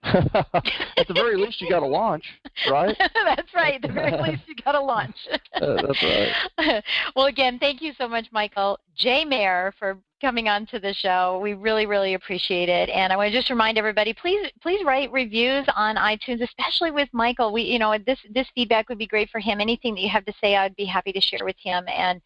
[0.05, 2.25] At the very least, you got to launch,
[2.71, 2.97] right?
[3.25, 3.75] that's right.
[3.77, 5.17] At the very least, you got to launch.
[5.55, 6.85] uh, that's right.
[7.17, 9.25] well, again, thank you so much, Michael J.
[9.25, 11.39] Maher, for coming on to the show.
[11.43, 12.89] We really, really appreciate it.
[12.89, 17.09] And I want to just remind everybody, please, please write reviews on iTunes, especially with
[17.13, 17.53] Michael.
[17.53, 19.61] We, you know, this this feedback would be great for him.
[19.61, 21.85] Anything that you have to say, I'd be happy to share with him.
[21.89, 22.21] And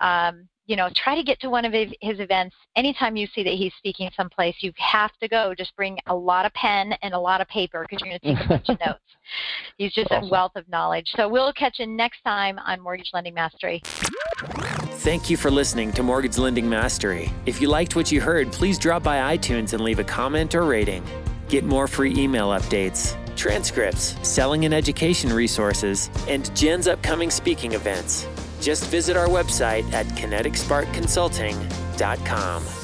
[0.00, 1.90] um, you know, try to get to one of his
[2.20, 2.54] events.
[2.76, 5.54] Anytime you see that he's speaking someplace, you have to go.
[5.56, 8.34] Just bring a lot of pen and a lot of paper because you're going to
[8.34, 9.00] take a bunch of notes.
[9.76, 10.28] He's just awesome.
[10.28, 11.10] a wealth of knowledge.
[11.16, 13.82] So we'll catch you next time on Mortgage Lending Mastery.
[13.84, 17.30] Thank you for listening to Mortgage Lending Mastery.
[17.44, 20.64] If you liked what you heard, please drop by iTunes and leave a comment or
[20.64, 21.04] rating.
[21.48, 28.26] Get more free email updates, transcripts, selling and education resources, and Jen's upcoming speaking events.
[28.62, 32.81] Just visit our website at kineticsparkconsulting.com.